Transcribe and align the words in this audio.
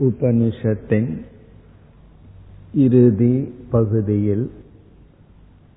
உபனிஷத்தின் 0.00 1.10
இறுதி 2.74 3.52
பகுதியில் 3.70 4.50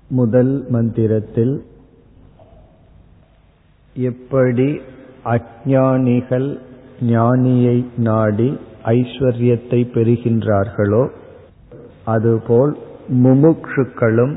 முதல் 0.08 0.66
மந்திரத்தில் 0.68 1.64
எப்படி 3.96 4.80
அஜானிகள் 5.24 6.58
ஞானியை 7.00 7.84
நாடி 7.96 8.58
ஐஸ்வர்யத்தை 8.84 9.80
பெறுகின்றார்களோ 9.94 11.10
அதுபோல் 12.04 12.76
முமுக்ஷுக்களும் 13.22 14.34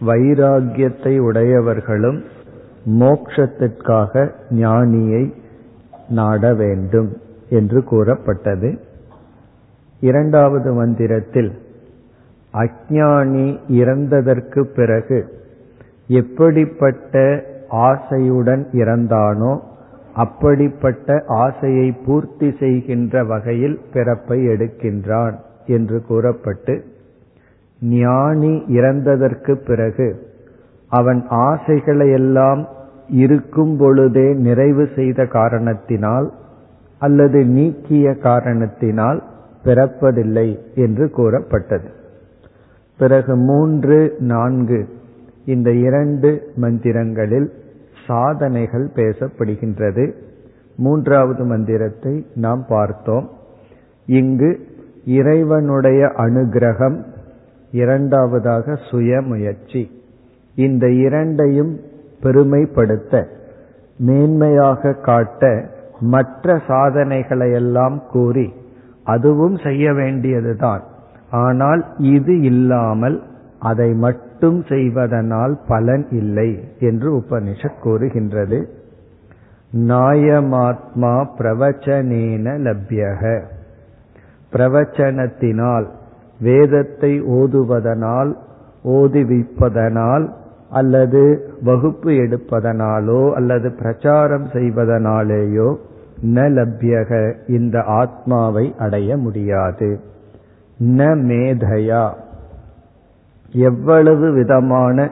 வைராகியத்தை 0.00 1.18
உடையவர்களும் 1.18 2.22
மோக்ஷத்திற்காக 2.86 4.32
ஞானியை 4.50 5.34
நாட 6.08 6.54
வேண்டும். 6.54 7.16
என்று 7.50 7.84
கூறப்பட்டது. 7.84 8.70
இரண்டாவது 10.02 10.70
மந்திரத்தில் 10.72 11.50
அக்ஞானி 12.54 13.46
இறந்ததற்கு 13.80 14.60
பிறகு 14.74 15.18
எப்படிப்பட்ட 16.12 17.14
ஆசையுடன் 17.88 18.62
இறந்தானோ 18.72 19.52
அப்படிப்பட்ட 20.14 21.16
ஆசையை 21.38 21.88
பூர்த்தி 22.06 22.48
செய்கின்ற 22.58 23.24
வகையில் 23.24 23.80
பிறப்பை 23.92 24.38
எடுக்கின்றான் 24.48 25.34
என்று 25.66 25.98
கூறப்பட்டு 26.06 26.74
ஞானி 27.80 28.52
இறந்ததற்கு 28.68 29.54
பிறகு 29.66 30.08
அவன் 30.90 31.20
ஆசைகளையெல்லாம் 31.48 32.62
இருக்கும் 33.16 33.74
பொழுதே 33.76 34.28
நிறைவு 34.38 34.84
செய்த 34.94 35.26
காரணத்தினால் 35.26 36.28
அல்லது 36.98 37.44
நீக்கிய 37.44 38.14
காரணத்தினால் 38.14 39.22
பிறப்பதில்லை 39.64 40.58
என்று 40.74 41.10
கூறப்பட்டது. 41.10 41.88
பிறகு 42.98 43.36
மூன்று 43.36 44.16
நான்கு 44.18 44.88
இந்த 45.44 45.72
இரண்டு 45.72 46.50
மந்திரங்களில் 46.60 47.48
சாதனைகள் 48.06 48.90
பேசப்படுகின்றது. 48.94 50.12
மூன்றாவது 50.76 51.44
மந்திரத்தை 51.44 52.26
நாம் 52.34 52.64
பார்த்தோம். 52.68 53.30
இங்கு 54.06 54.66
இறைவனுடைய 55.04 56.06
அனுகிரகம் 56.06 57.04
இரண்டாவதாக 57.70 58.72
சுயமுயற்சி. 58.90 59.90
இந்த 60.54 60.90
இரண்டையும் 60.90 61.80
பெருமைப்படுத்த 62.22 63.26
மேன்மையாக 64.06 65.00
காட்ட 65.00 65.68
மற்ற 66.00 66.60
சாதனைகளையெல்லாம் 66.68 67.98
கூறி 68.12 68.52
அதுவும் 69.04 69.56
செய்ய 69.56 69.92
வேண்டியதுதான். 69.92 70.82
ஆனால் 71.30 71.84
இது 71.98 72.40
இல்லாமல் 72.40 73.22
அதை 73.58 73.94
மட்டும் 73.94 74.64
செய்வதனால் 74.68 75.58
பலன் 75.68 76.06
இல்லை 76.10 76.68
என்று 76.80 77.16
உபனிஷத் 77.16 77.80
கூறுகின்றது. 77.82 78.68
நாயமாத்மா 79.76 81.26
பிரவச்சனேன 81.38 82.58
லப்யக. 82.58 83.42
பிரவச்சனத்தினால் 84.52 85.86
வேதத்தை 86.40 87.22
ஓதுவதனால் 87.22 88.36
ஓதுவிப்பதனால் 88.84 90.28
அல்லது 90.70 91.50
வகுப்பு 91.62 92.10
எடுப்பதனாலோ 92.10 93.32
அல்லது 93.32 93.72
பிரச்சாரம் 93.72 94.46
செய்வதனாலேயோ 94.46 95.76
ந 96.26 96.40
லப்யக 96.48 97.34
இந்த 97.46 97.82
ஆத்மாவை 97.82 98.74
அடைய 98.78 99.16
முடியாது. 99.16 100.00
ந 100.82 101.04
மேதையா. 101.04 102.10
எவ்வளவு 103.52 104.32
விதமான 104.32 105.10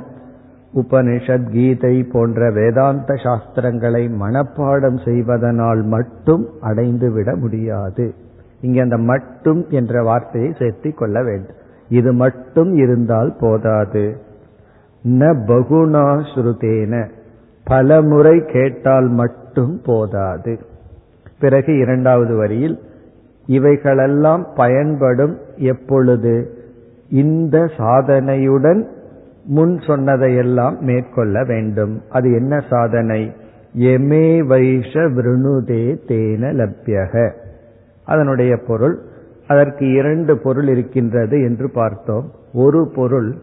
உபனிஷத் 0.74 1.50
கீதை 1.50 2.02
போன்ற 2.02 2.50
வேதாந்த 2.50 3.14
சாஸ்திரங்களை 3.14 4.10
மனப்பாடம் 4.20 5.04
செய்வதனால் 5.04 5.82
மட்டும் 5.82 6.48
அடைந்துவிட 6.62 7.36
முடியாது. 7.36 8.14
இங்கே 8.60 8.80
அந்த 8.80 8.98
மட்டும் 8.98 9.66
என்ற 9.68 10.02
வார்த்தையை 10.02 10.50
சேர்த்திக் 10.50 10.94
கொள்ள 10.94 11.22
வேண்டும். 11.22 11.56
இது 11.88 12.12
மட்டும் 12.12 12.76
இருந்தால் 12.76 13.36
போதாது. 13.40 14.16
ந 15.08 15.34
பகுனா 15.46 16.24
ஸ்ருதேன 16.34 17.10
பல 17.64 18.02
முறை 18.02 18.44
கேட்டால் 18.44 19.08
மட்டும் 19.08 19.80
போதாது. 19.84 20.58
பிறகு 21.40 21.78
இரண்டாவது 21.78 22.36
வரியில் 22.36 22.78
இவைகளெல்லாம் 23.46 24.46
பயன்படும் 24.56 25.38
எப்பொழுது? 25.56 26.50
இந்த 27.10 27.64
சாதனையுடன் 27.78 28.86
முன் 29.44 29.78
சொன்னதையெல்லாம் 29.78 30.76
மேற்கொள்ள 30.80 31.44
வேண்டும். 31.44 32.02
அது 32.10 32.32
என்ன 32.32 32.64
சாதனை? 32.70 33.32
எமே 33.72 34.40
வைஷ 34.40 34.92
விருணுதே 34.94 35.98
தேன 36.08 36.52
லப்யக. 36.52 37.32
அதனுடைய 38.04 38.56
பொருள் 38.56 38.98
அதற்கு 39.46 39.92
இரண்டு 39.92 40.38
பொருள் 40.38 40.68
இருக்கின்றது 40.68 41.42
என்று 41.42 41.70
பார்த்தோம். 41.70 42.30
ஒரு 42.52 42.92
பொருள் 42.94 43.34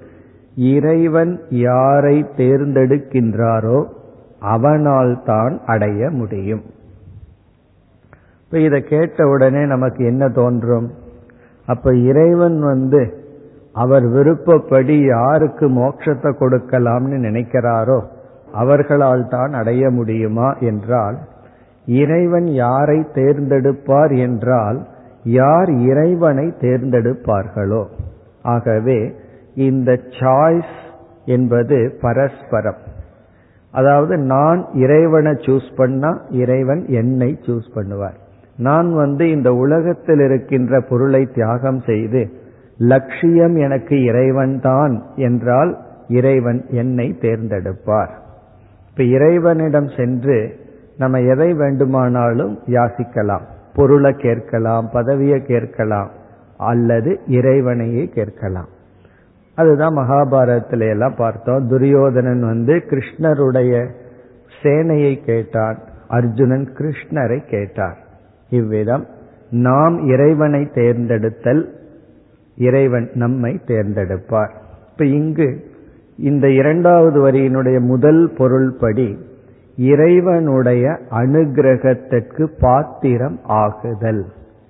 இறைவன் 0.55 1.39
யாரை 1.49 2.25
தேர்ந்தெடுக்கின்றாரோ 2.37 3.85
அவனால் 4.39 5.23
தான் 5.23 5.61
அடைய 5.65 6.09
முடியும். 6.09 6.63
இப்ப 8.43 8.59
இதை 8.59 8.83
கேட்ட 8.83 9.27
உடனே 9.27 9.65
நமக்கு 9.65 10.05
என்ன 10.05 10.29
தோன்றும்? 10.29 10.91
அப்ப 11.67 11.93
இறைவன் 11.93 12.59
வந்து 12.59 13.21
அவர் 13.71 14.05
விருப்பப்படி 14.07 15.05
யாருக்கு 15.05 15.65
மோட்சத்தை 15.69 16.31
கொடுக்கலாம்னு 16.39 17.17
நினைக்கிறாரோ 17.27 17.99
அவர்களால் 18.51 19.27
தான் 19.27 19.53
அடைய 19.53 19.89
முடியுமா 19.89 20.53
என்றால் 20.59 21.17
இறைவன் 21.85 22.47
யாரை 22.47 22.99
தேர்ந்தெடுப்பார் 23.13 24.17
என்றால் 24.17 24.87
யார் 25.23 25.69
இறைவனை 25.69 26.53
தேர்ந்தெடுப்பார்களோ? 26.61 27.83
ஆகவே 28.41 28.99
இந்த 29.55 29.99
சாய்ஸ் 30.09 30.75
என்பது 31.25 31.97
பரஸ்பரம். 32.01 32.81
அதாவது 33.71 34.17
நான் 34.17 34.65
இறைவனை 34.73 35.31
சூஸ் 35.31 35.75
பண்ணா 35.75 36.21
இறைவன் 36.29 36.85
என்னை 36.87 37.39
சூஸ் 37.41 37.69
பண்ணுவார். 37.75 38.17
நான் 38.57 38.93
வந்து 38.93 39.29
இந்த 39.29 39.53
உலகத்தில் 39.53 40.19
இருக்கின்ற 40.19 40.81
பொருளை 40.81 41.25
தியாகம் 41.25 41.79
செய்து 41.79 42.41
லட்சியம் 42.77 43.55
எனக்கு 43.55 44.03
இறைவன் 44.03 44.59
தான் 44.59 45.03
என்றால் 45.15 45.77
இறைவன் 46.07 46.65
என்னை 46.69 47.17
தேர்ந்தெடுப்பார். 47.21 48.09
இப்ப 48.89 49.03
இறைவனிடம் 49.03 49.89
சென்று 49.97 50.59
நம்ம 50.97 51.19
எதை 51.19 51.53
வேண்டுமானாலும் 51.53 52.59
யாசிக்கலாம். 52.67 53.41
பொருளை 53.75 54.13
கேட்கலாம் 54.13 54.89
பதவியை 54.93 55.41
கேட்கலாம் 55.41 56.09
அல்லது 56.57 57.19
இறைவனையே 57.27 58.05
கேட்கலாம். 58.05 58.67
அதுதான் 59.55 59.97
மகாபாரதத்தில 59.97 60.89
எல்லாம் 60.89 61.15
பார்த்தோம். 61.17 61.67
துரியோதனன் 61.67 62.41
வந்து 62.41 62.73
கிருஷ்ணருடைய 62.73 63.89
சேனையை 64.61 65.25
கேட்டான். 65.25 65.77
அர்ஜுனன் 66.07 66.69
கிருஷ்ணரை 66.77 67.49
கேட்டார். 67.49 67.97
இவ்விதம் 68.49 69.05
நாம் 69.49 70.07
இறைவனை 70.07 70.69
தேர்ந்தெடுத்தல் 70.73 71.69
இறைவன் 72.57 73.09
நம்மை 73.13 73.59
தேர்ந்தெடுப்பார். 73.67 74.51
இப்ப 74.91 75.05
இங்கு 75.05 75.71
இந்த 76.17 76.49
இரண்டாவது 76.49 77.31
வரியினுடைய 77.31 77.79
முதல் 77.79 78.33
பொருள்படி 78.37 79.17
இறைவனுடைய 79.75 80.99
அனுகிரகத்திற்கு 81.11 82.47
பாத்திரம் 82.59 83.39
ஆகுதல். 83.43 84.25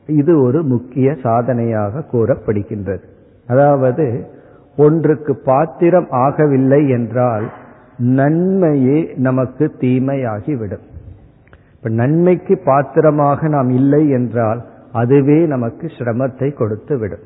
இது 0.05 0.41
ஒரு 0.41 0.63
முக்கிய 0.63 1.15
சாதனையாக 1.23 2.03
கூறப்படுகின்றது. 2.11 3.03
அதாவது 3.47 4.27
ஒன்றுக்கு 4.77 5.35
பாத்திரம் 5.35 6.07
ஆகவில்லை 6.11 6.89
என்றால் 6.89 7.49
நன்மையே 7.97 9.13
நமக்கு 9.15 9.71
தீமையாகிவிடும். 9.79 10.85
இப்ப 11.75 11.89
நன்மைக்கு 11.89 12.57
பாத்திரமாக 12.65 13.47
நாம் 13.47 13.69
இல்லை 13.69 14.09
என்றால் 14.09 14.65
அதுவே 14.91 15.45
நமக்கு 15.45 15.87
சிரமத்தை 15.87 16.53
கொடுத்து 16.53 16.97
விடும் 16.97 17.25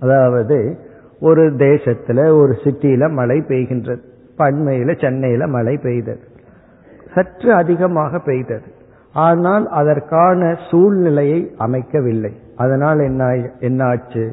அதாவது 0.00 0.78
ஒரு 1.20 1.50
தேசத்துல 1.50 2.18
ஒரு 2.40 2.56
சிட்டியில 2.64 3.10
மழை 3.10 3.38
பெய்கின்றது. 3.48 4.00
பண்மையில 4.38 5.00
சென்னையில 5.00 5.46
மழை 5.46 5.76
பெய்தது. 5.76 6.20
சற்று 7.14 7.54
அதிகமாக 7.54 8.18
பெய்தது. 8.18 8.68
ஆனால் 9.12 9.68
அதற்கான 9.68 10.58
சூழ்நிலையை 10.70 11.54
அமைக்கவில்லை. 11.58 12.32
அதனால் 12.56 12.98
என்ன 12.98 13.24
என்னாச்சு? 13.60 14.24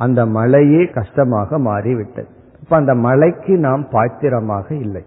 அந்த 0.00 0.20
மலையே 0.26 0.82
கஷ்டமாக 0.94 1.58
மாறிவிட்டது. 1.58 2.28
இப்ப 2.62 2.76
அந்த 2.76 2.92
மலைக்கு 3.06 3.54
நாம் 3.58 3.82
பாத்திரமாக 3.90 4.74
இல்லை. 4.74 5.04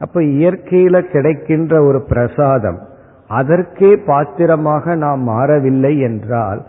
அப்ப 0.00 0.20
இயற்கையில 0.34 1.00
கிடைக்கின்ற 1.12 1.72
ஒரு 1.82 2.00
பிரசாதம் 2.08 2.80
அதற்கே 3.28 3.90
பாத்திரமாக 3.96 4.94
நாம் 4.94 5.22
மாறவில்லை 5.22 5.94
என்றால் 6.00 6.60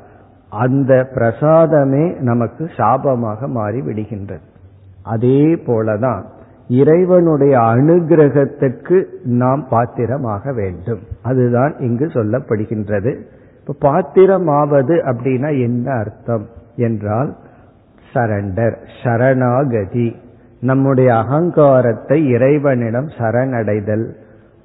அந்த 0.49 0.93
பிரசாதமே 1.15 2.05
நமக்கு 2.19 2.63
சாபமாக 2.77 3.47
மாறி 3.47 3.79
விடுகின்றது 3.81 4.45
அதே 5.03 5.43
போலதான் 5.67 6.23
இறைவனுடைய 6.67 7.53
அனுகிரகத்துக்கு 7.73 8.97
நாம் 9.23 9.63
பாத்திரமாக 9.69 10.53
வேண்டும். 10.53 11.01
அதுதான் 11.23 11.73
இங்கு 11.79 12.05
சொல்லப்படுகின்றது. 12.05 13.11
இப்ப 13.61 13.91
பாத்திரமாவது 13.91 14.95
அப்படின்னா 15.11 15.49
என்ன 15.61 15.87
அர்த்தம்? 15.93 16.45
என்றால் 16.75 17.31
சரண்டர் 18.13 18.75
சரணாகதி. 19.03 20.15
நம்முடைய 20.61 21.15
அகங்காரத்தை 21.15 22.27
இறைவனிடம் 22.27 23.07
சரணடைதல் 23.07 24.07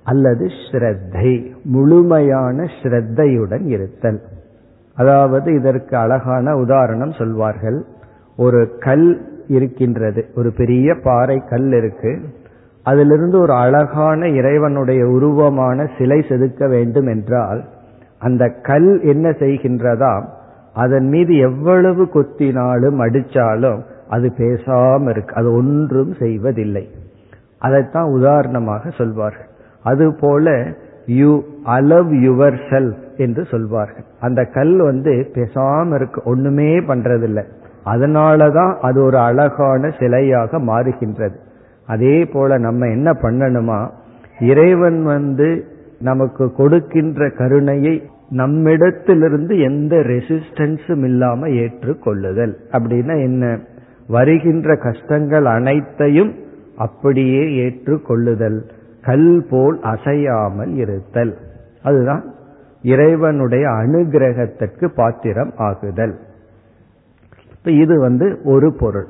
அல்லது 0.04 0.46
ஸ்ரத்தை 0.46 1.30
முழுமையான 1.64 2.66
ஸ்ரத்தையுடன் 2.82 3.64
இருத்தல். 3.66 4.20
அதாவது 4.96 5.54
இதற்கு 5.54 5.96
அழகான 5.96 6.56
உதாரணம் 6.56 7.12
சொல்வார்கள். 7.12 7.84
ஒரு 8.36 8.76
கல் 8.78 9.08
இருக்கின்றது 9.48 10.24
ஒரு 10.34 10.52
பெரிய 10.52 10.94
பாறை 11.02 11.42
கல் 11.50 11.72
இருக்கு. 11.72 12.12
அதிலிருந்து 12.82 13.38
ஒரு 13.40 13.52
அழகான 13.52 14.28
இறைவனுடைய 14.28 15.04
உருவமான 15.06 15.86
சிலை 15.98 16.18
செதுக்க 16.18 16.68
வேண்டும் 16.68 17.06
என்றால் 17.06 17.64
அந்த 18.18 18.44
கல் 18.62 19.00
என்ன 19.02 19.28
செய்கின்றதா 19.30 20.14
அதன் 20.76 21.08
மீது 21.08 21.36
எவ்வளவு 21.36 22.04
கொத்தினாலும் 22.04 22.96
அடிச்சாலும் 22.98 23.82
அது 24.08 24.32
பேசாம 24.36 25.10
இருக்கு. 25.10 25.34
அது 25.34 25.52
ஒன்றும் 25.52 26.14
செய்வதில்லை. 26.14 26.90
அதைத்தான் 27.58 28.04
உதாரணமாக 28.04 28.90
சொல்வார்கள். 28.90 29.46
அதுபோல 29.82 30.74
யூ 31.06 31.44
அலவ் 31.66 32.12
யுவர் 32.12 32.58
செல்ஃப் 32.70 33.16
என்று 33.16 33.44
சொல்வார்கள். 33.44 34.04
அந்த 34.20 34.44
கல் 34.44 34.76
வந்து 34.76 35.30
பேசாம 35.34 35.94
இருக்கு. 35.94 36.22
ஒண்ணுமே 36.24 36.80
பண்றதில்லை. 36.80 37.44
அதனாலதான் 37.86 38.76
அது 38.76 39.02
ஒரு 39.02 39.18
அழகான 39.18 39.88
சிலையாக 39.88 40.58
மாறுகின்றது. 40.58 41.34
அதே 41.86 42.24
போல 42.24 42.58
நம்ம 42.58 42.86
என்ன 42.86 43.10
பண்ணணுமா? 43.10 43.90
இறைவன் 44.40 45.02
வந்து 45.02 45.64
நமக்கு 46.00 46.52
கொடுக்கின்ற 46.52 47.30
கருணையை 47.30 48.02
நம்மிடத்திலிருந்து 48.28 49.58
எந்த 49.58 49.96
ரெசிஸ்டன்ஸும் 49.96 51.04
இல்லாம 51.04 51.48
ஏற்றுக்கொள்ளுதல். 51.48 52.54
அப்படின்னா 52.72 53.22
என்ன? 53.22 53.58
வருகின்ற 54.08 54.76
கஷ்டங்கள் 54.76 55.44
அனைத்தையும் 55.44 56.34
அப்படியே 56.76 57.44
ஏற்றுக்கொள்ளுதல். 57.44 58.60
கல் 59.02 59.46
போல் 59.50 59.80
அசையாமல் 59.80 60.74
இருத்தல். 60.74 61.36
அதுதான் 61.82 62.34
இறைவனுடைய 62.82 63.68
அனுகிரகத்திற்கு 63.68 64.88
பாத்திரம் 64.94 65.52
ஆகுதல். 65.56 66.14
இது 67.64 68.00
வந்து 68.00 68.38
ஒரு 68.44 68.72
பொருள். 68.72 69.06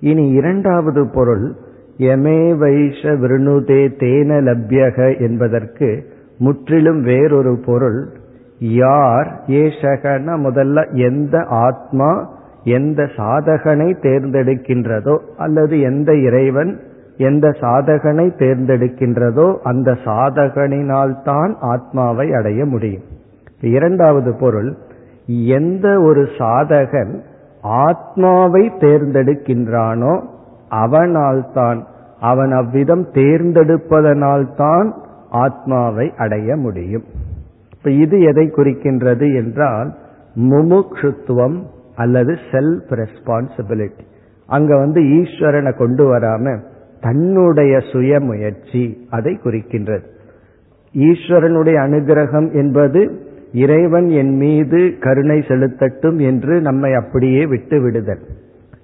இனி 0.00 0.28
இரண்டாவது 0.28 1.08
பொருள் 1.08 1.54
எமே 1.96 2.52
வைஷ 2.52 3.02
விருணுதே 3.02 3.88
தேன 3.88 4.40
லப்யக 4.40 5.20
என்பதற்கு 5.20 6.12
முற்றிலும் 6.38 7.02
வேறொரு 7.02 7.60
பொருள் 7.64 8.18
யார் 8.60 9.28
ஏசகன 9.46 10.36
முதல்ல 10.46 10.78
எந்த 10.94 11.44
ஆத்மா 11.48 12.10
எந்த 12.64 13.02
சாதகனை 13.16 13.88
தேர்ந்தெடுக்கின்றதோ 14.02 15.18
அல்லது 15.36 15.80
எந்த 15.80 16.14
இறைவன் 16.14 16.72
எந்த 17.16 17.48
சாதகனை 17.60 18.26
தேர்ந்தெடுக்கின்றதோ 18.36 19.58
அந்த 19.62 19.90
சாதகனினால் 20.04 21.22
தான் 21.22 21.56
ஆத்மாவை 21.60 22.32
அடைய 22.32 22.64
முடியும். 22.64 23.06
இரண்டாவது 23.60 24.34
பொருள் 24.34 24.76
எந்த 25.44 26.00
ஒரு 26.00 26.28
சாதகன் 26.38 27.12
ஆத்மாவை 27.62 28.72
தேர்ந்தெடுக்கின்றானோ 28.78 30.14
அவனால் 30.68 31.50
தான் 31.52 31.86
அவன் 32.20 32.52
அவ்விதம் 32.52 33.06
தேர்ந்தெடுப்பதனால் 33.14 34.54
தான் 34.54 34.94
ஆத்மாவை 35.30 36.12
அடைய 36.16 36.56
முடியும். 36.56 37.04
இப்ப 37.80 37.90
இது 37.90 38.20
எதை 38.20 38.46
குறிக்கின்றது 38.46 39.34
என்றால் 39.34 39.94
முமுக்ஷுத்துவம் 40.36 41.62
அல்லது 41.94 42.36
செல்ஃப் 42.50 42.90
ரெஸ்பான்சிபிலிட்டி 42.90 44.08
அங்க 44.46 44.76
வந்து 44.76 45.00
ஈஸ்வரனை 45.00 45.76
கொண்டு 45.76 46.14
வராம 46.14 46.60
தன்னுடைய 47.00 47.80
சுய 47.92 48.20
முயற்சி 48.20 49.06
அதை 49.10 49.38
குறிக்கின்றது. 49.44 50.02
ஈஸ்வரனுடைய 50.94 51.76
அனுகிரகம் 51.86 52.52
என்பது 52.52 53.28
இறைவன் 53.52 54.08
என் 54.08 54.36
மீது 54.36 54.98
கருணை 55.00 55.38
செலுத்தட்டும் 55.38 56.20
என்று 56.20 56.60
நம்மை 56.60 56.94
அப்படியே 56.94 57.46
விட்டு 57.46 57.80
விடுதல். 57.80 58.20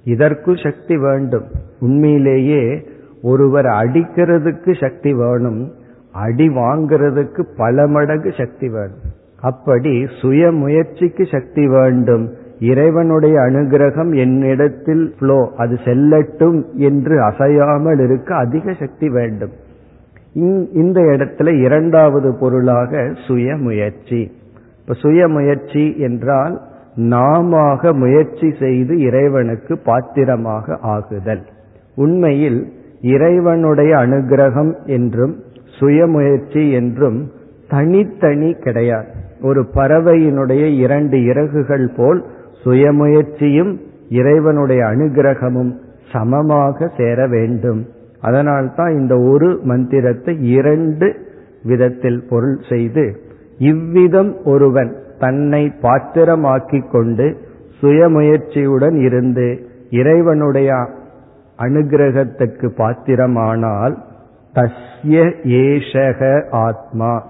இதற்கு 0.05 0.57
சக்தி 0.57 0.97
வேண்டும். 0.97 1.47
உண்மையிலேயே 1.81 2.89
ஒருவர் 3.23 3.65
அடிக்கிறதுக்கு 3.65 4.81
சக்தி 4.81 5.15
வேணும். 5.15 5.73
அடி 6.25 6.49
வாங்கிறதுக்கு 6.49 7.43
பல 7.57 7.87
மடங்கு 7.87 8.31
சக்தி 8.39 8.69
வேணும் 8.69 9.05
அப்படி 9.41 9.93
சுய 10.21 10.51
முயற்சிக்கு 10.53 11.25
சக்தி 11.27 11.65
வேண்டும். 11.69 12.25
இறைவனுடைய 12.61 13.37
அனுகிரகம் 13.41 14.13
என்னிடத்தில் 14.17 15.05
ஃப்ளோ 15.19 15.39
அது 15.57 15.75
செல்லட்டும் 15.85 16.59
என்று 16.89 17.17
அசையாமல் 17.23 17.99
இருக்க 17.99 18.31
அதிக 18.35 18.73
சக்தி 18.73 19.09
வேண்டும். 19.09 19.53
இந்த 20.73 21.01
இடத்துல 21.01 21.53
இரண்டாவது 21.63 22.31
பொருளாக 22.35 23.11
சுய 23.27 23.57
முயற்சி. 23.57 24.21
இப்ப 24.81 24.95
சுய 24.95 25.29
முயற்சி 25.29 25.85
என்றால் 25.99 26.57
நாம 26.95 27.61
முயற்சி 27.95 28.49
செய்து 28.59 28.95
இறைவனுக்கு 28.99 29.75
பாத்திரமாக 29.79 30.79
ஆகுதல். 30.95 31.45
உண்மையில் 31.97 32.61
இறைவனுடைய 33.01 33.93
அனுகிரகம் 33.97 34.73
என்றும் 34.89 35.35
சுயமுயற்சி 35.79 36.73
என்றும் 36.73 37.31
தனித்தனி 37.69 38.53
கிடையாது. 38.53 39.07
ஒரு 39.43 39.67
பறவையினுடைய 39.75 40.77
இரண்டு 40.77 41.25
இறகுகள் 41.25 41.91
போல் 41.97 42.25
சுயமுயற்சியும் 42.65 43.81
இறைவனுடைய 44.09 44.85
அனுகிரகமும் 44.85 45.73
சமமாக 46.13 46.93
சேர 46.97 47.27
வேண்டும். 47.27 47.87
அதனால்தான் 48.21 48.93
இந்த 48.97 49.17
ஒரு 49.19 49.61
மந்திரத்தை 49.63 50.51
இரண்டு 50.51 51.17
விதத்தில் 51.63 52.27
பொருள் 52.29 52.61
செய்து 52.69 53.21
இவ்விதம் 53.59 54.43
ஒருவன் 54.45 54.97
தன்னை 55.19 55.73
பாத்திரமாக்கிக் 55.83 56.91
கொண்டு 56.91 57.37
சுயமுயற்சியுடன் 57.81 58.97
இருந்து 58.97 59.69
இறைவனுடைய 59.91 60.73
அனுகிரகத்துக்கு 61.59 62.69
பாத்திரமானால் 62.77 64.06
தஸ்ய 64.57 65.23
ஏஷக 65.45 66.49
ஆத்மா. 66.51 67.27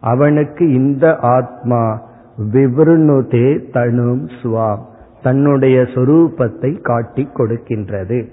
அவனுக்கு 0.00 0.72
இந்த 0.72 1.16
ஆத்மா 1.16 2.02
விவருணுதே 2.52 3.70
தனும் 3.72 4.26
சுவாம். 4.42 4.82
தன்னுடைய 5.22 5.82
சொரூபத்தை 5.82 6.80
காட்டி 6.80 7.28
கொடுக்கின்றது. 7.34 8.28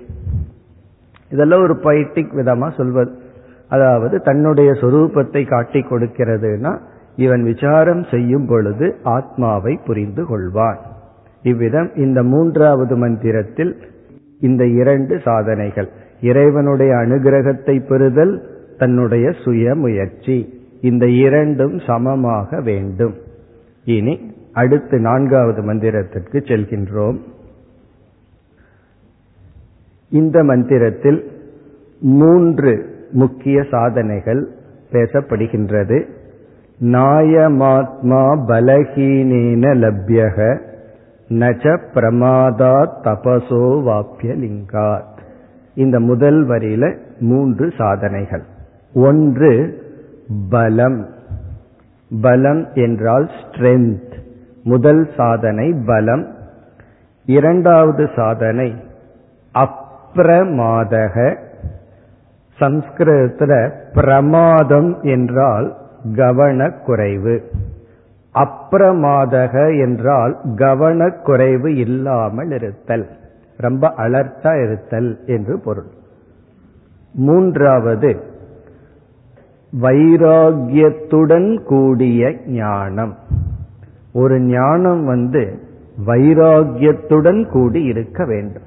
இதெல்லாம் 1.29 1.61
ஒரு 1.61 1.73
பைட்டிக் 1.73 2.33
விதமா 2.35 2.75
சொல்வது. 2.77 3.11
அதாவது 3.69 4.19
தன்னுடைய 4.19 4.71
சொரூபத்தை 4.71 5.47
காட்டி 5.47 5.79
கொடுக்கிறதுனா 5.79 6.79
இவன் 7.15 7.43
விசாரம் 7.43 8.03
செய்யும் 8.03 8.47
பொழுது 8.47 8.95
ஆத்மாவை 9.03 9.79
புரிந்து 9.85 10.23
கொள்வான். 10.23 10.77
இவ்விதம் 11.41 11.95
இந்த 11.95 12.23
மூன்றாவது 12.23 12.95
மந்திரத்தில் 12.95 13.77
இந்த 14.39 14.65
இரண்டு 14.65 15.19
சாதனைகள். 15.19 15.89
இறைவனுடைய 16.21 16.95
அனுகிரகத்தை 16.95 17.87
பெறுதல் 17.87 18.33
தன்னுடைய 18.77 19.31
சுய 19.43 19.75
முயற்சி 19.75 20.63
இந்த 20.81 21.07
இரண்டும் 21.07 21.79
சமமாக 21.79 22.61
வேண்டும். 22.61 23.13
இனி 23.85 24.31
அடுத்து 24.53 24.99
நான்காவது 24.99 25.61
மந்திரத்திற்கு 25.61 26.39
செல்கின்றோம். 26.39 27.17
இந்த 30.09 30.43
மந்திரத்தில் 30.43 31.31
மூன்று 31.99 32.85
முக்கிய 33.11 33.65
சாதனைகள் 33.71 34.49
பேசப்படுகின்றது. 34.91 36.05
நாயமாத்மா 36.81 38.23
பலஹீனேன 38.47 39.63
லப்யக 39.75 40.67
நச்ச 41.29 41.77
பிரமாதா 41.93 42.75
தபசோ 43.03 43.63
வாப்பிய 43.83 44.33
லிங்காத் 44.33 45.08
இந்த 45.79 45.99
முதல் 45.99 46.47
வரியில 46.47 46.97
மூன்று 47.19 47.71
சாதனைகள். 47.77 48.43
ஒன்று 48.93 49.81
பலம். 50.49 51.07
பலம் 52.21 52.67
என்றால் 52.73 53.29
ஸ்ட்ரென்த் 53.41 54.11
முதல் 54.63 55.09
சாதனை 55.17 55.73
பலம். 55.85 56.35
இரண்டாவது 57.25 58.09
சாதனை 58.15 58.73
அப்பிரமாதக 59.53 61.37
சம்ஸ்கிருதத்துல 62.59 63.71
பிரமாதம் 63.93 65.01
என்றால் 65.01 65.77
கவனக்குறைவு. 66.15 67.39
அப்பிரமாதக 68.33 69.79
என்றால் 69.79 70.37
கவனக்குறைவு 70.55 71.67
இல்லாமல் 71.67 72.51
இருத்தல். 72.51 73.09
ரொம்ப 73.61 73.93
அலர்ட்டா 73.97 74.63
இருத்தல் 74.63 75.19
என்று 75.25 75.59
பொருள். 75.59 75.85
மூன்றாவது 77.13 78.23
வைராகியத்துடன் 79.81 81.63
கூடிய 81.63 82.35
ஞானம். 82.47 83.17
ஒரு 84.13 84.39
ஞானம் 84.39 85.05
வந்து 85.05 85.59
வைராகியத்துடன் 86.05 87.49
கூடி 87.49 87.83
இருக்க 87.83 88.25
வேண்டும். 88.25 88.63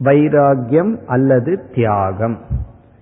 வைராகியம் 0.00 0.98
அல்லது 1.06 1.62
தியாகம். 1.74 2.38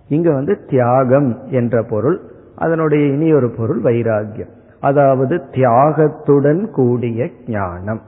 இங்க 0.08 0.32
வந்து 0.32 0.64
தியாகம் 0.68 1.38
என்ற 1.50 1.82
பொருள் 1.82 2.20
அதனுடைய 2.56 3.06
இனி 3.06 3.32
ஒரு 3.32 3.50
பொருள் 3.50 3.82
வைராகியம். 3.82 4.50
அதாவது 4.80 5.42
தியாகத்துடன் 5.50 6.70
கூடிய 6.70 7.28
ஞானம். 7.46 8.00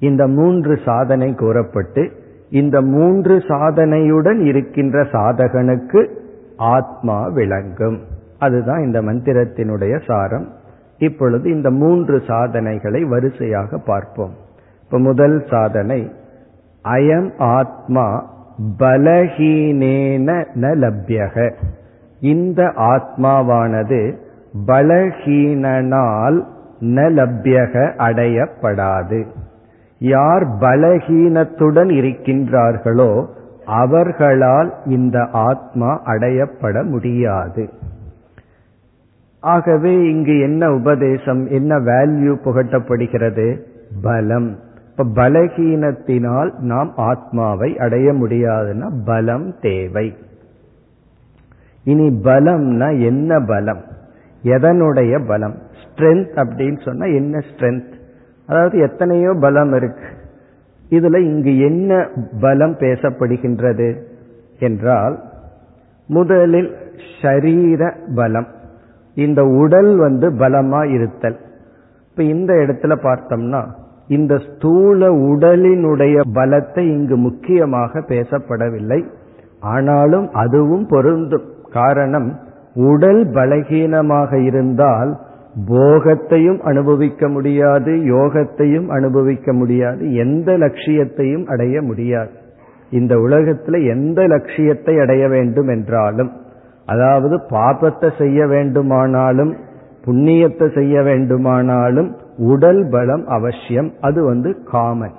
இந்த 0.00 0.26
மூன்று 0.26 0.78
சாதனை 0.84 1.34
கூறப்பட்டு 1.34 2.10
இந்த 2.50 2.80
மூன்று 2.80 3.36
சாதனையுடன் 3.36 4.40
இருக்கின்ற 4.40 5.02
சாதகனுக்கு 5.02 6.08
ஆத்மா 6.56 7.26
விளங்கும். 7.26 8.00
அதுதான் 8.38 8.82
இந்த 8.82 9.02
மந்திரத்தினுடைய 9.02 10.04
சாரம். 10.06 10.48
இப்பொழுது 10.98 11.50
இந்த 11.50 11.70
மூன்று 11.70 12.22
சாதனைகளை 12.26 13.04
வரிசையாக 13.04 13.78
பார்ப்போம். 13.78 14.34
இப்ப 14.84 14.98
முதல் 14.98 15.44
சாதனை 15.50 16.12
அயம் 16.84 17.30
ஆத்மா 17.38 18.32
பலஹீனேன 18.78 20.44
ந 20.54 20.74
லப்யக. 20.74 21.54
இந்த 22.20 22.72
ஆத்மாவானது 22.76 24.16
பலஹீனனால் 24.66 26.44
ந 26.80 27.08
லப்யக 27.10 27.94
அடையப்படாது. 27.96 29.24
யார் 30.00 30.46
பலஹீனத்துடன் 30.46 31.90
இருக்கின்றார்களோ 31.90 33.26
அவர்களால் 33.64 34.72
இந்த 34.84 35.28
ஆத்மா 35.32 36.02
அடையப்பட 36.04 36.84
முடியாது. 36.84 37.68
ஆகவே 39.40 40.10
இங்கு 40.10 40.40
என்ன 40.40 40.72
உபதேசம் 40.72 41.46
என்ன 41.46 41.78
வேல்யூ 41.78 42.36
புகட்டப்படுகிறது? 42.44 43.60
பலம். 44.02 44.58
இப்ப 44.90 45.04
பலகீனத்தினால் 45.04 46.58
நாம் 46.58 46.92
ஆத்மாவை 46.96 47.78
அடைய 47.78 48.12
முடியாதுன்னா 48.12 48.90
பலம் 49.04 49.54
தேவை. 49.60 50.16
இனி 51.84 52.08
பலம்னா 52.08 53.02
என்ன 53.04 53.40
பலம்? 53.46 53.82
எதனுடைய 54.44 55.26
பலம்? 55.26 55.54
ஸ்ட்ரென்த் 55.82 56.30
அப்படின்னு 56.34 56.84
சொன்னா 56.84 57.06
என்ன 57.06 57.38
ஸ்ட்ரென்த் 57.38 57.89
அதாவது 58.50 58.78
எத்தனையோ 58.78 59.32
பலம் 59.40 59.72
இருக்கு. 59.72 60.08
இதுல 60.90 61.18
இங்கு 61.22 61.52
என்ன 61.58 62.08
பலம் 62.40 62.76
பேசப்படுகின்றது 62.78 63.88
என்றால் 64.58 65.16
முதலில் 66.08 66.70
ஷரீர 67.22 67.92
பலம். 68.14 68.48
இந்த 69.16 69.40
உடல் 69.44 69.92
வந்து 69.96 70.30
பலமா 70.30 70.80
இருத்தல். 70.90 71.38
இப்ப 72.10 72.22
இந்த 72.22 72.50
இடத்துல 72.54 72.94
பார்த்தோம்னா 73.06 73.62
இந்த 74.08 74.34
ஸ்தூல 74.38 75.08
உடலினுடைய 75.08 76.20
பலத்தை 76.34 76.78
இங்கு 76.78 77.16
முக்கியமாக 77.16 78.00
பேசப்படவில்லை. 78.08 79.00
ஆனாலும் 79.60 80.28
அதுவும் 80.32 80.86
பொருந்தும். 80.86 81.46
காரணம் 81.72 82.30
உடல் 82.74 83.22
பலகீனமாக 83.26 84.32
இருந்தால் 84.42 85.10
போகத்தையும் 85.54 86.60
அனுபவிக்க 86.60 87.28
முடியாது 87.28 87.92
யோகத்தையும் 87.92 88.86
அனுபவிக்க 88.86 89.52
முடியாது 89.52 90.14
எந்த 90.14 90.56
லட்சியத்தையும் 90.56 91.46
அடைய 91.46 91.82
முடியாது. 91.82 92.30
இந்த 92.90 93.16
உலகத்துல 93.16 93.88
எந்த 93.88 94.26
லட்சியத்தை 94.26 94.98
அடைய 94.98 95.28
வேண்டும் 95.28 95.68
என்றாலும் 95.68 96.30
அதாவது 96.86 97.36
பாபத்தை 97.36 98.18
செய்ய 98.18 98.46
வேண்டுமானாலும் 98.46 99.56
புண்ணியத்தை 100.04 100.74
செய்ய 100.74 101.02
வேண்டுமானாலும் 101.02 102.16
உடல் 102.36 102.88
பலம் 102.88 103.26
அவசியம் 103.26 103.92
அது 104.00 104.24
வந்து 104.24 104.62
காமன். 104.64 105.16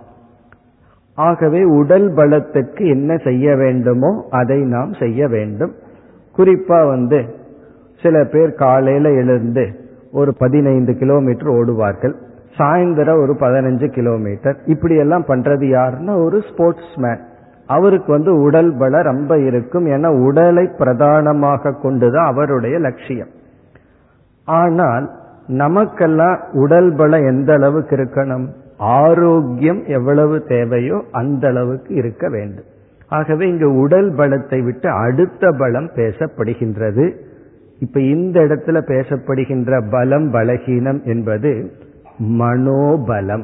ஆகவே 1.13 1.63
உடல் 1.63 2.13
பலத்திற்கு 2.13 2.87
என்ன 2.87 3.17
செய்ய 3.17 3.55
வேண்டுமோ 3.55 4.25
அதை 4.29 4.59
நாம் 4.59 4.93
செய்ய 4.93 5.27
வேண்டும். 5.27 5.73
குறிப்பா 6.37 6.87
வந்து 6.87 7.25
சில 8.01 8.23
பேர் 8.23 8.53
காலையில 8.53 9.09
எழுந்து 9.11 9.80
ஒரு 10.11 10.31
பதினைந்து 10.33 10.93
கிலோமீட்டர் 10.97 11.51
ஓடுவார்கள். 11.51 12.15
சாயந்தரம் 12.57 13.21
ஒரு 13.21 13.33
பதினஞ்சு 13.39 13.87
கிலோமீட்டர். 13.87 14.57
இப்படி 14.65 14.95
எல்லாம் 14.95 15.25
பண்றது 15.27 15.65
யாருன்னா 15.75 16.23
ஒரு 16.23 16.41
ஸ்போர்ட்ஸ் 16.51 16.95
மேன் 16.95 17.21
அவருக்கு 17.67 18.11
வந்து 18.11 18.31
உடல் 18.41 18.77
பலம் 18.77 19.01
ரொம்ப 19.01 19.37
இருக்கும் 19.37 19.85
ஏன்னா 19.85 20.09
உடலை 20.25 20.65
பிரதானமாக 20.77 21.71
கொண்டுதான் 21.71 22.25
அவருடைய 22.25 22.79
லட்சியம். 22.79 23.31
ஆனால் 24.43 25.09
நமக்கெல்லாம் 25.47 26.37
உடல் 26.53 26.95
பலம் 26.95 27.25
எந்த 27.27 27.53
அளவுக்கு 27.53 27.95
இருக்கணும்? 27.95 28.45
ஆரோக்கியம் 28.77 29.81
எவ்வளவு 29.85 30.43
தேவையோ 30.43 31.03
அந்த 31.11 31.47
அளவுக்கு 31.47 31.93
இருக்க 31.93 32.29
வேண்டும். 32.29 32.69
ஆகவே 33.07 33.49
இங்கு 33.49 33.75
உடல் 33.75 34.09
பலத்தை 34.11 34.63
விட்டு 34.63 34.89
அடுத்த 34.89 35.51
பலம் 35.57 35.89
பேசப்படுகின்றது. 35.95 37.05
இப்ப 37.81 37.99
இந்த 37.99 38.39
இடத்துல 38.39 38.77
பேசப்படுகின்ற 38.87 39.83
பலம் 39.91 40.33
பலகீனம் 40.33 41.03
என்பது 41.03 41.71
மனோபலம். 42.19 43.43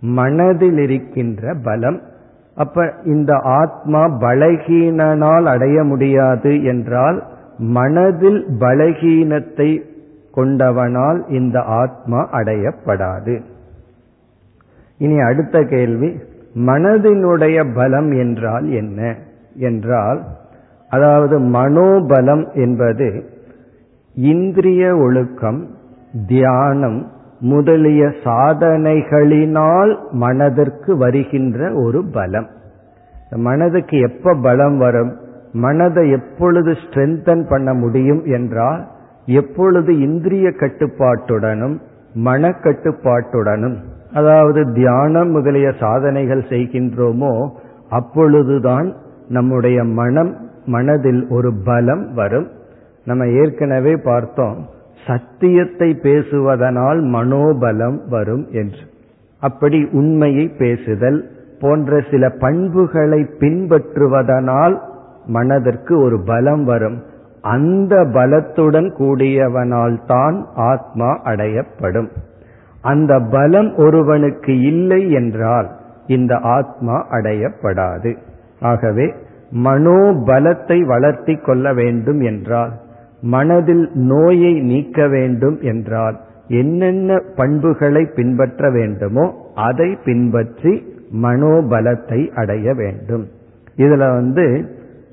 மனதில் 0.00 0.78
இருக்கின்ற 0.78 1.54
பலம். 1.64 2.00
அப்ப 2.54 2.92
இந்த 3.04 3.36
ஆத்மா 3.36 4.06
பலகீனனால் 4.20 5.44
அடைய 5.44 5.84
முடியாது 5.84 6.64
என்றால் 6.64 7.22
மனதில் 7.58 8.46
பலகீனத்தை 8.60 9.82
கொண்டவனால் 10.36 11.30
இந்த 11.30 11.60
ஆத்மா 11.60 12.28
அடையப்படாது. 12.32 13.40
இனி 14.98 15.18
அடுத்த 15.20 15.62
கேள்வி 15.62 16.16
மனதினுடைய 16.54 17.74
பலம் 17.74 18.10
என்றால் 18.10 18.66
என்ன? 18.70 19.16
என்றால் 19.54 20.20
அதாவது 20.90 21.40
மனோபலம் 21.40 22.52
என்பது 22.54 23.34
இந்திரிய 24.16 24.96
ஒழுக்கம் 24.96 25.66
தியானம் 26.26 27.06
முதலிய 27.40 28.06
சாதனைகளினால் 28.24 29.96
மனதிற்கு 30.10 30.96
வருகின்ற 30.96 31.72
ஒரு 31.74 32.04
பலம். 32.12 32.46
மனதுக்கு 33.30 33.98
எப்ப 33.98 34.34
பலம் 34.42 34.78
வரும்? 34.78 35.16
மனதை 35.52 36.10
எப்பொழுது 36.10 36.72
ஸ்ட்ரென்தன் 36.72 37.48
பண்ண 37.48 37.74
முடியும் 37.74 38.24
என்றால் 38.24 38.86
எப்பொழுது 39.26 40.00
இந்திரிய 40.00 40.48
கட்டுப்பாட்டுடனும் 40.48 41.78
மனக்கட்டுப்பாட்டுடனும் 42.24 43.76
அதாவது 44.14 44.72
தியானம் 44.72 45.30
முதலிய 45.30 45.72
சாதனைகள் 45.80 46.44
செய்கின்றோமோ 46.48 47.50
அப்பொழுதுதான் 47.90 48.94
நம்முடைய 49.28 49.84
மனம் 49.84 50.36
மனதில் 50.66 51.26
ஒரு 51.28 51.52
பலம் 51.64 52.14
வரும். 52.14 52.48
நம்ம 53.06 53.26
ஏற்கனவே 53.40 53.94
பார்த்தோம் 54.04 54.58
சத்தியத்தை 55.06 55.88
பேசுவதனால் 56.02 57.00
மனோபலம் 57.14 57.98
வரும் 58.08 58.44
என்று. 58.52 58.84
அப்படி 59.42 59.78
உண்மையை 59.92 60.46
பேசுதல் 60.58 61.18
போன்ற 61.60 62.00
சில 62.10 62.28
பண்புகளை 62.38 63.20
பின்பற்றுவதனால் 63.40 64.74
மனதிற்கு 65.26 65.94
ஒரு 65.98 66.18
பலம் 66.24 66.64
வரும். 66.64 66.98
அந்த 67.54 67.94
பலத்துடன் 68.16 68.88
கூடியவனால் 68.98 69.96
தான் 70.06 70.38
ஆத்மா 70.54 71.10
அடையப்படும். 71.24 72.08
அந்த 72.84 73.12
பலம் 73.30 73.70
ஒருவனுக்கு 73.76 74.54
இல்லை 74.62 75.02
என்றால் 75.10 75.68
இந்த 76.06 76.34
ஆத்மா 76.56 76.96
அடையப்படாது. 77.10 78.12
ஆகவே 78.60 79.06
மனோபலத்தை 79.64 80.78
வளர்த்தி 80.86 81.34
கொள்ள 81.36 81.74
வேண்டும் 81.74 82.20
என்றால் 82.20 82.74
மனதில் 83.34 83.84
நோயை 84.10 84.52
நீக்க 84.70 85.08
வேண்டும் 85.08 85.58
என்றால் 85.60 86.16
என்னென்ன 86.60 87.18
பண்புகளை 87.36 88.02
பின்பற்ற 88.16 88.70
வேண்டுமோ 88.70 89.24
அதை 89.68 89.88
பின்பற்றி 90.04 90.72
மனோபலத்தை 91.22 92.20
அடைய 92.34 92.74
வேண்டும். 92.74 93.24
இதுல 93.76 94.04
வந்து 94.18 94.46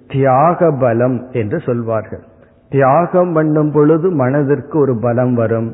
தியாக 0.07 0.69
பலம் 0.83 1.17
என்று 1.31 1.57
சொல்வார்கள். 1.59 2.23
தியாகம் 2.71 3.33
பண்ணும் 3.33 3.71
பொழுது 3.71 4.07
மனதிற்கு 4.11 4.75
ஒரு 4.79 4.95
பலம் 4.97 5.33
வரும். 5.33 5.69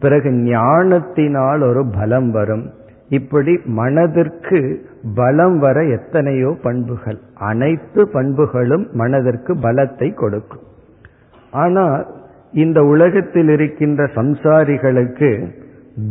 பிறகு 0.00 0.30
ஞானத்தினால் 0.30 1.62
ஒரு 1.62 1.82
பலம் 1.98 2.30
வரும். 2.30 2.64
இப்படி 3.18 3.52
மனதிற்கு 3.80 4.60
பலம் 5.14 5.56
வர 5.58 5.78
எத்தனையோ 5.96 6.50
பண்புகள். 6.62 7.18
அனைத்து 7.50 8.02
பண்புகளும் 8.08 8.84
மனதிற்கு 8.92 9.54
பலத்தை 9.54 10.08
கொடுக்கும். 10.14 10.64
ஆனால் 11.52 12.06
இந்த 12.52 12.82
உலகத்தில் 12.84 13.48
இருக்கின்ற 13.48 14.04
சம்சாரிகளுக்கு 14.14 15.30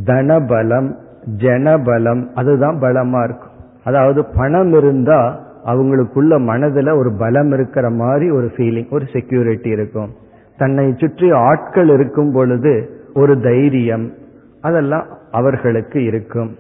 தனபலம் 0.06 0.90
ஜனபலம் 1.38 2.22
அதுதான் 2.34 2.78
பலமா 2.80 3.24
இருக்கும். 3.24 3.56
அதாவது 3.84 4.26
பணம் 4.26 4.74
இருந்தா 4.74 5.40
அவங்களுக்குள்ள 5.66 6.34
மனதுல 6.52 6.94
ஒரு 6.98 7.12
பலம் 7.18 7.52
இருக்கிற 7.52 7.90
மாதிரி 7.90 8.30
ஒரு 8.32 8.48
ஃபீலிங் 8.56 8.90
ஒரு 8.90 9.06
செக்யூரிட்டி 9.14 9.70
இருக்கும். 9.70 10.10
தன்னை 10.58 10.94
சுற்றி 10.98 11.32
ஆட்கள் 11.32 11.90
இருக்கும் 11.90 12.32
பொழுது 12.32 12.74
ஒரு 13.14 13.42
தைரியம் 13.42 14.14
அதெல்லாம் 14.62 15.08
அவர்களுக்கு 15.32 16.04
இருக்கும். 16.04 16.52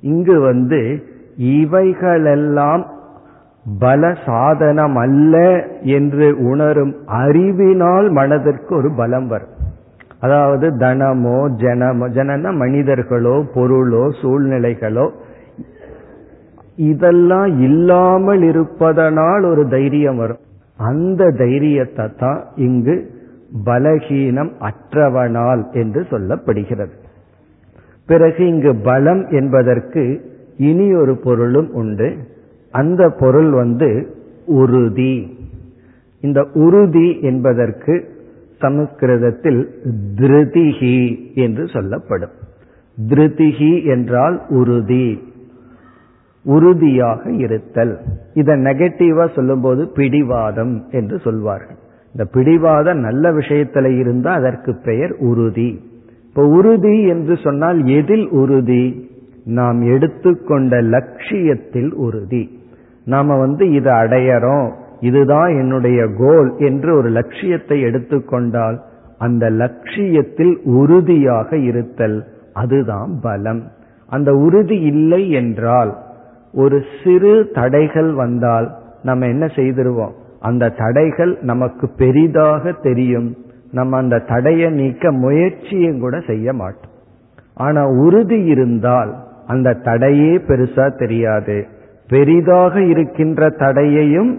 இங்கு 0.00 0.40
வந்து 0.40 1.02
இவைகளெல்லாம் 1.36 2.86
பல 3.78 4.16
சாதனம் 4.26 4.96
அல்ல 4.96 5.64
என்று 5.82 6.36
உணரும் 6.38 6.94
அறிவினால் 7.06 8.10
மனதிற்கு 8.10 8.76
ஒரு 8.76 8.90
பலம் 8.92 9.26
வரும். 9.26 9.54
அதாவது 10.20 10.66
தனமோ 10.76 11.38
ஜனமோ 11.56 12.06
ஜனன 12.08 12.52
மனிதர்களோ 12.52 13.44
பொருளோ 13.54 14.08
சூழ்நிலைகளோ 14.22 15.10
இதெல்லாம் 16.76 17.60
இல்லாமல் 17.60 18.42
இருப்பதனால் 18.42 19.42
ஒரு 19.42 19.68
தைரியம் 19.68 20.16
வரும். 20.16 20.38
அந்த 20.76 21.30
தைரியத்தை 21.30 22.06
தான் 22.16 22.44
இங்கு 22.56 23.10
பலகீனம் 23.64 24.52
அற்றவனால் 24.60 25.72
என்று 25.72 26.06
சொல்லப்படுகிறது. 26.10 26.94
பிறகு 28.06 28.46
இங்கு 28.46 28.74
பலம் 28.74 29.28
என்பதற்கு 29.28 30.02
இனி 30.56 30.94
ஒரு 30.94 31.16
பொருளும் 31.16 31.70
உண்டு. 31.72 32.16
அந்த 32.70 33.10
பொருள் 33.10 33.50
வந்து 33.50 34.16
உறுதி. 34.46 35.36
இந்த 36.20 36.46
உறுதி 36.54 37.20
என்பதற்கு 37.20 38.08
சமஸ்கிருதத்தில் 38.58 39.82
திருதிகி 40.14 41.32
என்று 41.34 41.68
சொல்லப்படும். 41.68 42.30
திருதிகி 43.08 43.84
என்றால் 43.84 44.42
உறுதி. 44.48 45.18
உறுதியாக 46.44 47.30
இருத்தல். 47.30 47.98
இதை 48.34 48.54
நெகட்டிவா 48.54 49.34
சொல்லும்போது 49.34 49.88
பிடிவாதம் 49.88 50.86
என்று 50.90 51.18
சொல்வார்கள். 51.18 51.76
இந்த 52.06 52.24
பிடிவாதம் 52.24 52.98
நல்ல 52.98 53.32
விஷயத்துல 53.32 53.98
இருந்தா 53.98 54.32
அதற்கு 54.32 54.76
பெயர் 54.84 55.16
உறுதி. 55.18 55.80
இப்போ 56.24 56.46
உறுதி 56.46 57.02
என்று 57.02 57.36
சொன்னால் 57.36 57.84
எதில் 57.84 58.28
உறுதி? 58.28 59.10
நாம் 59.44 59.82
எடுத்துக்கொண்ட 59.82 60.80
லட்சியத்தில் 60.80 61.92
உறுதி. 61.92 62.57
நாம 63.08 63.36
வந்து 63.38 63.64
இதை 63.70 63.92
அடையறோம் 63.92 64.68
இதுதான் 65.00 65.48
என்னுடைய 65.48 65.98
கோல் 66.18 66.50
என்று 66.58 66.90
ஒரு 66.96 67.08
லட்சியத்தை 67.08 67.80
எடுத்துக்கொண்டால் 67.80 68.76
அந்த 69.18 69.44
லட்சியத்தில் 69.50 70.54
உறுதியாக 70.64 71.56
இருத்தல் 71.56 72.18
அதுதான் 72.52 73.12
பலம். 73.22 73.62
அந்த 74.06 74.30
உறுதி 74.34 74.78
இல்லை 74.80 75.30
என்றால் 75.30 75.92
ஒரு 76.52 76.78
சிறு 77.04 77.50
தடைகள் 77.54 78.10
வந்தால் 78.12 78.68
நம்ம 79.02 79.26
என்ன 79.26 79.44
செய்திருவோம்? 79.46 80.14
அந்த 80.40 80.72
தடைகள் 80.78 81.32
நமக்கு 81.42 81.86
பெரிதாக 81.96 82.72
தெரியும். 82.72 83.36
நம்ம 83.70 83.96
அந்த 83.96 84.18
தடையை 84.18 84.68
நீக்க 84.70 85.12
முயற்சியும் 85.12 86.00
கூட 86.00 86.20
செய்ய 86.26 86.52
மாட்டோம். 86.52 86.94
ஆனா 87.54 87.82
உறுதி 88.04 88.38
இருந்தால் 88.44 89.12
அந்த 89.46 89.76
தடையே 89.84 90.32
பெருசா 90.48 90.86
தெரியாது. 90.98 91.58
பெரிதாக 92.08 92.82
இருக்கின்ற 92.82 93.48
தடையையும் 93.58 94.30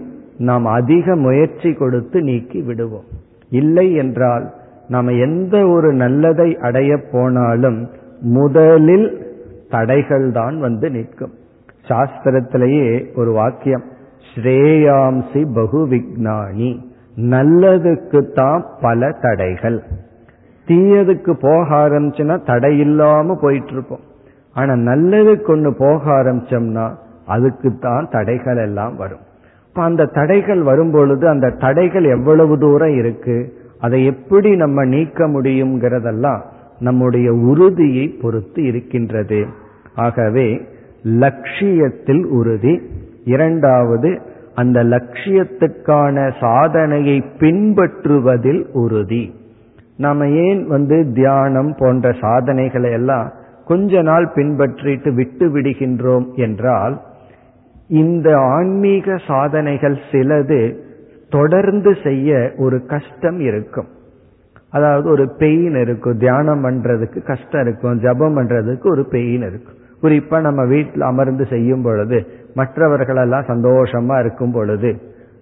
நாம் 0.48 0.66
அதிக 0.78 1.16
முயற்சி 1.16 1.70
கொடுத்து 1.72 2.18
நீக்கி 2.22 2.60
விடுவோம். 2.60 3.08
இல்லை 3.50 3.86
என்றால் 3.94 4.44
நாம் 4.88 5.10
எந்த 5.26 5.56
ஒரு 5.66 5.88
நல்லதை 5.92 6.48
அடைய 6.58 6.92
போனாலும் 7.12 7.78
முதலில் 8.36 9.08
தடைகள் 9.68 10.26
தான் 10.32 10.56
வந்து 10.60 10.90
நிற்கும். 10.90 11.34
சாஸ்திரத்திலேயே 11.88 12.86
ஒரு 13.14 13.30
வாக்கியம் 13.32 13.84
ஸ்ரேயாம்சி 14.30 15.42
பகு 15.54 15.80
விக்னானி 15.92 16.70
நல்லதுக்கு 17.34 18.20
தான் 18.32 18.64
பல 18.80 19.10
தடைகள். 19.20 19.78
தீயதுக்கு 20.68 21.32
போக 21.40 21.66
ஆரம்பிச்சுன்னா 21.84 22.36
தடை 22.44 22.72
இல்லாம 22.78 23.34
போயிட்டு 23.40 23.72
இருப்போம். 23.72 24.04
ஆனா 24.56 24.72
நல்லதுக்கு 24.90 25.50
ஒன்று 25.50 25.72
போக 25.78 26.02
ஆரம்பிச்சோம்னா 26.18 26.86
அதுக்குத்தான் 27.30 28.08
தடைகள் 28.10 28.56
எல்லாம் 28.56 28.96
வரும். 28.96 29.24
இப்ப 29.68 29.82
அந்த 29.82 30.04
தடைகள் 30.04 30.62
வரும்பொழுது 30.62 31.28
அந்த 31.28 31.50
தடைகள் 31.50 32.04
எவ்வளவு 32.04 32.58
தூரம் 32.58 32.94
இருக்கு 32.94 33.36
அதை 33.80 34.04
எப்படி 34.04 34.56
நம்ம 34.56 34.84
நீக்க 34.84 35.28
முடியுங்கிறதெல்லாம் 35.28 36.40
நம்முடைய 36.78 37.32
உறுதியை 37.32 38.08
பொறுத்து 38.22 38.62
இருக்கின்றது. 38.62 39.46
ஆகவே 39.94 40.46
லட்சியத்தில் 41.02 42.24
உறுதி. 42.26 42.74
இரண்டாவது 43.24 44.10
அந்த 44.54 44.84
லட்சியத்துக்கான 44.84 46.32
சாதனையை 46.40 47.24
பின்பற்றுவதில் 47.38 48.62
உறுதி. 48.72 49.24
நாம 49.96 50.28
ஏன் 50.28 50.66
வந்து 50.66 51.12
தியானம் 51.14 51.74
போன்ற 51.78 52.12
சாதனைகளை 52.20 52.90
எல்லாம் 52.90 53.32
கொஞ்ச 53.64 54.02
நாள் 54.02 54.32
பின்பற்றிட்டு 54.34 55.14
விட்டு 55.14 55.48
விடுகின்றோம் 55.48 56.26
என்றால் 56.34 57.00
இந்த 57.90 58.28
ஆன்மீக 58.38 59.16
சாதனைகள் 59.26 59.96
சிலது 60.10 60.60
தொடர்ந்து 61.28 61.96
செய்ய 62.02 62.52
ஒரு 62.56 62.86
கஷ்டம் 62.86 63.40
இருக்கும். 63.40 63.88
அதாவது 64.70 65.10
ஒரு 65.10 65.24
பெயின் 65.38 65.76
இருக்கும். 65.80 66.18
தியானம் 66.18 66.64
பண்றதுக்கு 66.64 67.20
கஷ்டம் 67.22 67.60
இருக்கும். 67.60 67.98
ஜபம் 67.98 68.36
பண்றதுக்கு 68.36 68.86
ஒரு 68.90 69.04
பெயின் 69.04 69.42
இருக்கும். 69.42 69.78
குறிப்பா 70.02 70.40
நம்ம 70.40 70.64
வீட்டில் 70.64 71.00
அமர்ந்து 71.00 71.46
செய்யும் 71.46 71.82
பொழுது 71.82 72.18
மற்றவர்களெல்லாம் 72.54 73.48
சந்தோஷமா 73.48 74.18
இருக்கும் 74.20 74.52
பொழுது 74.52 74.90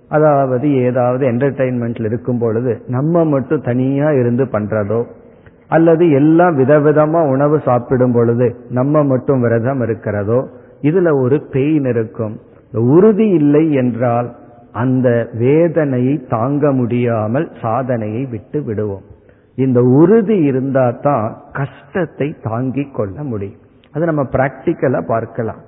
அதாவது 0.08 0.72
ஏதாவது 0.72 1.26
என்டர்டைன்மெண்ட்ல 1.26 2.04
இருக்கும் 2.04 2.38
பொழுது 2.38 2.80
நம்ம 2.86 3.24
மட்டும் 3.24 3.60
தனியா 3.60 4.10
இருந்து 4.10 4.44
பண்றதோ 4.44 5.00
அல்லது 5.68 6.10
எல்லாம் 6.10 6.58
விதவிதமா 6.58 7.20
உணவு 7.28 7.60
சாப்பிடும் 7.64 8.12
பொழுது 8.12 8.54
நம்ம 8.70 9.02
மட்டும் 9.04 9.40
விரதம் 9.40 9.80
இருக்கிறதோ 9.80 10.48
இதுல 10.82 11.20
ஒரு 11.22 11.42
பெயின் 11.52 11.84
இருக்கும். 11.84 12.40
உறுதி 12.72 13.28
இல்லை 13.28 13.72
என்றால் 13.72 14.36
அந்த 14.72 15.28
வேதனையை 15.32 16.26
தாங்க 16.28 16.72
முடியாமல் 16.72 17.50
சாதனையை 17.62 18.26
விட்டு 18.26 18.62
விடுவோம். 18.62 19.02
இந்த 19.54 19.82
உறுதி 19.82 20.42
இருந்தா 20.42 20.90
தான் 20.90 21.36
கஷ்டத்தை 21.52 22.34
தாங்கிக் 22.42 22.94
கொள்ள 22.94 23.22
முடியும். 23.22 23.60
அது 23.92 24.04
நம்ம 24.04 24.22
பிராக்டிக்கலா 24.22 25.06
பார்க்கலாம். 25.06 25.58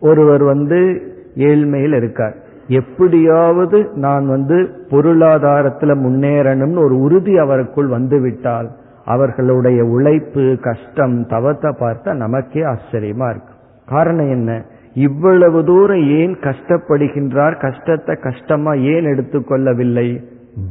ஒருவர் 0.00 0.42
வந்து 0.42 1.02
ஏழ்மையில் 1.34 1.94
இருக்கார். 1.94 2.36
எப்படியாவது 2.68 3.90
நான் 3.94 4.26
வந்து 4.26 4.70
பொருளாதாரத்துல 4.90 5.94
முன்னேறணும்னு 5.94 6.84
ஒரு 6.84 7.00
உறுதி 7.00 7.38
அவருக்குள் 7.38 7.88
வந்துவிட்டால் 7.88 8.70
அவர்களுடைய 9.04 9.84
உழைப்பு 9.84 10.58
கஷ்டம் 10.60 11.26
தவத்தை 11.26 11.70
பார்த்தா 11.80 12.12
நமக்கே 12.12 12.60
ஆச்சரியமா 12.60 13.30
இருக்கு 13.30 13.54
காரணம் 13.88 14.28
என்ன? 14.28 14.64
இவ்வளவு 14.94 15.64
தூரம் 15.64 16.08
ஏன் 16.08 16.34
கஷ்டப்படுகின்றார்? 16.34 17.60
கஷ்டத்தை 17.60 18.16
கஷ்டமா 18.16 18.72
ஏன் 18.72 19.04
எடுத்துக்கொள்ளவில்லை? 19.04 20.22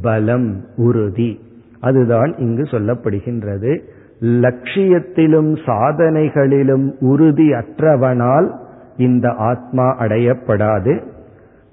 பலம் 0.02 0.64
உறுதி. 0.76 1.40
அதுதான் 1.80 2.34
இங்கு 2.38 2.62
சொல்லப்படுகின்றது. 2.62 3.80
லட்சியத்திலும் 4.20 5.56
சாதனைகளிலும் 5.66 6.92
உறுதி 7.00 7.52
அற்றவனால் 7.52 8.54
இந்த 8.96 9.30
ஆத்மா 9.30 9.96
அடையப்படாது. 10.00 11.02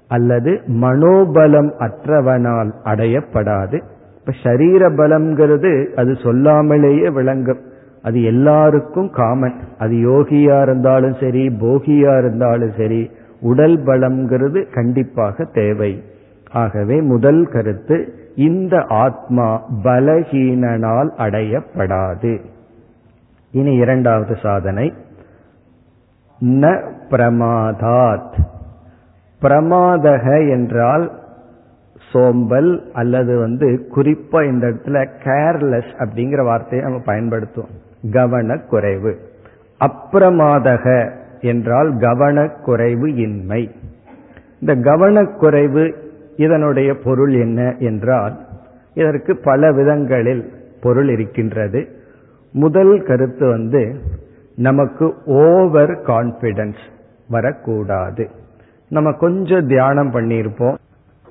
அல்லது 0.08 0.60
மனோபலம் 0.66 1.70
அற்றவனால் 1.78 2.72
அடையப்படாது. 2.84 3.82
இப்ப 4.18 4.32
சரீர 4.42 4.90
பலம்ங்கிறது 4.90 5.94
அது 5.94 6.12
சொல்லாமலேயே 6.12 7.12
விளங்கும். 7.12 7.60
அது 8.06 8.22
எல்லாருக்கும் 8.22 9.10
காமன் 9.10 9.54
அது 9.78 9.94
யோகியா 9.94 10.62
இருந்தாலும் 10.62 11.16
சரி 11.20 11.48
போகியா 11.48 12.18
இருந்தாலும் 12.18 12.72
சரி 12.76 13.10
உடல் 13.40 13.84
பலம்ங்கிறது 13.84 14.74
கண்டிப்பாக 14.74 15.44
தேவை. 15.44 16.02
ஆகவே 16.52 17.00
முதல் 17.00 17.46
கருத்து 17.46 18.14
இந்த 18.34 18.84
ஆத்மா 18.88 19.62
பலஹீனனால் 19.84 21.08
அடையப்படாது. 21.18 22.40
இனி 23.52 23.74
இரண்டாவது 23.74 24.36
சாதனை. 24.42 24.92
ந 26.40 26.82
பிரமாதாத். 27.10 28.36
பிரமாதக 29.42 30.50
என்றால் 30.50 31.12
சோம்பல் 32.12 32.90
அல்லது 32.92 33.38
வந்து 33.38 33.88
குறிப்பா 33.96 34.46
இந்த 34.48 34.66
இடத்துல 34.66 35.08
கேர்லெஸ் 35.24 35.92
அப்படிங்கிற 35.98 36.44
வார்த்தையை 36.44 36.90
நம்ம 36.90 37.12
பயன்படுத்துவோம். 37.12 37.84
கவனக்குறைவு. 38.10 39.14
அப்பிரமாதக 39.80 41.10
என்றால் 41.40 41.94
கவனக்குறைவு 41.96 43.16
இன்மை. 43.16 43.70
இந்த 44.60 44.74
கவனக்குறைவு 44.76 45.94
இதனுடைய 46.36 46.94
பொருள் 46.94 47.32
என்ன 47.32 47.74
என்றால் 47.78 48.38
இதற்கு 48.94 49.36
பல 49.36 49.72
விதங்களில் 49.72 50.52
பொருள் 50.80 51.08
இருக்கின்றது. 51.08 51.88
முதல் 52.52 53.02
கருத்து 53.02 53.46
வந்து 53.46 54.00
நமக்கு 54.56 55.14
ஓவர் 55.24 55.90
கான்பிடன்ஸ் 55.90 56.82
வரக்கூடாது. 57.28 58.28
நம்ம 58.88 59.12
கொஞ்சம் 59.12 59.66
தியானம் 59.66 60.10
பண்ணியிருப்போம் 60.10 60.74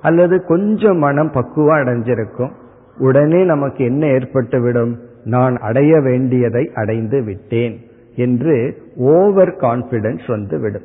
அல்லது 0.00 0.44
கொஞ்சம் 0.44 0.98
மனம் 0.98 1.30
பக்குவம் 1.30 1.76
அடைஞ்சிருக்கும். 1.76 2.50
உடனே 2.98 3.44
நமக்கு 3.44 3.84
என்ன 3.84 4.06
ஏற்பட்டு 4.06 4.60
விடும் 4.60 4.98
நான் 5.26 5.56
அடைய 5.56 6.00
வேண்டியதை 6.00 6.70
அடைந்து 6.74 7.22
விட்டேன் 7.22 7.80
என்று 8.16 8.76
ஓவர் 8.96 9.56
கான்பிடன்ஸ் 9.56 10.26
வந்து 10.26 10.58
விடும். 10.58 10.82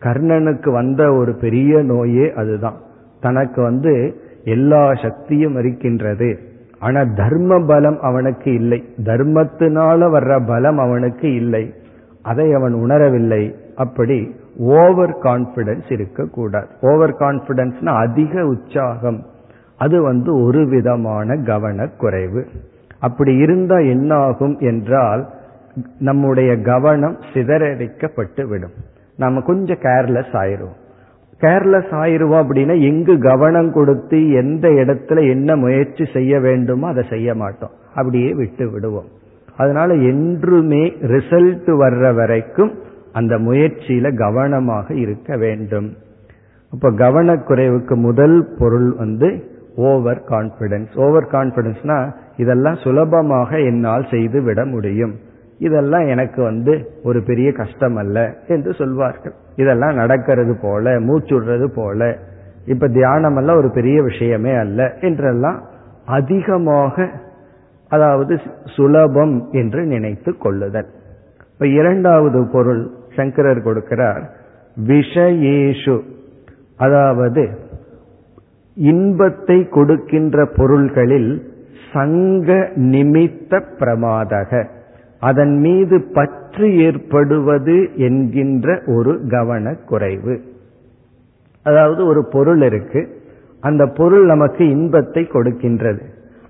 கர்ணனுக்கு 0.00 0.72
வந்த 0.72 1.12
ஒரு 1.12 1.34
பெரிய 1.34 1.82
நோயே 1.82 2.32
அதுதான். 2.32 2.76
தனக்கு 3.20 3.62
வந்து 3.62 4.14
எல்லா 4.44 4.94
சக்தியும் 4.94 5.58
இருக்கின்றது. 5.58 6.38
ஆனா 6.78 7.02
தர்ம 7.02 7.66
பலம் 7.66 8.00
அவனுக்கு 8.00 8.54
இல்லை. 8.54 8.84
தர்மத்தினால 9.04 10.10
வர்ற 10.10 10.46
பலம் 10.46 10.78
அவனுக்கு 10.78 11.34
இல்லை. 11.34 11.74
அதை 12.22 12.52
அவன் 12.52 12.74
உணரவில்லை. 12.74 13.54
அப்படி 13.76 14.34
ஓவர் 14.56 15.18
கான்பிடன்ஸ் 15.22 15.92
இருக்கக்கூடாது. 15.92 16.66
ஓவர் 16.80 17.14
கான்பிடன்ஸ்னா 17.14 17.86
அதிக 17.86 18.46
உற்சாகம். 18.46 19.22
அது 19.78 20.02
வந்து 20.02 20.42
ஒரு 20.42 20.66
விதமான 20.66 21.36
கவனக்குறைவு. 21.36 22.46
அப்படி 23.02 23.32
இருந்தா 23.44 23.78
என்ன 23.94 24.10
ஆகும் 24.26 24.56
என்றால் 24.70 25.22
நம்முடைய 25.98 26.50
கவனம் 26.60 27.18
சிதறடிக்கப்பட்டு 27.32 28.42
விடும். 28.48 28.76
நம்ம 29.16 29.40
கொஞ்சம் 29.40 29.82
கேர்லெஸ் 29.82 30.34
ஆயிரும் 30.42 30.76
கேர்லெஸ் 31.40 31.92
ஆயிருவோம் 32.00 32.40
அப்படின்னா 32.42 32.74
எங்கு 32.80 33.14
கவனம் 33.18 33.70
கொடுத்து 33.72 34.18
எந்த 34.32 34.68
இடத்துல 34.68 35.28
என்ன 35.28 35.56
முயற்சி 35.56 36.04
செய்ய 36.12 36.40
வேண்டுமோ 36.40 36.88
அதை 36.88 37.04
செய்ய 37.10 37.34
மாட்டோம். 37.34 37.74
அப்படியே 37.94 38.30
விட்டு 38.34 38.70
விடுவோம். 38.70 39.08
அதனால 39.56 39.94
என்றுமே 40.10 40.82
ரிசல்ட் 41.14 41.70
வர்ற 41.82 42.14
வரைக்கும் 42.14 42.72
அந்த 43.12 43.34
முயற்சியில 43.38 44.16
கவனமாக 44.16 44.94
இருக்க 44.94 45.36
வேண்டும். 45.36 45.88
இப்ப 46.72 46.90
கவனக்குறைவுக்கு 46.90 47.94
முதல் 47.94 48.36
பொருள் 48.58 48.90
வந்து 48.98 49.28
ஓவர் 49.76 50.22
கான்பிடன்ஸ் 50.28 50.96
ஓவர் 50.96 51.28
கான்பிடன்ஸ்னா 51.32 52.14
இதெல்லாம் 52.36 52.74
சுலபமாக 52.74 53.58
என்னால் 53.58 54.06
செய்து 54.10 54.42
விட 54.42 54.64
முடியும். 54.64 55.14
இதெல்லாம் 55.58 56.06
எனக்கு 56.06 56.42
வந்து 56.42 56.90
ஒரு 57.02 57.22
பெரிய 57.22 57.52
கஷ்டம் 57.52 57.96
அல்ல 57.96 58.34
என்று 58.48 58.72
சொல்வார்கள். 58.72 59.32
இதெல்லாம் 59.56 59.94
நடக்கிறது 59.94 60.56
போல 60.62 61.00
மூச்சுடுறது 61.00 61.64
போல 61.64 62.18
இப்ப 62.66 62.88
தியானம் 62.88 63.36
எல்லாம் 63.36 63.56
ஒரு 63.56 63.70
பெரிய 63.70 64.02
விஷயமே 64.02 64.54
அல்ல 64.54 64.96
என்றெல்லாம் 65.00 65.62
அதிகமாக 66.06 67.08
அதாவது 67.88 68.40
சுலபம் 68.64 69.48
என்று 69.52 69.84
நினைத்து 69.84 70.36
கொள்ளுதல். 70.36 70.86
இப்ப 71.52 71.66
இரண்டாவது 71.66 72.46
பொருள் 72.52 72.90
சங்கரர் 73.16 73.58
கொடுக்கிறார் 73.58 74.22
விஷயேஷு. 74.86 76.02
அதாவது 76.76 77.61
இன்பத்தை 78.74 79.68
கொடுக்கின்ற 79.68 80.46
பொருள்களில் 80.56 81.32
சங்க 81.92 82.70
நிமித்த 82.76 83.62
பிரமாதக. 83.78 84.68
அதன் 85.20 85.58
மீது 85.58 86.00
பற்று 86.00 86.76
ஏற்படுவது 86.76 87.88
என்கின்ற 87.96 88.82
ஒரு 88.86 89.20
கவனக்குறைவு. 89.28 90.40
அதாவது 91.62 92.04
ஒரு 92.04 92.24
பொருள் 92.24 92.62
இருக்கு 92.62 93.20
அந்த 93.60 93.86
பொருள் 93.86 94.24
நமக்கு 94.24 94.68
இன்பத்தை 94.68 95.28
கொடுக்கின்றது. 95.32 96.02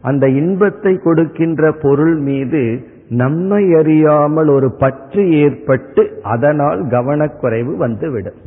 அந்த 0.03 0.29
இன்பத்தை 0.29 0.99
கொடுக்கின்ற 0.99 1.73
பொருள் 1.73 2.17
மீது 2.17 2.91
நம்மை 3.09 3.75
அறியாமல் 3.75 4.49
ஒரு 4.49 4.73
பற்று 4.73 5.31
ஏற்பட்டு 5.31 6.21
அதனால் 6.23 6.87
கவனக்குறைவு 6.87 7.77
வந்துவிடும். 7.77 8.39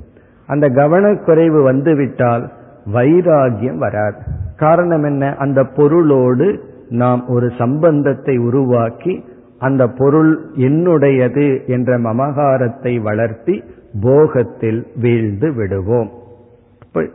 அந்த 0.47 0.69
கவனக்குறைவு 0.69 1.63
வந்துவிட்டால் 1.63 2.51
வைராகியம் 2.93 3.77
வராது. 3.77 4.17
காரணம் 4.57 5.03
என்ன? 5.03 5.35
அந்த 5.35 5.63
பொருளோடு 5.63 6.59
நாம் 6.89 7.27
ஒரு 7.27 7.51
சம்பந்தத்தை 7.57 8.37
உருவாக்கி 8.37 9.23
அந்த 9.59 9.87
பொருள் 9.87 10.39
என்னுடையது 10.55 11.67
என்ற 11.67 11.97
மமகாரத்தை 11.97 13.01
வளர்த்தி 13.01 13.63
போகத்தில் 14.01 14.87
வீழ்ந்து 14.95 15.53
விடுவோம். 15.53 16.11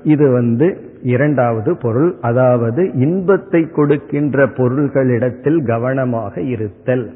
இது 0.02 0.32
வந்து 0.32 0.76
இரண்டாவது 1.02 1.76
பொருள் 1.76 2.14
அதாவது 2.20 2.92
இன்பத்தை 2.92 3.70
கொடுக்கின்ற 3.70 4.46
பொருள்களிடத்தில் 4.46 5.66
கவனமாக 5.66 6.40
இருத்தல். 6.40 7.10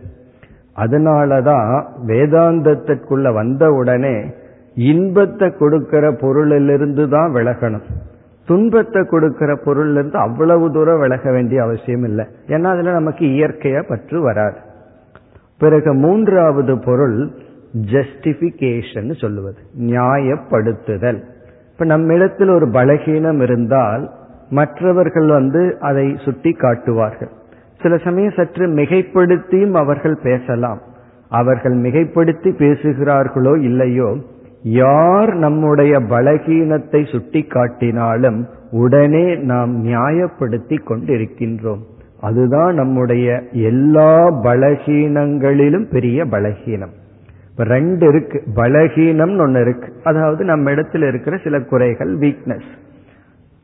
அதனாலதான் 0.76 1.84
வேதாந்தத்திற்குள்ள 2.06 3.32
வந்தவுடனே 3.32 4.34
இன்பத்தை 4.74 5.50
கொடுக்கிற 5.50 6.10
பொருளிலிருந்து 6.10 7.08
தான் 7.08 7.34
விலகணும். 7.34 7.82
துன்பத்தை 8.46 9.04
கொடுக்கிற 9.04 9.54
பொருள்ல 9.54 9.92
இருந்து 9.92 10.18
அவ்வளவு 10.18 10.72
தூரம் 10.72 11.00
விலக 11.00 11.30
வேண்டிய 11.30 11.62
அவசியம் 11.62 12.04
இல்லை. 12.04 12.24
ஏன்னா 12.46 12.62
அதுல 12.62 12.92
நமக்கு 12.92 13.26
இயற்கையா 13.26 13.88
பற்று 13.88 14.20
வராது. 14.20 14.56
பிறகு 15.58 15.94
மூன்றாவது 15.94 16.78
பொருள் 16.78 17.30
ஜஸ்டிபிகேஷன் 17.92 19.20
சொல்லுவது. 19.20 19.58
நியாயப்படுத்துதல். 19.80 21.20
இப்ப 21.72 21.84
நம்மிடத்தில் 21.84 22.48
ஒரு 22.48 22.66
பலகீனம் 22.66 23.40
இருந்தால் 23.40 24.10
மற்றவர்கள் 24.50 25.26
வந்து 25.26 25.78
அதை 25.80 26.16
சுட்டி 26.24 26.52
காட்டுவார்கள். 26.52 27.28
சில 27.80 27.96
சமயம் 27.96 28.36
சற்று 28.36 28.66
மிகைப்படுத்தியும் 28.66 29.72
அவர்கள் 29.72 30.18
பேசலாம். 30.22 30.80
அவர்கள் 31.28 31.76
மிகைப்படுத்தி 31.76 32.50
பேசுகிறார்களோ 32.58 33.60
இல்லையோ 33.60 34.16
யார் 34.64 35.34
நம்முடைய 35.34 36.00
பலகீனத்தை 36.00 37.12
சுட்டி 37.12 37.46
காட்டினாலும் 37.48 38.44
உடனே 38.70 39.34
நாம் 39.34 39.84
நியாயப்படுத்தி 39.84 40.78
கொண்டிருக்கின்றோம். 40.78 41.82
அதுதான் 42.20 42.74
நம்முடைய 42.74 43.42
எல்லா 43.52 44.30
பலகீனங்களிலும் 44.42 45.90
பெரிய 45.90 46.24
பலகீனம். 46.24 46.94
இப்ப 47.50 47.64
ரெண்டு 47.64 48.08
இருக்கு. 48.08 48.42
பலகீனம்னு 48.56 49.40
ஒன்னு 49.40 49.60
இருக்கு. 49.60 49.92
அதாவது 50.04 50.44
நம்ம 50.44 50.70
இடத்துல 50.70 51.08
இருக்கிற 51.08 51.36
சில 51.36 51.60
குறைகள் 51.60 52.18
வீக்னஸ் 52.18 52.70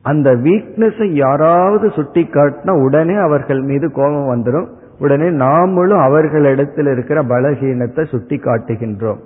அந்த 0.03 0.35
வீக்னஸை 0.35 1.09
யாராவது 1.09 1.91
சுட்டி 1.91 2.29
காட்டினா 2.31 2.83
உடனே 2.83 3.15
அவர்கள் 3.15 3.61
மீது 3.61 3.93
கோபம் 3.93 4.45
வந்துடும் 4.45 4.67
உடனே 4.99 5.29
நாமளும் 5.31 6.03
அவர்களிடத்தில் 6.03 6.87
இருக்கிற 6.87 7.23
பலகீனத்தை 7.23 8.07
சுட்டி 8.07 8.37
காட்டுகின்றோம் 8.37 9.19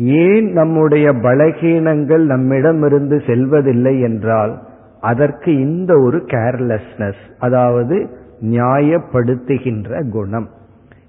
ஏன் 0.00 0.52
நம்முடைய 0.52 1.12
பலகீனங்கள் 1.12 2.24
நம்மிடமிருந்து 2.24 3.22
செல்வதில்லை 3.26 4.00
என்றால் 4.00 4.58
அதற்கு 5.00 5.56
இந்த 5.56 5.98
ஒரு 5.98 6.18
கேர்லெஸ்னஸ் 6.18 7.22
அதாவது 7.38 8.08
நியாயப்படுத்துகின்ற 8.40 10.08
குணம். 10.08 10.48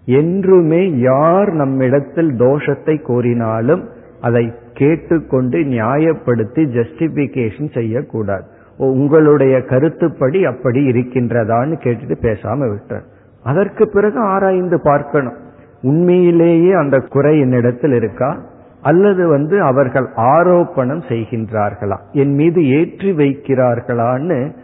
என்றுமே 0.06 0.98
யார் 0.98 1.50
நம்மிடத்தில் 1.52 2.32
தோஷத்தை 2.32 2.96
கோரினாலும் 3.08 3.84
அதை 4.22 4.54
கேட்டுக்கொண்டு 4.74 5.60
நியாயப்படுத்தி 5.60 6.64
ஜஸ்டிபிகேஷன் 6.78 7.74
செய்யக்கூடாது. 7.74 8.44
உங்களுடைய 8.78 9.62
கருத்துப்படி 9.62 10.46
அப்படி 10.46 10.88
இருக்கின்றதான்னு 10.88 11.74
கேட்டுட்டு 11.84 12.16
பேசாம 12.22 12.70
விட்டார் 12.70 13.04
அதற்கு 13.44 13.90
பிறகு 13.90 14.20
ஆராய்ந்து 14.20 14.82
பார்க்கணும். 14.82 15.38
உண்மையிலேயே 15.82 16.72
அந்த 16.74 17.00
குறை 17.00 17.40
என்னிடத்தில் 17.40 17.92
இருக்கா? 17.92 18.50
அல்லது 18.82 19.28
வந்து 19.28 19.62
அவர்கள் 19.62 20.08
ஆரோப்பணம் 20.16 21.04
செய்கின்றார்களா? 21.08 21.98
என் 22.12 22.34
மீது 22.34 22.70
ஏற்றி 22.70 23.12
வைக்கிறார்களான்னு 23.12 24.56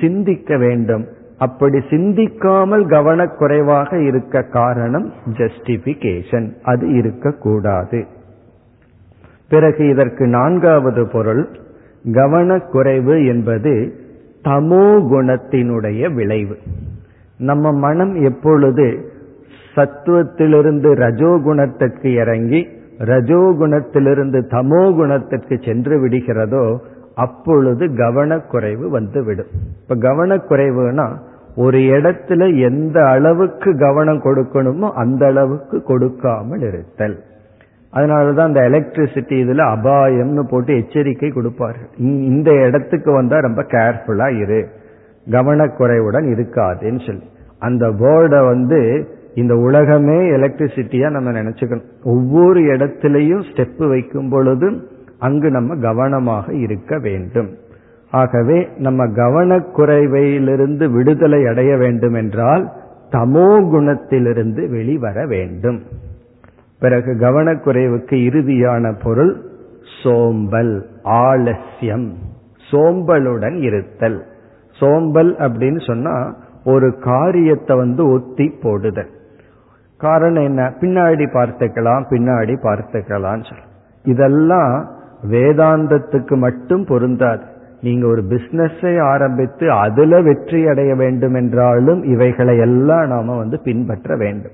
சிந்திக்க 0.00 0.56
வேண்டும். 0.56 1.06
அப்படி 1.38 1.80
சிந்திக்காமல் 1.90 2.86
கவனக்குறைவாக 2.86 4.06
இருக்க 4.06 4.42
காரணம் 4.42 5.12
ஜஸ்டிபிகேஷன் 5.32 6.52
அது 6.62 6.92
இருக்கக்கூடாது. 6.92 8.06
பிறகு 9.48 9.88
இதற்கு 9.88 10.26
நான்காவது 10.26 11.06
பொருள் 11.06 11.48
கவனக்குறைவு 12.12 13.26
என்பது 13.26 13.94
தமோ 14.44 14.84
குணத்தினுடைய 15.12 16.12
விளைவு. 16.12 16.58
நம்ம 17.36 17.72
மனம் 17.72 18.14
எப்பொழுது 18.24 19.12
சத்துவத்திலிருந்து 19.74 20.90
ரஜோகுணத்திற்கு 20.94 22.06
இறங்கி 22.14 22.68
ரஜோகுணத்திலிருந்து 22.98 24.40
தமோ 24.50 24.94
குணத்திற்கு 24.94 25.58
சென்று 25.62 26.08
விடுகிறதோ 26.08 26.78
அப்பொழுது 27.14 27.86
கவனக்குறைவு 27.86 28.88
வந்துவிடும். 28.88 29.46
இப்ப 29.82 29.94
கவனக்குறைவுனா 29.94 31.06
ஒரு 31.56 31.78
இடத்துல 31.78 32.60
எந்த 32.60 33.06
அளவுக்கு 33.06 33.78
கவனம் 33.78 34.22
கொடுக்கணுமோ 34.22 34.90
அந்த 34.92 35.26
அளவுக்கு 35.26 35.82
கொடுக்காமல் 35.82 36.60
இருத்தல். 36.60 37.22
அதனாலதான் 37.92 38.50
அந்த 38.50 38.60
எலக்ட்ரிசிட்டி 38.60 39.36
இதுல 39.44 39.62
அபாயம்னு 39.76 40.42
போட்டு 40.48 40.76
எச்சரிக்கை 40.76 41.30
கொடுப்பார்கள் 41.30 41.88
இந்த 41.98 42.66
இடத்துக்கு 42.66 43.12
வந்தா 43.12 43.38
ரொம்ப 43.38 43.62
கேர்ஃபுல்லா 43.62 44.40
இரு. 44.40 44.68
கவனக்குறைவுடன் 45.30 46.26
இருக்காதுன்னு 46.34 47.06
சொல்லி. 47.06 47.30
அந்த 47.58 47.88
போர்டை 47.88 48.46
வந்து 48.46 49.08
இந்த 49.34 49.56
உலகமே 49.56 50.18
எலக்ட்ரிசிட்டியா 50.18 51.10
நம்ம 51.10 51.30
நினைச்சுக்கணும். 51.30 51.84
ஒவ்வொரு 52.02 52.60
இடத்திலையும் 52.60 53.44
ஸ்டெப் 53.52 53.88
வைக்கும் 53.88 54.28
பொழுது 54.28 54.88
அங்கு 55.18 55.50
நம்ம 55.50 55.76
கவனமாக 55.76 56.54
இருக்க 56.54 56.98
வேண்டும். 56.98 57.56
ஆகவே 58.10 58.68
நம்ம 58.76 59.06
கவனக்குறைவையிலிருந்து 59.06 60.90
விடுதலை 60.90 61.46
அடைய 61.46 61.76
வேண்டும் 61.76 62.14
என்றால் 62.14 62.72
தமோ 63.10 63.48
குணத்திலிருந்து 63.72 64.68
வெளிவர 64.70 65.26
வேண்டும். 65.26 65.82
பிறகு 66.78 67.12
கவனக்குறைவுக்கு 67.12 68.16
இறுதியான 68.28 68.94
பொருள் 69.02 69.42
சோம்பல் 70.02 70.86
ஆலசியம் 71.02 72.14
சோம்பலுடன் 72.70 73.62
இருத்தல். 73.62 74.24
சோம்பல் 74.70 75.36
அப்படின்னு 75.36 75.86
சொன்னா 75.86 76.36
ஒரு 76.64 76.98
காரியத்தை 76.98 77.76
வந்து 77.76 78.10
ஒத்தி 78.10 78.48
போடுதல். 78.62 79.08
காரணம் 79.98 80.42
என்ன? 80.42 80.72
பின்னாடி 80.80 81.24
பார்த்துக்கலாம் 81.32 82.04
பின்னாடி 82.10 82.54
பார்த்துக்கலாம் 82.62 83.44
இதெல்லாம் 84.02 84.88
வேதாந்தத்துக்கு 85.30 86.36
மட்டும் 86.36 86.84
பொருந்தாது. 86.84 87.42
நீங்க 87.82 88.06
ஒரு 88.06 88.22
பிசினஸை 88.28 89.00
ஆரம்பித்து 89.00 89.70
அதுல 89.70 90.22
வெற்றி 90.22 90.66
அடைய 90.66 90.94
வேண்டும் 90.94 91.34
என்றாலும் 91.34 92.02
இவைகளை 92.02 92.58
எல்லாம் 92.58 93.06
நாம 93.06 93.36
வந்து 93.36 93.60
பின்பற்ற 93.60 94.16
வேண்டும். 94.16 94.52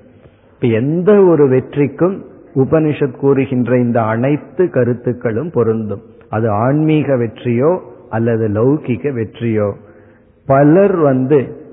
இப்ப 0.53 0.67
எந்த 0.67 1.23
ஒரு 1.23 1.47
வெற்றிக்கும் 1.47 2.21
உபனிஷத் 2.55 3.17
கூறுகின்ற 3.17 3.77
இந்த 3.77 4.01
அனைத்து 4.01 4.69
கருத்துக்களும் 4.69 5.51
பொருந்தும். 5.53 6.01
அது 6.29 6.49
ஆன்மீக 6.49 7.15
வெற்றியோ 7.15 7.79
அல்லது 8.09 8.47
லௌகிக 8.47 9.13
வெற்றியோ. 9.13 9.73
பலர் 10.45 10.95
வந்து 10.95 11.64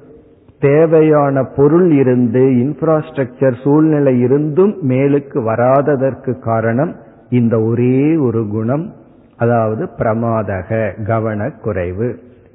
தேவையான 0.62 1.44
பொருள் 1.56 1.90
இருந்து 1.90 2.40
இன்ஃப்ராஸ்ட்ரக்சர் 2.40 3.62
சூழ்நிலை 3.62 4.20
இருந்தும் 4.20 4.74
மேலுக்கு 4.88 5.38
வராததற்கு 5.44 6.38
காரணம் 6.38 6.92
இந்த 7.28 7.60
ஒரே 7.60 8.16
ஒரு 8.16 8.48
குணம் 8.48 8.92
அதாவது 9.36 9.88
பிரமாதக 9.98 10.90
கவனக்குறைவு. 11.06 12.08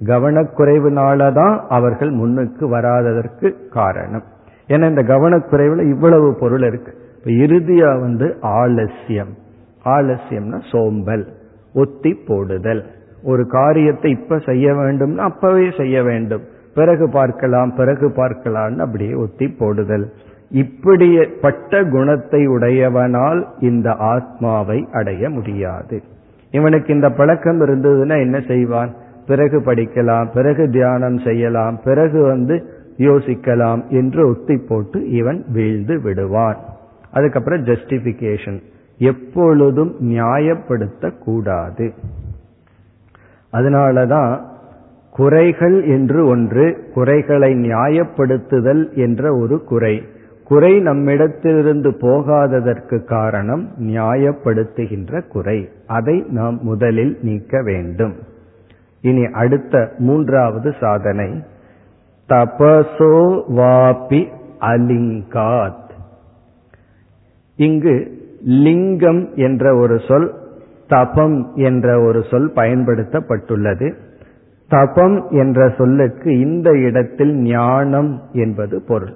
கவனக்குறைவுனாலதான் 0.03 1.55
அவர்கள் 1.69 2.11
முன்னுக்கு 2.11 2.67
வராததற்கு 2.67 3.55
காரணம். 3.69 4.23
ஏன்னா 4.67 4.89
இந்த 4.89 5.03
கவனக்குறைவுல 5.03 5.89
இவ்வளவு 5.89 6.35
பொருள் 6.39 6.61
இருக்கு. 6.61 6.93
இறுதியா 7.25 7.99
வந்து 7.99 8.37
ஆலசியம் 8.41 9.33
ஆலசியம்னா 9.85 10.59
சோம்பல் 10.71 11.25
ஒத்தி 11.73 12.13
போடுதல். 12.27 12.83
ஒரு 13.23 13.47
காரியத்தை 13.47 14.11
இப்ப 14.11 14.39
செய்ய 14.39 14.73
வேண்டும்னா 14.73 15.17
அப்பவே 15.17 15.67
செய்ய 15.77 16.03
வேண்டும். 16.03 16.43
பிறகு 16.77 17.05
பார்க்கலாம் 17.09 17.73
பிறகு 17.75 18.07
பார்க்கலாம்னு 18.15 18.79
அப்படியே 18.79 19.13
ஒத்தி 19.13 19.47
போடுதல். 19.59 20.05
இப்படிப்பட்ட 20.49 21.83
குணத்தை 21.83 22.41
உடையவனால் 22.47 23.41
இந்த 23.59 23.87
ஆத்மாவை 24.13 24.79
அடைய 24.91 25.29
முடியாது. 25.29 25.97
இவனுக்கு 26.51 26.93
இந்த 26.93 27.09
பழக்கம் 27.09 27.59
இருந்ததுன்னா 27.61 28.15
என்ன 28.19 28.39
செய்வான்? 28.47 28.91
பிறகு 29.27 29.57
படிக்கலாம் 29.59 30.27
பிறகு 30.33 30.69
தியானம் 30.69 31.17
செய்யலாம் 31.17 31.79
பிறகு 31.83 32.19
வந்து 32.23 32.55
யோசிக்கலாம் 32.97 33.81
என்று 33.89 34.21
ஒத்தி 34.27 34.57
போட்டு 34.57 34.99
இவன் 35.19 35.45
வீழ்ந்து 35.53 35.95
விடுவான். 36.01 36.59
அதுக்கப்புறம் 37.11 37.65
ஜஸ்டிபிகேஷன் 37.65 38.59
எப்பொழுதும் 38.97 39.93
நியாயப்படுத்த 40.01 41.11
கூடாது 41.23 41.85
அதனாலதான் 43.53 44.33
குறைகள் 45.17 45.83
என்று 45.83 46.25
ஒன்று 46.25 46.91
குறைகளை 46.93 47.53
நியாயப்படுத்துதல் 47.53 48.93
என்ற 48.93 49.35
ஒரு 49.35 49.63
குறை. 49.63 50.03
குறை 50.43 50.79
நம்மிடத்திலிருந்து 50.79 51.93
போகாததற்கு 51.93 53.03
காரணம் 53.03 53.69
நியாயப்படுத்துகின்ற 53.79 55.27
குறை. 55.27 55.69
அதை 55.87 56.25
நாம் 56.29 56.59
முதலில் 56.61 57.17
நீக்க 57.21 57.61
வேண்டும். 57.61 58.15
இனி 59.01 59.25
அடுத்த 59.25 59.91
மூன்றாவது 59.97 60.75
சாதனை. 60.79 61.43
தபசோ 62.29 63.43
வாபி 63.55 64.27
அலிங்காத். 64.61 65.89
இங்கு 67.55 68.11
லிங்கம் 68.43 69.29
என்ற 69.35 69.75
ஒரு 69.75 69.99
சொல் 70.07 70.33
தபம் 70.87 71.51
என்ற 71.55 72.01
ஒரு 72.01 72.23
சொல் 72.31 72.51
பயன்படுத்தப்பட்டுள்ளது. 72.55 73.93
தபம் 74.69 75.27
என்ற 75.29 75.73
சொல்லுக்கு 75.77 76.39
இந்த 76.39 76.71
இடத்தில் 76.71 77.35
ஞானம் 77.35 78.21
என்பது 78.31 78.81
பொருள். 78.87 79.13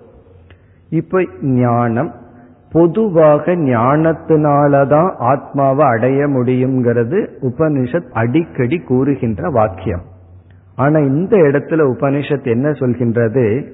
இப்ப 0.90 1.26
ஞானம் 1.42 2.12
பொதுவாக 2.72 3.56
ஞானத்தினாலதான் 3.56 5.14
ஆத்மாவை 5.18 5.86
அடைய 5.86 6.28
முடியுங்கிறது 6.28 7.28
உபனிஷத் 7.42 8.10
அடிக்கடி 8.12 8.78
கூறுகின்ற 8.78 9.50
வாக்கியம். 9.50 10.02
ஆனா 10.76 11.00
இந்த 11.00 11.38
இடத்துல 11.38 11.94
உபனிஷத் 11.94 12.46
என்ன 12.46 12.70
சொல்கின்றது? 12.70 13.72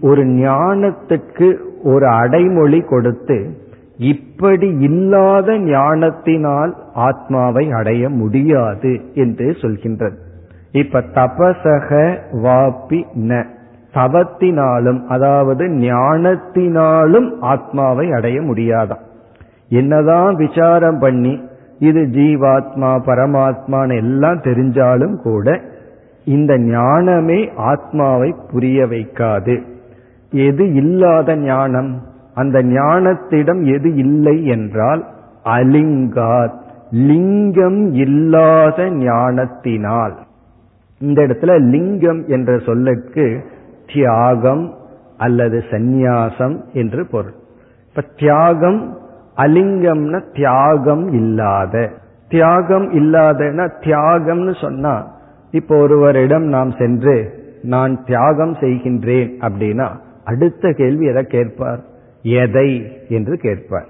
ஒரு 0.00 0.24
ஞானத்துக்கு 0.24 1.58
ஒரு 1.82 2.06
அடைமொழி 2.06 2.80
கொடுத்து 2.80 3.56
இப்படி 3.96 4.68
இல்லாத 4.68 5.58
ஞானத்தினால் 5.58 6.76
ஆத்மாவை 6.94 7.70
அடைய 7.70 8.08
முடியாது 8.08 9.00
என்று 9.14 9.46
சொல்கின்றது. 9.50 10.30
இப்ப 10.72 11.00
தபசக 11.00 12.18
வாப்பி 12.32 13.04
ந. 13.14 13.44
தவத்தினாலும் 13.94 15.04
அதாவது 15.06 15.66
ஞானத்தினாலும் 15.68 17.36
ஆத்மாவை 17.40 18.12
அடைய 18.12 18.40
முடியாதான் 18.40 19.02
என்னதான் 19.68 20.34
விசாரம் 20.34 20.98
பண்ணி 20.98 21.50
இது 21.78 22.00
ஜீவாத்மா 22.00 23.00
பரமாத்மான்னு 23.06 23.96
எல்லாம் 23.96 24.40
தெரிஞ்சாலும் 24.40 25.14
கூட 25.14 25.60
இந்த 26.24 26.58
ஞானமே 26.58 27.50
ஆத்மாவை 27.56 28.34
புரிய 28.50 28.84
வைக்காது. 28.84 29.62
எது 30.30 30.72
இல்லாத 30.72 31.36
ஞானம்? 31.36 32.02
அந்த 32.34 32.62
ஞானத்திடம் 32.62 33.74
எது 33.74 33.94
இல்லை 33.94 34.44
என்றால் 34.44 35.04
அலிங்காத் 35.44 36.60
லிங்கம் 36.90 37.92
இல்லாத 37.92 38.90
ஞானத்தினால். 38.90 40.21
இந்த 41.02 41.18
இடத்துல 41.22 41.52
லிங்கம் 41.70 42.20
என்ற 42.26 42.50
சொல்லுக்கு 42.58 43.26
தியாகம் 43.92 44.64
அல்லது 45.16 45.58
சந்நியாசம் 45.70 46.56
என்று 46.72 47.02
பொருள். 47.06 47.36
இப்ப 47.88 48.04
தியாகம் 48.16 48.80
அலிங்கம்னா 49.36 50.20
தியாகம் 50.34 51.04
இல்லாத. 51.12 51.74
தியாகம் 52.28 52.86
இல்லாதனா 52.92 53.64
தியாகம்னு 53.84 54.54
சொன்னா 54.60 54.94
இப்போ 55.50 55.74
ஒருவரிடம் 55.76 56.46
நாம் 56.46 56.72
சென்று 56.78 57.16
நான் 57.62 57.92
தியாகம் 58.04 58.54
செய்கின்றேன் 58.60 59.30
அப்படின்னா 59.46 59.88
அடுத்த 60.24 60.72
கேள்வி 60.72 61.04
எதை 61.06 61.22
கேட்பார்? 61.26 61.80
எதை 62.40 62.68
என்று 63.08 63.34
கேட்பார். 63.36 63.88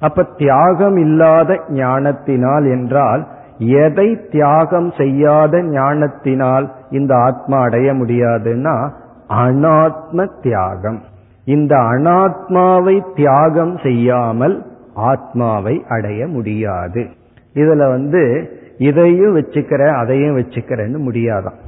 அப்ப 0.00 0.24
தியாகம் 0.36 0.96
இல்லாத 0.96 1.50
ஞானத்தினால் 1.68 2.66
என்றால் 2.76 3.22
எதை 3.66 4.28
தியாகம் 4.30 4.92
செய்யாத 4.96 5.62
ஞானத்தினால் 5.62 6.72
இந்த 6.90 7.16
ஆத்மா 7.16 7.60
அடைய 7.60 7.92
முடியாதுன்னா 7.92 8.90
அனாத்ம 9.28 10.28
தியாகம். 10.42 11.02
இந்த 11.44 11.76
அனாத்மாவை 11.76 13.14
தியாகம் 13.14 13.78
செய்யாமல் 13.78 14.66
ஆத்மாவை 14.94 15.84
அடைய 15.88 16.26
முடியாது. 16.26 17.06
இதுல 17.54 17.76
வந்து 17.76 18.50
இதையும் 18.78 19.36
வச்சுக்கிறேன் 19.36 19.94
அதையும் 19.94 20.36
வச்சுக்கிறேன்னு 20.36 21.10
முடியாதான். 21.10 21.58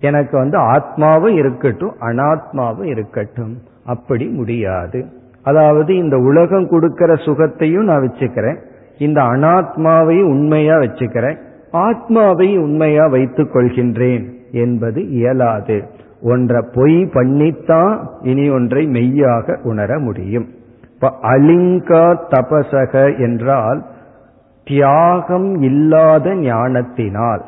எனக்கு 0.00 0.38
வந்து 0.38 0.58
ஆத்மாவும் 0.58 1.34
இருக்கட்டும் 1.34 1.94
அனாத்மாவும் 2.00 2.84
இருக்கட்டும். 2.84 3.58
அப்படி 3.86 4.26
முடியாது. 4.26 5.06
அதாவது 5.42 5.96
இந்த 5.96 6.18
உலகம் 6.18 6.68
கொடுக்கிற 6.68 7.14
சுகத்தையும் 7.14 7.84
நான் 7.84 8.08
வச்சுக்கிறேன். 8.08 8.58
இந்த 8.98 9.22
அனாத்மாவை 9.22 10.22
உண்மையா 10.22 10.76
வச்சுக்கிறேன் 10.76 11.36
ஆத்மாவை 11.70 12.58
உண்மையா 12.58 13.06
வைத்துக் 13.06 13.54
கொள்கின்றேன் 13.54 14.24
என்பது 14.52 15.10
இயலாது. 15.10 15.84
ஒன்றை 16.22 16.64
பொய் 16.74 17.06
பண்ணித்தான் 17.06 18.10
இனி 18.20 18.50
ஒன்றை 18.50 18.86
மெய்யாக 18.86 19.58
உணர 19.62 19.98
முடியும். 19.98 20.48
இப்ப 20.94 21.14
அலிங்கா 21.22 22.16
தபசக 22.30 23.18
என்றால் 23.18 23.84
தியாகம் 24.64 25.60
இல்லாத 25.62 26.34
ஞானத்தினால். 26.34 27.44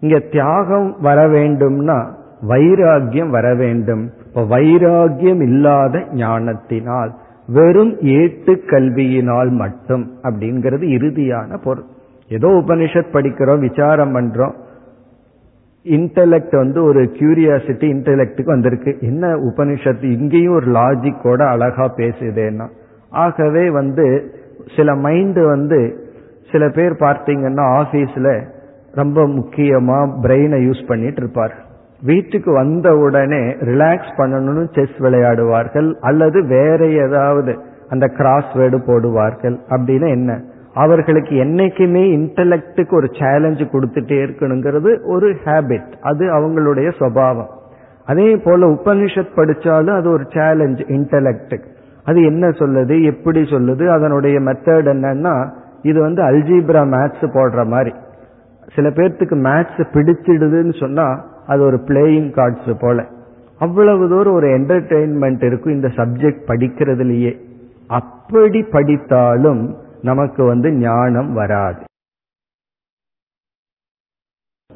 இங்க 0.00 0.18
தியாகம் 0.18 0.96
வர 1.00 1.28
வேண்டும்னா 1.28 2.06
வைராகியம் 2.48 3.28
வர 3.28 3.54
வேண்டும். 3.54 4.10
இப்ப 4.26 4.58
வைராகியம் 4.58 5.42
இல்லாத 5.42 6.04
ஞானத்தினால். 6.12 7.14
வெறும் 7.46 8.00
ஏட்டு 8.00 8.62
கல்வியினால் 8.66 9.50
மட்டும் 9.50 10.10
அப்படிங்கிறது 10.22 10.84
இறுதியான 10.88 11.62
பொருள். 11.62 11.84
ஏதோ 12.28 12.48
உபனிஷத் 12.48 13.12
படிக்கிறோம் 13.12 13.58
விசாரம் 13.58 14.14
பண்றோம். 14.16 14.54
இன்டலெக்ட் 15.84 16.56
வந்து 16.56 16.84
ஒரு 16.84 17.02
கியூரியாசிட்டி 17.02 17.86
இன்டலெக்டுக்கு 17.94 18.44
வந்திருக்கு. 18.44 18.96
என்ன 19.00 19.34
உபனிஷத்து 19.34 20.02
இங்கேயும் 20.02 20.54
ஒரு 20.54 20.66
லாஜிக்கோட 20.66 21.48
அழகா 21.48 21.92
பேசுதேன்னா. 21.96 22.68
ஆகவே 23.10 23.70
வந்து 23.70 24.34
சில 24.76 24.92
மைண்டு 24.94 25.46
வந்து 25.46 26.08
சில 26.52 26.68
பேர் 26.68 26.92
பார்த்தீங்கன்னா 26.92 27.84
ஆபீஸ்ல 27.84 28.46
ரொம்ப 28.92 29.26
முக்கியமா 29.26 30.12
பிரெயினை 30.22 30.70
யூஸ் 30.70 30.86
பண்ணிட்டு 30.86 31.22
இருப்பார். 31.22 31.54
வீட்டுக்கு 32.04 32.52
வந்த 32.52 32.96
உடனே 32.96 33.38
ரிலாக்ஸ் 33.38 34.12
பண்ணணும்னு 34.16 34.66
செஸ் 34.74 34.96
விளையாடுவார்கள் 34.98 35.94
அல்லது 36.00 36.46
வேற 36.46 36.86
ஏதாவது 36.86 37.58
அந்த 37.88 38.06
கிராஸ்வேர்டு 38.06 38.78
போடுவார்கள். 38.86 39.58
அப்படின்னு 39.70 40.08
என்ன? 40.08 40.40
அவர்களுக்கு 40.74 41.34
என்னைக்குமே 41.44 42.04
இன்டலெக்டுக்கு 42.16 42.94
ஒரு 42.94 43.06
சேலஞ்சு 43.06 43.64
கொடுத்துட்டே 43.64 44.16
இருக்கணுங்கிறது 44.24 45.04
ஒரு 45.04 45.36
ஹேபிட் 45.44 45.92
அது 46.02 46.24
அவங்களுடைய 46.26 46.92
சுவாவம் 46.98 47.46
அதே 48.06 48.36
போல 48.36 48.66
உபனிஷத் 48.66 49.36
படிச்சாலும் 49.36 49.96
அது 49.96 50.10
ஒரு 50.10 50.24
சேலஞ்ச் 50.28 50.80
இன்டலெக்டுக்கு 50.80 51.72
அது 52.04 52.24
என்ன 52.24 52.48
சொல்லுது? 52.48 53.02
எப்படி 53.02 53.40
சொல்லுது? 53.42 53.86
அதனுடைய 53.86 54.40
மெத்தட் 54.40 54.88
என்னன்னா 54.94 55.50
இது 55.82 56.00
வந்து 56.00 56.22
அல்ஜீப்ரா 56.22 56.82
மேத்ஸ் 56.94 57.26
போடுற 57.34 57.66
மாதிரி. 57.66 57.92
சில 58.74 58.88
பேர்த்துக்கு 58.88 59.36
மேத்ஸ் 59.46 59.84
பிடிச்சிடுதுன்னு 59.92 60.80
சொன்னா 60.80 61.32
அது 61.46 61.62
ஒரு 61.62 61.76
பிளேயிங் 61.76 62.30
கார்ட்ஸ் 62.36 62.74
போல. 62.80 63.06
அவ்வளவு 63.58 64.08
தூரம் 64.08 64.34
ஒரு 64.34 64.46
என்டர்டெயின்மெண்ட் 64.46 65.44
இருக்கும் 65.44 65.72
இந்த 65.72 65.88
சப்ஜெக்ட் 65.88 66.46
படிக்கிறதுலயே. 66.46 67.32
அப்படி 67.86 68.62
படித்தாலும் 68.62 69.76
நமக்கு 70.02 70.44
வந்து 70.44 70.72
ஞானம் 70.72 71.32
வராது. 71.32 71.82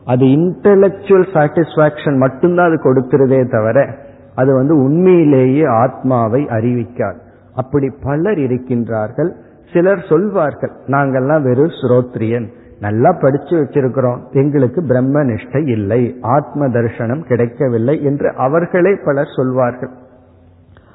அது 0.05 0.25
இன்டலெக்சுவல் 0.27 1.27
சாட்டிஸ்பாக்சன் 1.35 2.17
மட்டும்தான் 2.17 2.69
அது 2.69 2.79
கொடுக்கிறதே 2.83 3.51
தவிர 3.51 3.95
அது 4.35 4.55
வந்து 4.55 4.75
உண்மையிலேயே 4.77 5.65
ஆத்மாவை 5.65 6.45
அறிவிக்காது. 6.45 7.19
அப்படி 7.55 7.89
பலர் 8.03 8.39
இருக்கின்றார்கள் 8.39 9.31
சிலர் 9.73 10.05
சொல்வார்கள் 10.09 10.71
நாங்கள்லாம் 10.87 11.43
வெறும் 11.43 11.77
ஸ்ரோத்ரியன் 11.81 12.47
நல்லா 12.81 13.13
படிச்சு 13.13 13.63
வச்சிருக்கிறோம். 13.63 14.19
எங்களுக்கு 14.31 14.83
பிரம்ம 14.83 15.25
நிஷ்டை 15.25 15.69
இல்லை. 15.69 16.17
ஆத்ம 16.21 16.67
தர்சனம் 16.67 17.25
கிடைக்கவில்லை 17.25 18.03
என்று 18.03 18.33
அவர்களே 18.37 18.99
பலர் 19.05 19.35
சொல்வார்கள். 19.37 19.91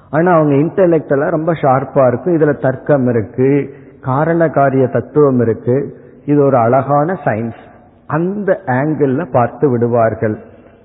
ஆனா 0.10 0.32
அவங்க 0.32 0.54
இன்டலெக்டெல்லாம் 0.54 1.30
ரொம்ப 1.30 1.52
ஷார்ப்பா 1.52 2.08
இருக்கும் 2.08 2.36
இதுல 2.36 2.62
தர்க்கம் 2.62 3.08
இருக்கு. 3.08 3.74
காரண 4.02 4.50
காரிய 4.50 4.88
தத்துவம் 4.88 5.40
இருக்கு. 5.40 5.98
இது 6.26 6.44
ஒரு 6.44 6.58
அழகான 6.58 7.20
சயின்ஸ் 7.26 7.62
அந்த 8.08 8.60
ஆங்கிள் 8.66 9.32
பார்த்து 9.32 9.70
விடுவார்கள். 9.70 10.38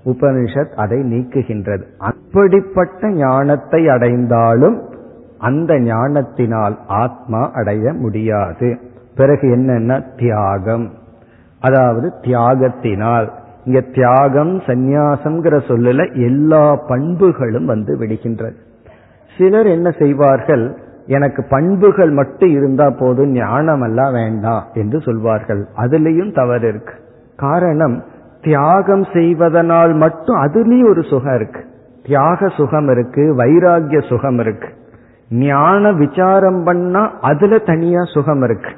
உபனிஷத் 0.05 0.75
அதை 0.75 0.99
நீக்குகின்றது. 0.99 1.83
அப்படிப்பட்ட 1.99 3.09
ஞானத்தை 3.09 3.89
அடைந்தாலும் 3.89 4.83
அந்த 5.39 5.79
ஞானத்தினால் 5.79 6.79
ஆத்மா 6.87 7.51
அடைய 7.55 7.93
முடியாது. 7.93 8.79
பிறகு 9.19 9.49
என்னன்னா 9.49 10.03
தியாகம். 10.17 10.91
அதாவது 11.61 12.13
தியாகத்தினால் 12.21 13.29
இங்க 13.65 13.81
தியாகம் 13.81 14.59
சந்நியாசம்ங்கிற 14.59 15.55
சொல்லல 15.69 16.15
எல்லா 16.15 16.77
பண்புகளும் 16.89 17.65
வந்து 17.65 17.97
விடுகின்றது. 17.97 18.57
சிலர் 19.39 19.67
என்ன 19.67 19.91
செய்வார்கள் 19.91 20.65
எனக்கு 21.07 21.45
பண்புகள் 21.51 22.11
மட்டும் 22.11 22.51
இருந்தா 22.51 22.91
போதும் 22.91 23.33
ஞானம் 23.33 23.83
எல்லாம் 23.83 24.13
வேண்டாம் 24.13 24.65
என்று 24.75 25.01
சொல்வார்கள். 25.01 25.67
அதுலேயும் 25.77 26.35
தவறு 26.35 26.69
இருக்கு. 26.69 26.95
காரணம் 27.37 28.05
தியாகம் 28.43 29.05
செய்வதனால் 29.13 29.95
மட்டும் 29.95 30.37
அதுலேயும் 30.37 30.89
ஒரு 30.89 31.03
சுகம் 31.03 31.35
இருக்கு. 31.35 31.61
தியாக 32.03 32.49
சுகம் 32.49 32.89
இருக்கு 32.89 33.35
வைராகிய 33.37 34.09
சுகம் 34.09 34.39
இருக்கு. 34.39 34.69
ஞான 35.31 35.93
விசாரம் 35.93 36.63
பண்ணா 36.65 37.11
அதுல 37.21 37.59
தனியா 37.59 38.01
சுகம் 38.05 38.43
இருக்கு. 38.43 38.71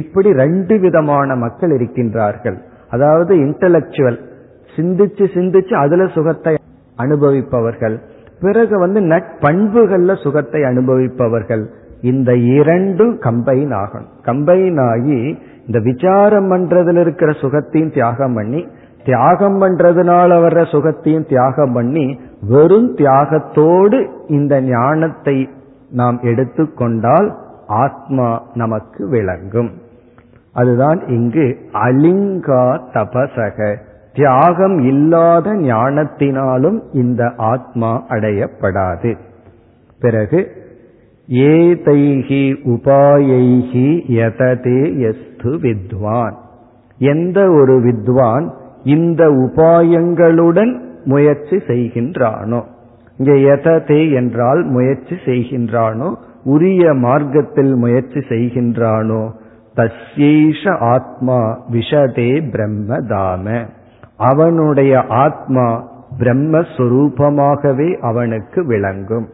இப்படி 0.00 0.28
ரெண்டு 0.42 0.74
விதமான 0.78 1.36
மக்கள் 1.44 1.72
இருக்கின்றார்கள். 1.76 2.58
அதாவது 2.90 3.32
இன்டலெக்சுவல் 3.36 4.18
சிந்திச்சு 4.76 5.24
சிந்திச்சு 5.36 5.74
அதுல 5.74 6.06
சுகத்தை 6.16 6.54
அனுபவிப்பவர்கள். 6.98 7.96
பிறகு 8.40 8.74
வந்து 8.78 9.00
நட்பண்புகள்ல 9.12 10.14
சுகத்தை 10.22 10.60
அனுபவிப்பவர்கள். 10.62 11.64
இந்த 12.10 12.30
இரண்டும் 12.56 13.14
கம்பைன் 13.20 13.74
ஆகணும். 13.82 14.10
கம்பைன் 14.24 14.80
ஆகி 14.90 15.20
இந்த 15.66 15.78
விசாரம் 15.80 16.48
பண்றதுல 16.50 17.00
இருக்கிற 17.00 17.30
சுகத்தையும் 17.42 17.92
தியாகம் 17.92 18.34
பண்ணி 18.34 18.62
தியாகம் 19.04 19.56
பண்றதுனால 19.60 20.36
வர்ற 20.44 20.60
சுகத்தையும் 20.72 21.28
தியாகம் 21.28 21.72
பண்ணி 21.72 22.04
வெறும் 22.48 22.90
தியாகத்தோடு 22.96 23.98
இந்த 24.28 24.54
ஞானத்தை 24.60 25.36
நாம் 25.90 26.18
எடுத்துக்கொண்டால் 26.22 27.28
ஆத்மா 27.82 28.28
நமக்கு 28.54 29.02
விளங்கும். 29.08 29.70
அதுதான் 30.54 31.00
இங்கு 31.08 31.46
அலிங்கா 31.72 32.64
தபசக. 32.94 33.58
தியாகம் 34.14 34.78
இல்லாத 34.78 35.52
ஞானத்தினாலும் 35.52 36.78
இந்த 36.92 37.32
ஆத்மா 37.36 37.92
அடையப்படாது. 38.08 39.12
பிறகு 40.00 40.40
ஏதைகி 41.28 42.44
உபாயைகி 42.64 43.88
யததே 44.20 44.80
எஸ்து 45.08 45.52
வித்வான். 45.58 46.34
எந்த 46.98 47.38
ஒரு 47.50 47.76
வித்வான் 47.80 48.46
இந்த 48.84 49.22
உபாயங்களுடன் 49.28 50.72
முயற்சி 51.04 51.56
செய்கின்றானோ 51.56 52.60
இங்க 53.18 53.32
எததே 53.32 54.12
என்றால் 54.12 54.64
முயற்சி 54.64 55.16
செய்கின்றானோ 55.24 56.08
உரிய 56.44 56.92
மார்க்கத்தில் 56.94 57.74
முயற்சி 57.76 58.20
செய்கின்றானோ 58.28 59.22
தஸ்யேஷ 59.76 60.78
ஆத்மா 60.78 61.58
விஷதே 61.72 62.30
பிரம்மதாம. 62.52 63.66
அவனுடைய 64.16 65.04
ஆத்மா 65.08 65.88
பிரம்மஸ்வரூபமாகவே 66.18 67.98
அவனுக்கு 67.98 68.66
விளங்கும். 68.66 69.28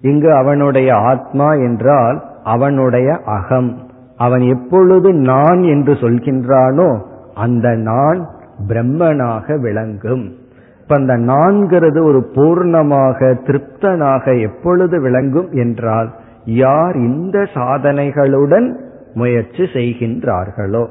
இங்கு 0.00 0.34
அவனுடைய 0.34 0.94
ஆத்மா 0.94 1.52
என்றால் 1.52 2.22
அவனுடைய 2.44 3.20
அகம். 3.24 3.90
அவன் 4.16 4.40
எப்பொழுது 4.40 5.12
நான் 5.12 5.62
என்று 5.62 5.92
சொல்கின்றானோ 5.92 7.00
அந்த 7.34 7.70
நான் 7.70 8.28
பிரம்மனாக 8.68 9.60
விளங்கும். 9.60 10.34
இப்ப 10.82 10.94
அந்த 10.96 11.16
நான்கிறது 11.16 12.04
ஒரு 12.04 12.30
பூர்ணமாக 12.34 13.36
திருப்தனாக 13.46 14.40
எப்பொழுது 14.40 15.00
விளங்கும் 15.00 15.50
என்றால் 15.50 16.20
யார் 16.44 16.96
இந்த 16.96 17.42
சாதனைகளுடன் 17.54 18.76
முயற்சி 19.14 19.62
செய்கின்றார்களோ? 19.62 20.86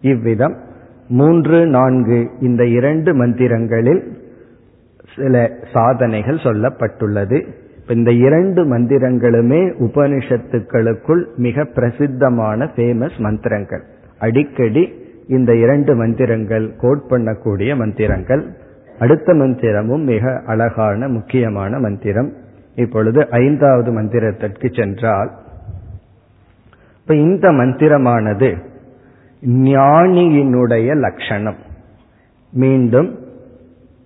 இவ்விதம் 0.00 0.56
மூன்று 1.08 1.66
நான்கு 1.66 2.30
இந்த 2.40 2.66
இரண்டு 2.66 3.26
மந்திரங்களில் 3.26 4.02
சில 5.16 5.50
சாதனைகள் 5.72 6.36
சொல்லப்பட்டுள்ளது. 6.36 7.46
இந்த 7.88 8.12
இரண்டு 8.12 8.78
மந்திரங்களுமே 8.78 9.74
உபனிஷத்துக்களுக்குள் 9.78 11.24
மிக 11.36 11.64
பிரசித்தமான 11.64 12.64
ஃபேமஸ் 12.64 13.18
மந்திரங்கள். 13.18 13.82
அடிக்கடி 14.18 14.92
இந்த 15.28 15.54
இரண்டு 15.54 15.94
மந்திரங்கள் 15.94 16.76
கோட் 16.76 17.02
பண்ணக்கூடிய 17.08 17.76
மந்திரங்கள். 17.76 18.46
அடுத்த 18.98 19.34
மந்திரமும் 19.34 20.04
மிக 20.04 20.42
அழகான 20.46 21.08
முக்கியமான 21.08 21.78
மந்திரம். 21.78 22.32
இப்பொழுது 22.80 23.20
ஐந்தாவது 23.44 23.90
மந்திரத்திற்கு 23.98 24.68
சென்றால் 24.78 25.30
இப்ப 27.00 27.14
இந்த 27.26 27.46
மந்திரமானது 27.50 28.50
ஞானியினுடைய 29.70 30.88
லட்சணம். 31.04 31.60
மீண்டும் 32.52 33.10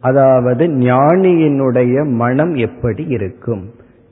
அதாவது 0.01 0.65
ஞானியினுடைய 0.85 1.95
மனம் 2.23 2.55
எப்படி 2.67 3.05
இருக்கும்? 3.17 3.63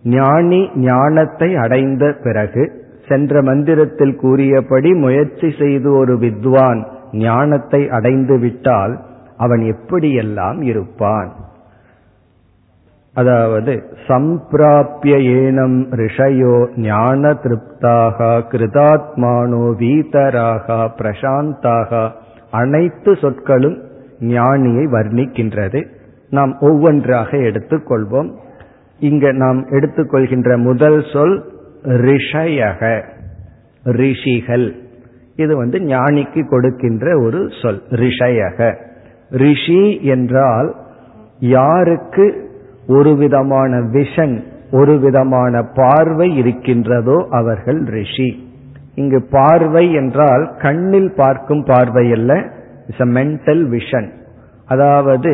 ஞானி 0.04 0.60
ஞானத்தை 0.86 1.48
அடைந்த 1.56 2.04
பிறகு 2.24 2.64
சென்ற 3.08 3.42
மந்திரத்தில் 3.42 4.14
கூறியபடி 4.16 4.90
முயற்சி 5.04 5.48
செய்து 5.58 5.88
ஒரு 5.96 6.14
வித்வான் 6.18 6.80
ஞானத்தை 7.12 7.80
அடைந்து 7.90 8.36
விட்டால் 8.38 8.94
அவன் 9.36 9.62
எப்படியெல்லாம் 9.72 10.58
இருப்பான்? 10.62 11.30
அதாவது 13.14 13.82
சம்பிராபிய 14.06 15.16
ஏனம் 15.16 15.78
ரிஷயோ 15.90 16.76
ஞான 16.76 17.30
திருப்தாக 17.30 18.44
கிருதாத்மானோ 18.50 19.64
வீதராக 19.78 20.88
பிரசாந்தாக. 20.98 22.10
அனைத்து 22.50 23.16
சொற்களும் 23.16 23.82
ஞானியை 24.20 24.84
வர்ணிக்கின்றது. 24.92 25.86
நாம் 26.30 26.56
ஒவ்வொன்றாக 26.60 27.36
எடுத்துக்கொள்வோம். 27.36 28.30
இங்க 28.98 29.32
நாம் 29.32 29.66
எடுத்துக்கொள்கின்ற 29.66 30.56
முதல் 30.56 31.04
சொல் 31.12 31.52
ரிஷயக 31.82 33.02
ரிஷிகள். 33.84 34.74
இது 35.36 35.56
வந்து 35.56 35.78
ஞானிக்கு 35.78 36.48
கொடுக்கின்ற 36.48 37.18
ஒரு 37.18 37.48
சொல் 37.62 37.82
ரிஷயக. 37.90 38.76
ரிஷி 39.30 40.00
என்றால் 40.02 40.74
யாருக்கு 41.38 42.50
ஒரு 42.86 43.16
விதமான 43.16 43.78
விஷன் 43.78 44.42
ஒரு 44.70 44.98
விதமான 44.98 45.62
பார்வை 45.62 46.36
இருக்கின்றதோ 46.36 47.26
அவர்கள் 47.30 47.80
ரிஷி. 47.84 48.50
இங்கு 48.94 49.22
பார்வை 49.30 49.92
என்றால் 49.92 50.56
கண்ணில் 50.58 51.12
பார்க்கும் 51.14 51.64
பார்வை 51.64 52.12
அல்ல 52.12 52.32
இட்ஸ் 52.86 53.00
அ 53.00 53.10
மென்டல் 53.18 53.64
விஷன் 53.68 54.08
அதாவது 54.66 55.32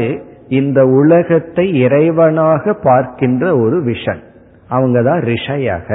இந்த 0.49 0.86
உலகத்தை 0.86 1.82
இறைவனாக 1.82 2.72
பார்க்கின்ற 2.72 3.44
ஒரு 3.59 3.82
விஷன் 3.82 4.22
அவங்க 4.68 5.03
தான் 5.03 5.20
ரிஷயக. 5.20 5.88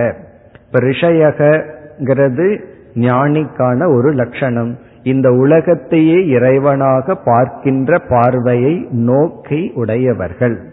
இப்ப 0.66 0.80
ரிஷயகிறது 0.80 2.48
ஞானிக்கான 2.96 3.80
ஒரு 3.96 4.14
லட்சணம். 4.14 4.78
இந்த 5.04 5.32
உலகத்தையே 5.32 6.20
இறைவனாக 6.38 7.16
பார்க்கின்ற 7.26 8.00
பார்வையை 8.10 8.88
நோக்கி 8.92 9.72
உடையவர்கள். 9.76 10.72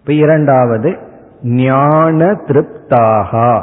இப்ப 0.00 0.12
இரண்டாவது 0.12 0.96
ஞான 1.42 2.26
திருப்தாகா. 2.46 3.62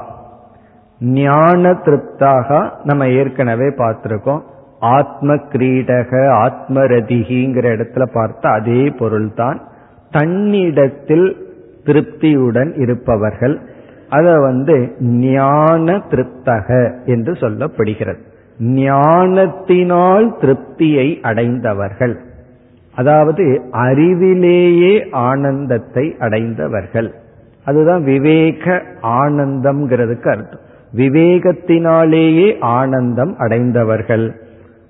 ஞான 0.99 1.73
திருப்தாக 1.73 2.69
நம்ம 2.83 3.07
ஏற்கனவே 3.07 3.67
பார்த்திருக்கோம். 3.67 4.41
ஆத்ம 4.79 5.35
கிரீடக 5.35 6.27
ஆத்மரதிகிங்கிற 6.27 7.65
இடத்துல 7.75 8.05
பார்த்த 8.13 8.49
அதே 8.49 8.89
பொருள்தான். 8.89 9.61
தன்னிடத்தில் 10.11 11.45
திருப்தியுடன் 11.85 12.79
இருப்பவர்கள். 12.79 13.59
அத 14.09 14.39
வந்து 14.39 14.95
ஞான 14.99 16.01
திருப்தக 16.09 16.91
என்று 17.05 17.33
சொல்லப்படுகிறது. 17.33 18.19
ஞானத்தினால் 18.59 20.35
திருப்தியை 20.41 21.21
அடைந்தவர்கள். 21.21 22.19
அதாவது 22.97 23.43
அறிவிலேயே 23.71 24.93
ஆனந்தத்தை 25.11 26.15
அடைந்தவர்கள். 26.19 27.09
அதுதான் 27.65 28.03
விவேக 28.03 28.83
ஆனந்தம்ங்கிறதுக்கு 29.01 30.29
அர்த்தம். 30.29 30.59
விவேகத்தினாலேயே 30.95 32.59
ஆனந்தம் 32.59 33.37
அடைந்தவர்கள். 33.37 34.25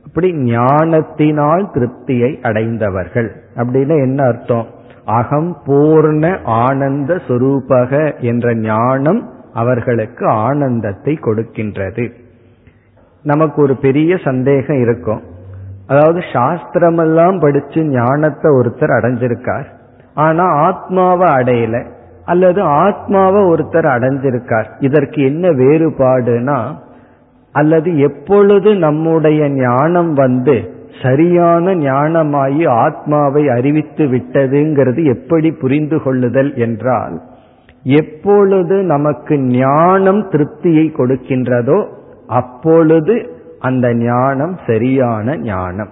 அப்படி 0.06 0.34
ஞானத்தினால் 0.34 1.70
திருப்தியை 1.74 2.42
அடைந்தவர்கள். 2.42 3.30
அப்படின்னு 3.56 3.96
என்ன 4.06 4.24
அர்த்தம்? 4.24 4.66
அகம் 5.06 5.58
பூர்ண 5.66 6.40
ஆனந்த 6.44 7.20
சுரூபக 7.28 8.20
என்ற 8.20 8.56
ஞானம் 8.56 9.22
அவர்களுக்கு 9.54 10.26
ஆனந்தத்தை 10.28 11.20
கொடுக்கின்றது. 11.22 12.12
நமக்கு 13.24 13.62
ஒரு 13.62 13.76
பெரிய 13.76 14.18
சந்தேகம் 14.18 14.82
இருக்கும். 14.82 15.22
அதாவது 15.88 16.20
சாஸ்திரமெல்லாம் 16.34 17.38
படிச்சு 17.40 17.82
ஞானத்தை 17.90 18.50
ஒருத்தர் 18.52 18.94
அடைஞ்சிருக்கார். 18.98 19.68
ஆனா 20.14 20.46
ஆத்மாவை 20.68 21.28
அடையல 21.30 21.78
அல்லது 22.26 22.62
ஆத்மாவை 22.62 23.42
ஒருத்தர் 23.44 23.88
அடைஞ்சிருக்கார். 23.96 24.68
இதற்கு 24.80 25.20
என்ன 25.24 25.48
வேறுபாடுனா 25.50 26.60
அல்லது 27.56 27.90
எப்பொழுது 28.00 28.70
நம்முடைய 28.76 29.50
ஞானம் 29.50 30.14
வந்து 30.14 30.56
சரியான 31.02 31.74
ஞானமாயி 31.76 32.64
ஆத்மாவை 32.84 33.44
அறிவித்து 33.50 34.04
விட்டதுங்கிறது 34.06 35.02
எப்படி 35.06 35.52
புரிந்து 35.52 35.98
கொள்ளுதல் 36.04 36.52
என்றால் 36.56 37.16
எப்பொழுது 37.84 38.76
நமக்கு 38.84 39.36
ஞானம் 39.38 40.22
திருப்தியை 40.32 40.86
கொடுக்கின்றதோ 40.92 41.80
அப்பொழுது 42.28 43.16
அந்த 43.60 43.94
ஞானம் 43.94 44.60
சரியான 44.68 45.38
ஞானம். 45.38 45.90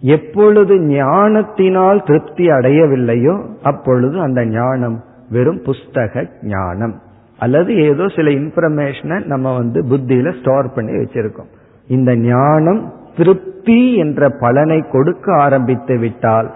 எப்பொழுது 0.00 0.80
ஞானத்தினால் 0.80 2.02
திருப்தி 2.02 2.48
அடையவில்லையோ 2.48 3.46
அப்பொழுது 3.62 4.20
அந்த 4.20 4.46
ஞானம் 4.46 5.04
வெறும் 5.30 5.62
புஸ்தக 5.62 6.28
ஞானம். 6.42 7.00
அல்லது 7.38 7.74
ஏதோ 7.74 8.08
சில 8.08 8.30
இன்ஃபர்மேஷனை 8.30 9.24
நம்ம 9.24 9.56
வந்து 9.56 9.82
புத்தியில 9.82 10.40
ஸ்டோர் 10.40 10.72
பண்ணி 10.74 10.90
வச்சிருக்கோம். 10.90 11.50
இந்த 11.86 12.16
ஞானம் 12.16 12.92
திருப்தி 13.16 13.96
என்ற 13.96 14.28
பலனை 14.28 14.84
கொடுக்க 14.92 15.36
ஆரம்பித்து 15.36 15.98
விட்டால் 15.98 16.54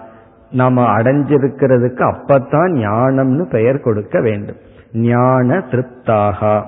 நாம 0.51 0.97
அடைஞ்சிருக்கிறதுக்கு 0.97 2.13
அப்பத்தான் 2.13 2.71
ஞானம்னு 2.71 3.49
பெயர் 3.49 3.79
கொடுக்க 3.79 4.21
வேண்டும். 4.21 4.55
ஞான 4.93 5.63
திருப்தாக. 5.71 6.63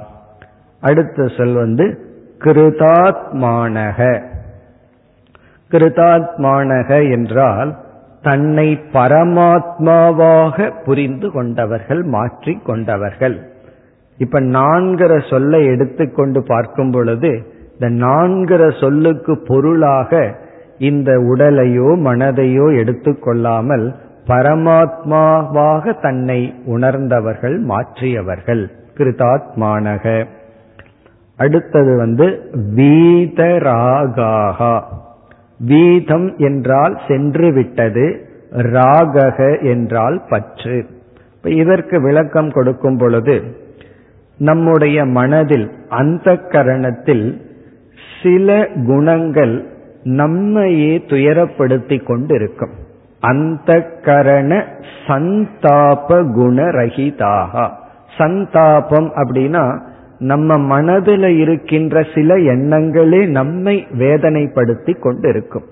அடுத்த 0.82 1.28
சொல் 1.28 1.54
வந்து 1.54 2.09
கிருதாத்மானக. 2.44 4.22
கிருதாத்மானக 5.72 7.12
என்றால் 7.12 7.78
தன்னை 8.22 8.80
பரமாத்மாவாக 8.94 10.72
புரிந்து 10.86 11.32
கொண்டவர்கள் 11.32 12.04
மாற்றி 12.04 12.60
கொண்டவர்கள். 12.66 13.52
இப்ப 14.18 14.40
நான்கிற 14.40 15.30
சொல்லை 15.30 15.66
எடுத்துக்கொண்டு 15.66 16.44
பார்க்கும் 16.44 16.92
பொழுது 16.92 17.54
இந்த 17.80 18.06
நான்கிற 18.06 18.80
சொல்லுக்கு 18.80 19.38
பொருளாக 19.48 20.36
இந்த 20.78 21.18
உடலையோ 21.20 21.90
மனதையோ 22.00 22.68
எடுத்துக்கொள்ளாமல் 22.76 23.96
பரமாத்மாவாக 24.28 26.00
தன்னை 26.02 26.54
உணர்ந்தவர்கள் 26.66 27.64
மாற்றியவர்கள். 27.64 28.70
கிருதாத்மானக. 28.98 30.26
அடுத்தது 31.40 31.92
வந்து 31.98 32.28
வீதராகாகா 32.76 34.74
வீதம் 35.68 36.30
என்றால் 36.38 36.96
சென்று 37.08 37.48
விட்டது 37.54 38.06
ராகக 38.74 39.38
என்றால் 39.64 40.18
பற்று. 40.30 40.78
இதற்கு 41.62 41.96
விளக்கம் 42.02 42.52
கொடுக்கும் 42.52 42.98
பொழுது 42.98 43.36
நம்முடைய 44.40 44.98
மனதில் 45.18 45.68
அந்த 45.90 46.28
கரணத்தில் 46.54 47.28
சில 48.24 48.58
குணங்கள் 48.88 49.56
நம்மையே 50.04 50.94
துயரப்படுத்தி 51.08 51.98
கொண்டிருக்கும். 52.04 52.76
அந்த 53.22 53.70
கரண 54.04 54.52
சந்தாப 55.08 56.08
குணரகிதாக 56.38 57.54
சந்தாபம் 58.18 59.10
அப்படின்னா 59.16 59.66
நம்ம 60.20 60.58
மனதில் 60.58 61.38
இருக்கின்ற 61.38 62.06
சில 62.16 62.36
எண்ணங்களே 62.36 63.28
நம்மை 63.28 63.88
வேதனைப்படுத்தி 64.00 65.00
கொண்டிருக்கும். 65.00 65.64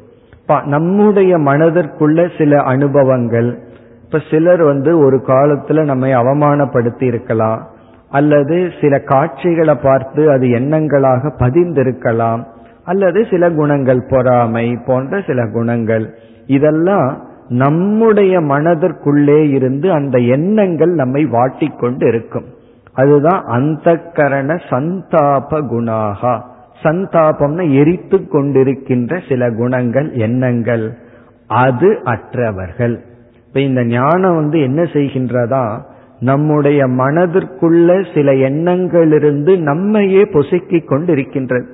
நம்முடைய 0.66 1.38
மனதிற்குள்ள 1.38 2.38
சில 2.38 2.62
அனுபவங்கள். 2.62 3.60
இப்ப 4.06 4.22
சிலர் 4.32 4.62
வந்து 4.62 5.00
ஒரு 5.00 5.18
காலத்துல 5.28 5.84
நம்மை 5.84 6.16
அவமானப்படுத்தி 6.16 7.04
இருக்கலாம். 7.04 7.68
அல்லது 8.10 8.72
சில 8.82 9.00
காட்சிகளை 9.00 9.76
பார்த்து 9.76 10.32
அது 10.32 10.48
எண்ணங்களாக 10.48 11.32
பதிந்திருக்கலாம். 11.40 12.44
அல்லது 12.84 13.26
சில 13.30 13.52
குணங்கள் 13.52 14.06
பொறாமை 14.10 14.78
போன்ற 14.86 15.22
சில 15.28 15.50
குணங்கள். 15.52 16.14
இதெல்லாம் 16.46 17.26
நம்முடைய 17.48 18.40
மனதிற்குள்ளே 18.40 19.50
இருந்து 19.50 19.92
அந்த 19.92 20.18
எண்ணங்கள் 20.18 20.90
நம்மை 20.90 21.26
வாட்டிக்கொண்டு 21.26 22.08
இருக்கும் 22.08 22.56
அதுதான் 22.98 23.44
அந்த 23.44 23.92
கரண 24.14 24.56
சந்தாப 24.70 25.62
குணாகா. 25.72 26.42
சந்தாபம்னா 26.84 27.74
எரித்து 27.74 28.18
கொண்டிருக்கின்ற 28.18 29.30
சில 29.30 29.52
குணங்கள் 29.52 30.12
எண்ணங்கள். 30.12 30.98
அது 31.48 32.00
அற்றவர்கள். 32.04 33.04
இப்ப 33.48 33.60
இந்த 33.60 33.86
ஞானம் 33.86 34.36
வந்து 34.36 34.62
என்ன 34.62 34.82
செய்கின்றதா? 34.82 35.82
நம்முடைய 36.20 36.88
மனதிற்குள்ள 36.88 38.14
சில 38.14 38.32
எண்ணங்களிலிருந்து 38.32 39.58
நம்மையே 39.58 40.24
பொசுக்கிக் 40.24 40.90
கொண்டிருக்கின்றது. 40.90 41.66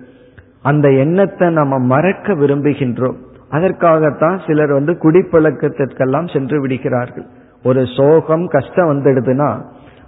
அந்த 0.63 0.91
எண்ணத்தை 0.91 1.49
நம்ம 1.49 1.79
மறக்க 1.79 2.33
விரும்புகின்றோம். 2.33 3.15
அதற்காகத்தான் 3.49 4.39
சிலர் 4.47 4.71
வந்து 4.71 4.93
குடிப்பழக்கத்திற்கெல்லாம் 4.93 6.33
சென்று 6.33 6.61
விடுகிறார்கள். 6.61 7.25
ஒரு 7.63 7.85
சோகம் 7.97 8.47
கஷ்டம் 8.47 8.89
வந்துடுதுன்னா 8.91 9.51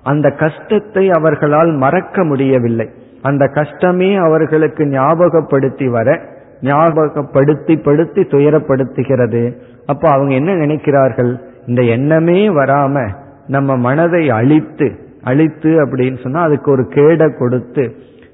அந்த 0.05 0.27
கஷ்டத்தை 0.41 1.03
அவர்களால் 1.09 1.71
மறக்க 1.83 2.23
முடியவில்லை. 2.23 2.87
அந்த 3.21 3.43
கஷ்டமே 3.57 4.09
அவர்களுக்கு 4.27 4.83
ஞாபகப்படுத்தி 4.85 5.87
வர 5.87 6.17
ஞாபகப்படுத்தி 6.61 7.75
படுத்தி 7.77 8.21
துயரப்படுத்துகிறது. 8.33 9.43
அப்போ 9.85 10.07
அவங்க 10.09 10.33
என்ன 10.33 10.51
நினைக்கிறார்கள்? 10.55 11.31
இந்த 11.67 11.81
எண்ணமே 11.95 12.39
வராம 12.49 13.03
நம்ம 13.47 13.77
மனதை 13.77 14.23
அழித்து 14.29 14.87
அழித்து 15.23 15.71
அப்படின்னு 15.85 16.17
சொன்னா 16.23 16.41
அதுக்கு 16.41 16.71
ஒரு 16.71 16.83
கேடை 16.95 17.27
கொடுத்து 17.37 17.85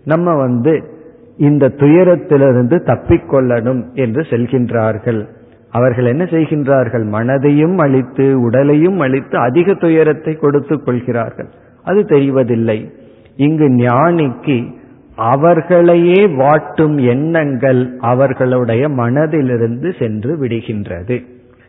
நம்ம 0.04 0.36
வந்து 0.36 0.74
இந்த 1.38 1.66
துயரத்திலிருந்து 1.82 2.78
தப்பிக்கொள்ளணும் 2.90 3.82
என்று 3.94 4.22
செல்கின்றார்கள். 4.30 5.22
அவர்கள் 5.72 6.06
என்ன 6.06 6.24
செய்கின்றார்கள்? 6.24 7.06
மனதையும் 7.18 7.78
அழித்து 7.78 8.26
உடலையும் 8.42 9.00
அழித்து 9.00 9.36
அதிக 9.38 9.74
துயரத்தை 9.74 10.34
கொடுத்து 10.36 10.76
கொள்கிறார்கள். 10.84 11.50
அது 11.84 12.02
தெரிவதில்லை. 12.02 12.92
இங்கு 13.36 13.70
ஞானிக்கு 13.70 14.80
அவர்களையே 15.16 16.28
வாட்டும் 16.28 17.06
எண்ணங்கள் 17.06 17.98
அவர்களுடைய 18.00 18.90
மனதிலிருந்து 18.90 20.00
சென்று 20.00 20.38
விடுகின்றது. 20.42 21.24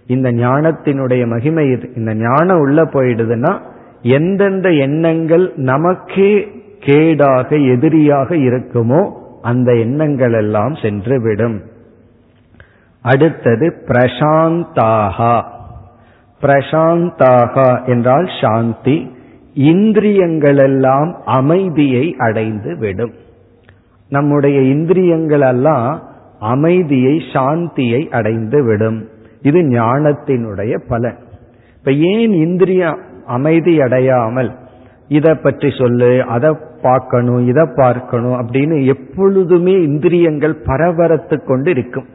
இந்த 0.07 0.33
ஞானத்தினுடைய 0.33 1.27
மகிமை 1.27 1.71
இது. 1.71 1.93
இந்த 1.97 2.15
ஞானம் 2.15 2.59
உள்ள 2.59 2.83
போயிடுதுன்னா 2.85 3.59
எந்தெந்த 4.03 4.71
எண்ணங்கள் 4.71 5.53
நமக்கே 5.57 6.49
கேடாக 6.81 7.77
எதிரியாக 7.77 8.37
இருக்குமோ 8.37 9.13
அந்த 9.43 9.75
எண்ணங்கள் 9.75 10.33
எல்லாம் 10.33 10.75
சென்று 10.75 11.21
விடும் 11.21 11.63
அடுத்தது 13.03 13.83
பிரசாந்தாகா. 13.87 15.43
பிரசாந்தாகா 16.43 17.85
என்றால் 17.85 18.29
சாந்தி 18.41 19.11
இந்திரியங்களெல்லாம் 19.57 21.15
அமைதியை 21.25 22.15
அடைந்து 22.19 22.77
விடும் 22.77 23.13
நம்முடைய 24.09 24.61
இந்திரியங்கள் 24.61 25.41
எல்லாம் 25.41 26.03
அமைதியை 26.39 27.23
சாந்தியை 27.33 28.09
அடைந்து 28.09 28.65
விடும் 28.65 29.09
இது 29.43 29.61
ஞானத்தினுடைய 29.61 30.79
பலன். 30.89 31.19
இப்ப 31.79 31.93
ஏன் 31.93 32.33
இந்திரிய 32.33 32.99
அமைதி 33.27 33.81
அடையாமல் 33.81 34.51
இதை 35.09 35.35
பற்றி 35.35 35.71
சொல்லு 35.71 36.25
அதை 36.25 36.57
பார்க்கணும் 36.83 37.47
இதை 37.47 37.69
பார்க்கணும் 37.75 38.37
அப்படின்னு 38.41 38.85
எப்பொழுதுமே 38.85 39.73
இந்திரியங்கள் 39.73 40.55
பரபரத்து 40.65 41.45
கொண்டு 41.45 41.71
இருக்கும். 41.71 42.09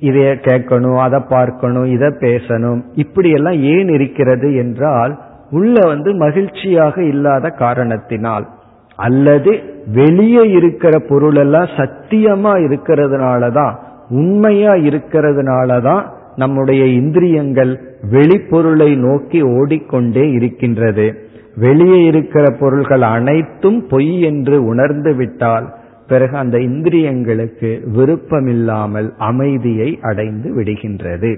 இதைய 0.00 0.30
கேட்கணும் 0.48 0.96
அதை 0.96 1.20
பார்க்கணும் 1.28 1.84
இதை 1.84 2.08
பேசணும். 2.08 2.82
இப்படியெல்லாம் 2.94 3.54
ஏன் 3.54 3.88
இருக்கிறது 3.88 4.54
என்றால் 4.54 5.23
உள்ள 5.50 5.86
வந்து 5.86 6.14
மகிழ்ச்சியாக 6.14 7.02
இல்லாத 7.02 7.50
காரணத்தினால் 7.50 8.48
அல்லது 8.96 9.60
வெளியே 9.86 10.50
இருக்கிற 10.50 10.98
பொருள் 11.08 11.34
எல்லாம் 11.34 11.64
சத்தியமா 11.64 12.52
இருக்கிறதுனாலதான் 12.66 13.74
உண்மையா 14.08 14.72
இருக்கிறதுனாலதான் 14.72 16.04
நம்முடைய 16.36 16.84
இந்திரியங்கள் 16.84 17.80
வெளிப்பொருளை 18.10 18.96
நோக்கி 18.96 19.42
ஓடிக்கொண்டே 19.42 20.30
இருக்கின்றது. 20.30 21.14
வெளியே 21.56 22.04
இருக்கிற 22.04 22.56
பொருள்கள் 22.60 23.02
அனைத்தும் 23.02 23.86
பொய் 23.86 24.20
என்று 24.20 24.64
உணர்ந்து 24.64 25.14
விட்டால் 25.14 25.74
பிறகு 26.08 26.36
அந்த 26.36 26.58
இந்திரியங்களுக்கு 26.58 27.88
விருப்பமில்லாமல் 27.88 29.14
அமைதியை 29.18 29.98
அடைந்து 30.02 30.56
விடுகின்றது. 30.56 31.36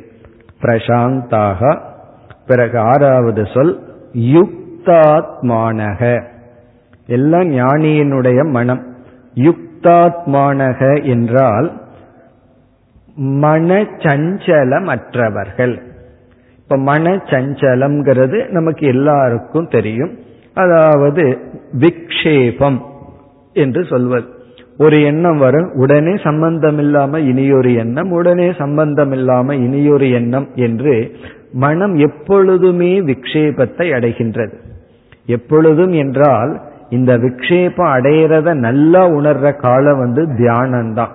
பிரசாந்தாக 0.62 1.78
பிறகு 2.46 2.78
ஆறாவது 2.78 3.46
சொல் 3.54 3.85
யுக்தாத்மானக. 4.16 6.22
எல்லாம் 7.06 7.40
ஞானியினுடைய 7.40 8.50
மனம். 8.50 8.96
யுக்தாத்மானக 9.34 11.02
என்றால் 11.02 11.84
மன 13.14 13.82
சஞ்சலமற்றவர்கள் 13.82 15.82
இப்ப 16.58 16.76
மனச்சஞ்சலம்ங்கிறது 16.76 18.48
நமக்கு 18.48 18.86
எல்லாருக்கும் 18.86 19.68
தெரியும். 19.68 20.10
அதாவது 20.54 21.38
விக்ஷேபம் 21.78 22.78
என்று 23.52 23.84
சொல்வது. 23.84 24.24
ஒரு 24.78 25.02
எண்ணம் 25.02 25.38
வரும் 25.38 25.70
உடனே 25.74 26.16
சம்பந்தம் 26.16 26.78
இல்லாம 26.78 27.20
இனியொரு 27.20 27.74
எண்ணம் 27.74 28.10
உடனே 28.10 28.52
சம்பந்தம் 28.58 29.12
இல்லாம 29.12 29.54
இனியொரு 29.54 30.10
எண்ணம் 30.10 30.48
என்று 30.54 31.16
மனம் 31.52 31.96
எப்பொழுதுமே 31.96 33.00
விக்ஷேபத்தை 33.00 33.92
அடைகின்றது. 33.92 34.52
எப்பொழுதும் 35.26 35.92
என்றால் 35.92 36.60
இந்த 36.90 37.18
விக்ஷேபம் 37.18 37.92
அடையிறத 37.92 38.54
நல்லா 38.54 39.08
உணர்ற 39.08 39.56
காலம் 39.56 39.98
வந்து 39.98 40.22
தியானம்தான். 40.26 41.10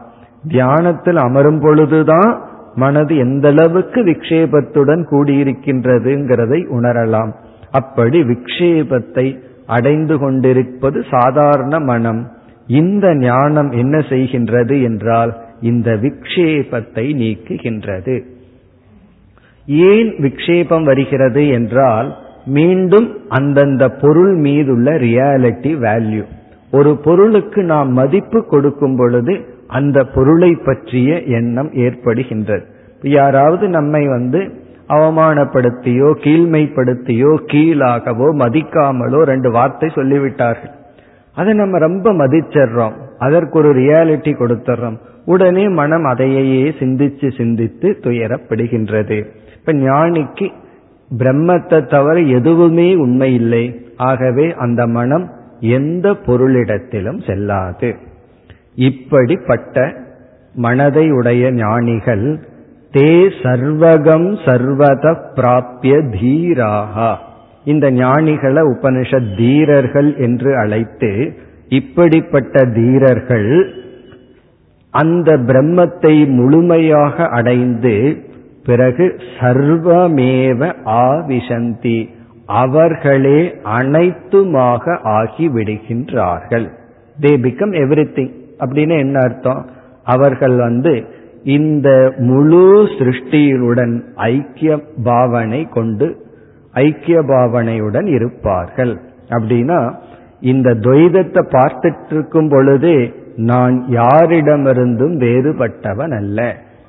தியானத்தில் 0.47 1.15
அமரும் 1.15 1.59
பொழுதுதான் 1.59 2.41
மனது 2.75 3.17
எந்த 3.17 3.47
அளவுக்கு 3.47 4.03
விக்ஷேபத்துடன் 4.03 5.05
கூடியிருக்கின்றதுங்கிறதை 5.09 6.67
உணரலாம். 6.67 7.31
அப்படி 7.71 8.21
விக்ஷேபத்தை 8.21 9.39
அடைந்து 9.65 10.19
கொண்டிருப்பது 10.19 11.05
சாதாரண 11.09 11.79
மனம். 11.79 12.31
இந்த 12.67 13.15
ஞானம் 13.15 13.71
என்ன 13.71 13.97
செய்கின்றது 13.97 14.81
என்றால் 14.81 15.37
இந்த 15.61 15.91
விக்ஷேபத்தை 15.91 17.13
நீக்குகின்றது. 17.13 18.23
ஏன் 19.89 20.09
விக்ஷேபம் 20.17 20.83
வருகிறது 20.83 21.47
என்றால் 21.47 22.09
மீண்டும் 22.45 23.07
அந்தந்த 23.27 23.89
பொருள் 23.89 24.35
மீதுள்ள 24.35 24.91
ரியாலிட்டி 24.91 25.71
வேல்யூ 25.85 26.23
ஒரு 26.71 26.91
பொருளுக்கு 26.97 27.63
நாம் 27.63 27.89
மதிப்பு 27.91 28.45
கொடுக்கும் 28.45 28.95
பொழுது 28.95 29.33
அந்த 29.67 30.03
பொருளை 30.03 30.55
பற்றிய 30.55 31.21
எண்ணம் 31.21 31.71
ஏற்படுகின்றது. 31.73 32.65
யாராவது 33.01 33.67
நம்மை 33.67 34.07
வந்து 34.07 34.39
அவமானப்படுத்தியோ 34.87 36.09
கீழ்மைப்படுத்தியோ 36.23 37.31
கீழாகவோ 37.51 38.27
மதிக்காமலோ 38.43 39.21
ரெண்டு 39.23 39.51
வார்த்தை 39.51 39.89
சொல்லிவிட்டார்கள். 39.95 40.73
அதை 41.33 41.53
நம்ம 41.53 41.77
ரொம்ப 41.77 42.13
மதிச்சிடுறோம். 42.13 42.95
அதற்கு 43.19 43.57
ஒரு 43.59 43.69
ரியாலிட்டி 43.73 44.33
கொடுத்துறோம் 44.35 44.97
உடனே 45.25 45.67
மனம் 45.69 46.03
அதையே 46.03 46.69
சிந்திச்சு 46.79 47.37
சிந்தித்து 47.37 47.99
துயரப்படுகின்றது. 48.03 49.19
இப்ப 49.61 49.73
ஞானிக்கு 49.73 50.51
பிரம்மத்தை 51.17 51.87
தவிர 51.87 52.19
எதுவுமே 52.19 52.95
உண்மை 52.95 53.33
இல்லை. 53.33 53.85
ஆகவே 53.97 54.53
அந்த 54.57 54.87
மனம் 54.87 55.31
எந்த 55.59 56.11
பொருளிடத்திலும் 56.11 57.25
செல்லாது. 57.25 57.95
இப்படிப்பட்ட 58.75 59.93
மனதை 60.53 61.11
உடைய 61.11 61.51
ஞானிகள் 61.51 62.39
தே 62.91 63.29
சர்வகம் 63.43 64.29
சர்வத 64.45 65.15
பிராப்பிய 65.35 65.93
தீராகா. 66.15 67.15
இந்த 67.63 67.91
ஞானிகளை 67.91 68.61
உபனிஷத் 68.73 69.37
தீரர்கள் 69.37 70.15
என்று 70.15 70.57
அழைத்து 70.57 71.37
இப்படிப்பட்ட 71.67 72.65
தீரர்கள் 72.65 73.73
அந்த 74.89 75.37
பிரம்மத்தை 75.37 76.27
முழுமையாக 76.27 77.23
அடைந்து 77.23 78.23
பிறகு 78.65 79.05
சர்வமேவ 79.37 80.59
ஆவிசந்தி. 81.03 81.99
அவர்களே 82.61 83.39
அனைத்துமாக 83.79 84.97
ஆகி 85.01 85.45
விடுகின்றார்கள் 85.49 86.67
தே 87.21 87.31
பிகம் 87.45 87.73
எவ்ரி 87.83 88.05
திங் 88.15 88.33
அப்படின்னு 88.59 88.95
என்ன 88.97 89.19
அர்த்தம்? 89.19 89.61
அவர்கள் 90.03 90.55
வந்து 90.55 90.93
இந்த 91.43 91.89
முழு 92.17 92.65
சிருஷ்டியுடன் 92.97 93.95
ஐக்கிய 94.15 94.71
பாவனை 95.03 95.61
கொண்டு 95.69 96.07
ஐக்கிய 96.73 97.19
பாவனையுடன் 97.21 98.07
இருப்பார்கள். 98.07 98.93
அப்படின்னா 99.29 99.79
இந்த 100.51 100.69
துவைதத்தை 100.73 101.41
பார்த்துட்டு 101.55 102.11
இருக்கும் 102.11 102.49
பொழுதே 102.49 102.97
நான் 103.49 103.75
யாரிடமிருந்தும் 103.89 105.15
வேறுபட்டவன் 105.23 106.13
அல்ல. 106.17 106.39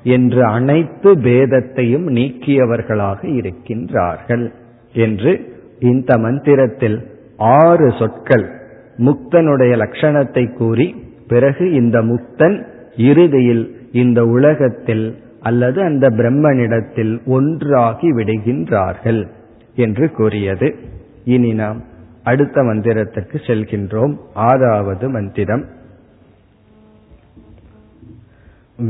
என்று 0.03 0.45
அனைத்து 0.45 1.15
பேதத்தையும் 1.15 2.07
நீக்கியவர்களாக 2.09 3.19
இருக்கின்றார்கள் 3.23 4.51
என்று 4.93 5.55
இந்த 5.79 6.17
மந்திரத்தில் 6.17 7.07
ஆறு 7.37 7.93
சொற்கள் 7.99 8.61
முக்தனுடைய 8.97 9.73
லட்சணத்தை 9.77 10.53
கூறி 10.53 10.95
பிறகு 11.27 11.71
இந்த 11.71 12.01
முக்தன் 12.01 12.63
இறுதியில் 12.97 13.75
இந்த 13.91 14.25
உலகத்தில் 14.25 15.21
அல்லது 15.39 15.81
அந்த 15.81 16.09
பிரம்மனிடத்தில் 16.09 17.25
ஒன்றாகி 17.25 18.11
விடுகின்றார்கள் 18.11 19.27
என்று 19.75 20.11
கூறியது. 20.11 20.75
இனி 21.23 21.53
நாம் 21.53 21.81
அடுத்த 22.23 22.61
மந்திரத்துக்கு 22.61 23.37
செல்கின்றோம். 23.47 24.17
ஆறாவது 24.33 25.09
மந்திரம். 25.09 25.65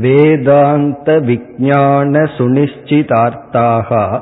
வேதாந்த 0.02 1.20
விஜான 1.20 2.12
சுனிச்சிதார்த்தாக 2.36 4.20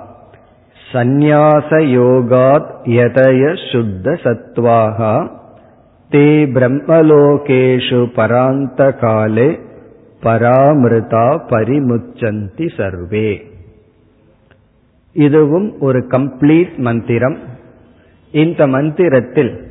சந்நியாசயோகாத் 0.92 2.72
யதய 2.84 3.70
சுத்த 3.72 4.18
சத்வாக 4.22 5.28
தே 6.10 6.28
பிரம்மலோகேஷு 6.54 8.00
பராந்த 8.16 8.98
காலே 8.98 9.58
பராமிருதா 10.22 11.28
பரிமுச்சந்தி 11.50 12.66
சர்வே 12.76 13.44
இதுவும் 15.12 15.80
ஒரு 15.80 16.06
கம்ப்ளீட் 16.10 16.76
மந்திரம். 16.76 17.38
இந்த 18.32 18.66
மந்திரத்தில் 18.66 19.64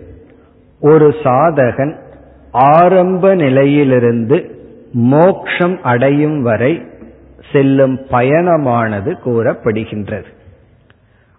ஒரு 0.79 1.07
சாதகன் 1.23 1.95
ஆரம்ப 2.51 3.35
நிலையிலிருந்து 3.35 4.60
மோக்ஷம் 4.91 5.81
அடையும் 5.81 6.41
வரை 6.41 6.85
செல்லும் 7.51 7.99
பயணமானது 7.99 9.13
கூறப்படுகின்றது. 9.25 10.25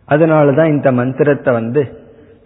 அதனாலதான் 0.08 0.68
இந்த 0.68 0.92
மந்திரத்தை 0.92 1.54
வந்து 1.54 2.00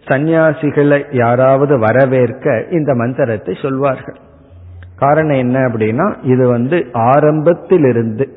சந்நியாசிகளை 0.04 1.16
யாராவது 1.16 1.78
வரவேற்க 1.78 2.64
இந்த 2.70 2.94
மந்திரத்தை 2.94 3.54
சொல்வார்கள். 3.62 4.16
காரணம் 4.96 5.36
என்ன 5.36 5.58
அப்படின்னா 5.58 6.16
இது 6.22 6.48
வந்து 6.48 6.86
ஆரம்பத்திலிருந்து 6.92 8.28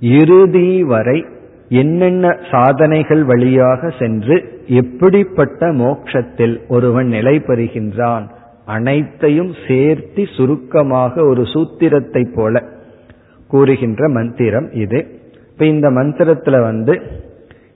இறுதி 0.00 0.84
வரை 0.84 1.26
என்னென்ன 1.68 2.38
சாதனைகள் 2.50 3.24
வழியாக 3.24 3.90
சென்று 3.98 4.62
எப்படிப்பட்ட 4.66 5.72
மோட்சத்தில் 5.72 6.66
ஒருவன் 6.68 7.06
நிலை 7.06 7.42
பெறுகின்றான் 7.46 8.28
அனைத்தையும் 8.68 9.54
சேர்த்து 9.68 10.28
சுருக்கமாக 10.36 11.24
ஒரு 11.24 11.42
சூத்திரத்தை 11.42 12.34
போல 12.34 12.62
கூறுகின்ற 13.50 14.08
மந்திரம் 14.08 14.70
இது. 14.84 15.20
இப்ப 15.50 15.66
இந்த 15.66 15.90
மந்திரத்துல 15.90 16.62
வந்து 16.62 17.00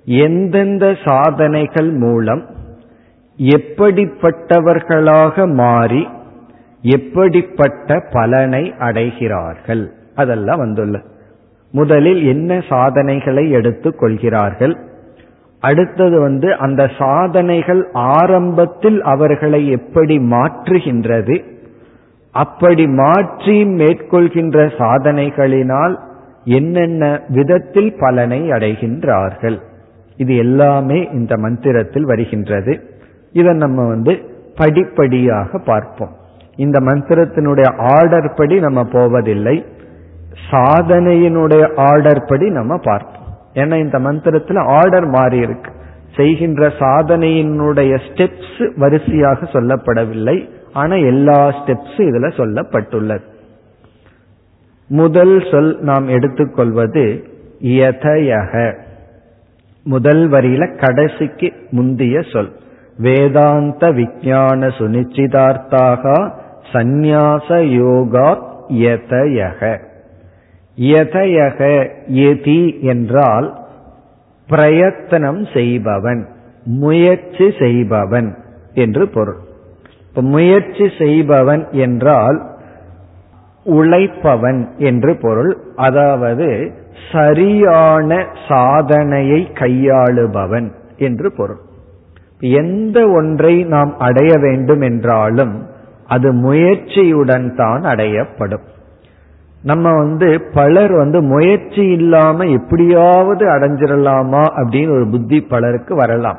எந்தெந்த 0.04 0.96
சாதனைகள் 1.04 1.94
மூலம் 2.04 2.46
எப்படிப்பட்டவர்களாக 3.38 5.54
மாறி 5.54 6.08
எப்படிப்பட்ட 6.82 8.08
பலனை 8.12 8.74
அடைகிறார்கள்? 8.78 9.92
அதெல்லாம் 10.14 10.58
வந்துள்ள 10.58 11.02
முதலில் 11.74 12.24
என்ன 12.24 12.64
சாதனைகளை 12.68 13.50
எடுத்துக் 13.50 13.98
கொள்கிறார்கள்? 13.98 14.91
அடுத்தது 15.62 16.20
வந்து 16.20 16.56
அந்த 16.56 16.82
சாதனைகள் 16.98 17.88
ஆரம்பத்தில் 17.92 19.02
அவர்களை 19.02 19.68
எப்படி 19.68 20.18
மாற்றுகின்றது 20.18 21.36
அப்படி 22.34 22.84
மாற்றி 22.86 23.64
மேற்கொள்கின்ற 23.64 24.58
சாதனைகளினால் 24.78 25.94
என்னென்ன 26.44 27.20
விதத்தில் 27.28 27.96
பலனை 28.00 28.40
அடைகின்றார்கள். 28.50 29.58
இது 30.16 30.36
எல்லாமே 30.36 31.08
இந்த 31.12 31.36
மந்திரத்தில் 31.36 32.04
வருகின்றது. 32.04 32.72
இதை 33.32 33.52
நம்ம 33.56 33.86
வந்து 33.86 34.12
படிப்படியாக 34.56 35.58
பார்ப்போம். 35.58 36.12
இந்த 36.56 36.78
மந்திரத்தினுடைய 36.80 37.68
ஆர்டர் 37.76 38.34
படி 38.36 38.60
நம்ம 38.60 38.82
போவதில்லை. 38.92 39.56
சாதனையினுடைய 40.50 41.64
ஆர்டர் 41.80 42.24
படி 42.28 42.48
நம்ம 42.50 42.76
பார்ப்போம். 42.76 43.11
ஏன்னா 43.54 43.78
இந்த 43.78 43.98
மந்திரத்துல 43.98 44.58
ஆர்டர் 44.58 45.06
மாறி 45.06 45.38
இருக்கு. 45.38 45.70
செய்கின்ற 46.16 46.68
சாதனையினுடைய 46.68 48.00
ஸ்டெப்ஸ் 48.08 48.70
வரிசையாக 48.76 49.44
சொல்லப்படவில்லை. 49.44 50.48
ஆனா 50.72 50.94
எல்லா 50.94 51.48
ஸ்டெப்ஸ் 51.48 51.98
இதுல 51.98 52.28
சொல்லப்பட்டுள்ளது. 52.36 53.22
முதல் 54.86 55.46
சொல் 55.50 55.78
நாம் 55.80 56.08
எடுத்துக்கொள்வது 56.08 57.24
யதயக 57.60 58.76
முதல் 59.82 60.30
வரியில 60.30 60.78
கடைசிக்கு 60.78 61.52
முந்திய 61.70 62.22
சொல். 62.32 62.52
வேதாந்த 62.98 63.92
விஜான 63.92 64.70
சுனிச்சிதார்த்தாக 64.78 66.30
சந்நியாச 66.72 67.62
யோகா 67.62 68.42
யதயக 68.68 69.90
யதயக 70.90 71.60
எதி 72.26 72.62
என்றால் 72.82 73.48
பிரயத்தனம் 74.48 75.42
செய்பவன் 75.54 76.22
முயற்சி 76.64 77.46
செய்பவன் 77.58 78.28
என்று 78.74 79.04
பொருள். 79.08 79.40
இப்ப 80.08 80.22
முயற்சி 80.22 80.86
செய்பவன் 80.98 81.62
என்றால் 81.70 82.38
உழைப்பவன் 83.66 84.60
என்று 84.78 85.12
பொருள். 85.16 85.52
அதாவது 85.76 86.48
சரியான 87.12 88.10
சாதனையை 88.48 89.40
கையாளுபவன் 89.54 90.68
என்று 90.98 91.28
பொருள். 91.32 91.62
எந்த 92.40 92.98
ஒன்றை 93.08 93.54
நாம் 93.64 93.92
அடைய 93.98 94.32
வேண்டும் 94.38 94.80
என்றாலும் 94.80 95.54
அது 96.06 96.28
முயற்சியுடன் 96.32 97.48
தான் 97.54 97.82
அடையப்படும். 97.82 98.64
நம்ம 99.62 99.96
வந்து 99.96 100.42
பலர் 100.54 100.92
வந்து 100.92 101.22
முயற்சி 101.22 101.84
இல்லாம 101.86 102.44
எப்படியாவது 102.44 103.46
அடைஞ்சிடலாமா 103.46 104.44
அப்படின்னு 104.56 104.90
ஒரு 104.90 105.06
புத்தி 105.10 105.40
பலருக்கு 105.40 105.94
வரலாம். 105.94 106.38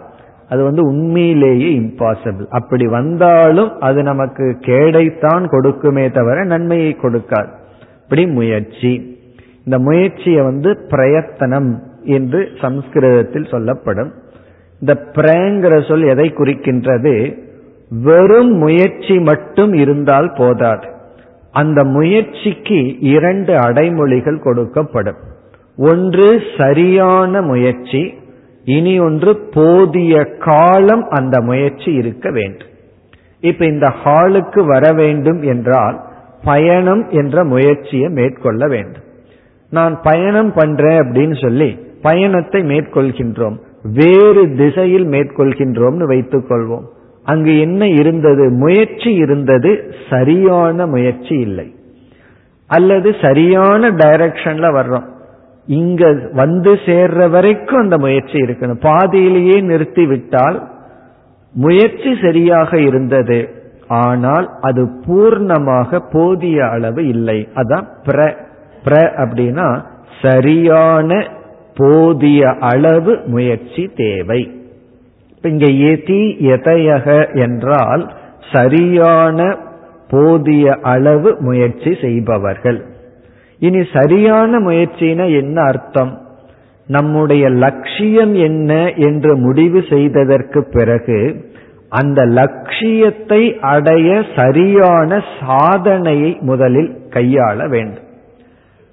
அது 0.50 0.64
வந்து 0.64 0.88
உண்மையிலேயே 0.88 1.80
இம்பாசிபிள் 1.80 2.48
அப்படி 2.50 2.86
வந்தாலும் 2.86 3.80
அது 3.80 4.04
நமக்கு 4.04 4.58
கேடைத்தான் 4.60 5.46
கொடுக்குமே 5.46 6.12
தவிர 6.12 6.44
நன்மையை 6.44 6.98
கொடுக்காது. 7.02 7.48
இப்படி 8.04 8.28
முயற்சி. 8.28 9.22
இந்த 9.66 9.80
முயற்சியை 9.80 10.42
வந்து 10.42 10.78
பிரயத்தனம் 10.90 11.84
என்று 12.04 12.50
சம்ஸ்கிருதத்தில் 12.62 13.48
சொல்லப்படும். 13.52 14.14
இந்த 14.80 15.04
பிரங்கிற 15.16 15.88
சொல் 15.88 16.04
எதை 16.04 16.34
குறிக்கின்றது? 16.38 17.38
வெறும் 17.90 18.52
முயற்சி 18.52 19.20
மட்டும் 19.20 19.74
இருந்தால் 19.74 20.34
போதாது. 20.38 20.88
அந்த 21.54 21.80
முயற்சிக்கு 21.84 22.80
இரண்டு 23.16 23.54
அடைமொழிகள் 23.58 24.44
கொடுக்கப்படும். 24.46 25.20
ஒன்று 25.78 26.28
சரியான 26.58 27.42
முயற்சி 27.42 28.02
இனி 28.66 29.00
ஒன்று 29.00 29.32
போதிய 29.54 30.14
காலம் 30.40 31.06
அந்த 31.10 31.42
முயற்சி 31.42 31.92
இருக்க 31.94 32.30
வேண்டும். 32.32 32.72
இப்ப 33.40 33.66
இந்த 33.66 33.88
ஹாலுக்கு 34.04 34.62
வர 34.66 34.92
வேண்டும் 34.92 35.42
என்றால் 35.44 35.98
பயணம் 36.44 37.04
என்ற 37.10 37.44
முயற்சியை 37.44 38.10
மேற்கொள்ள 38.10 38.68
வேண்டும். 38.68 39.04
நான் 39.72 39.96
பயணம் 40.04 40.54
பண்றேன் 40.54 41.00
அப்படின்னு 41.00 41.38
சொல்லி 41.42 41.70
பயணத்தை 42.02 42.62
மேற்கொள்கின்றோம். 42.64 43.58
வேறு 43.94 44.44
திசையில் 44.56 45.08
மேற்கொள்கின்றோம்னு 45.08 46.06
வைத்துக் 46.08 46.46
கொள்வோம் 46.50 46.86
அங்கு 47.24 47.60
என்ன 47.60 47.88
இருந்தது? 47.88 48.50
முயற்சி 48.50 49.14
இருந்தது. 49.14 49.94
சரியான 50.10 50.88
முயற்சி 50.88 51.40
இல்லை. 51.40 51.76
அல்லது 52.68 53.16
சரியான 53.22 53.92
டைரக்ஷன்ல 53.92 54.72
வர்றோம். 54.72 55.06
இங்க 55.66 56.30
வந்து 56.32 56.74
சேர்ற 56.74 57.30
வரைக்கும் 57.30 57.80
அந்த 57.80 57.98
முயற்சி 57.98 58.34
இருக்கணும். 58.34 58.82
பாதியிலேயே 58.82 59.62
நிறுத்தி 59.62 60.06
விட்டால் 60.06 60.68
முயற்சி 61.52 62.18
சரியாக 62.22 62.80
இருந்தது. 62.80 63.50
ஆனால் 63.88 64.50
அது 64.62 64.90
பூர்ணமாக 65.08 66.04
போதிய 66.12 66.66
அளவு 66.68 67.08
இல்லை. 67.08 67.48
அதான் 67.56 67.86
பிர. 68.06 68.36
பிர 68.86 69.12
அப்படின்னா 69.18 69.82
சரியான 70.22 71.28
போதிய 71.76 72.56
அளவு 72.60 73.20
முயற்சி 73.26 73.92
தேவை. 73.96 74.63
இங்க 75.44 75.66
எதி 75.66 76.22
எதையக 76.56 77.36
என்றால் 77.36 78.04
சரியான 78.52 79.58
போதிய 80.08 80.78
அளவு 80.82 81.36
முயற்சி 81.40 81.98
செய்பவர்கள். 82.02 82.86
இனி 83.60 83.82
சரியான 83.94 84.60
முயற்சினா 84.60 85.26
என்ன 85.40 85.62
அர்த்தம்? 85.62 86.14
நம்முடைய 86.88 87.50
லட்சியம் 87.50 88.34
என்ன 88.34 88.92
என்று 88.92 89.36
முடிவு 89.36 89.84
செய்ததற்கு 89.90 90.64
பிறகு 90.72 91.20
அந்த 91.90 92.26
லட்சியத்தை 92.26 93.60
அடைய 93.60 94.24
சரியான 94.36 95.24
சாதனையை 95.40 96.38
முதலில் 96.42 96.92
கையாள 97.10 97.68
வேண்டும். 97.70 98.08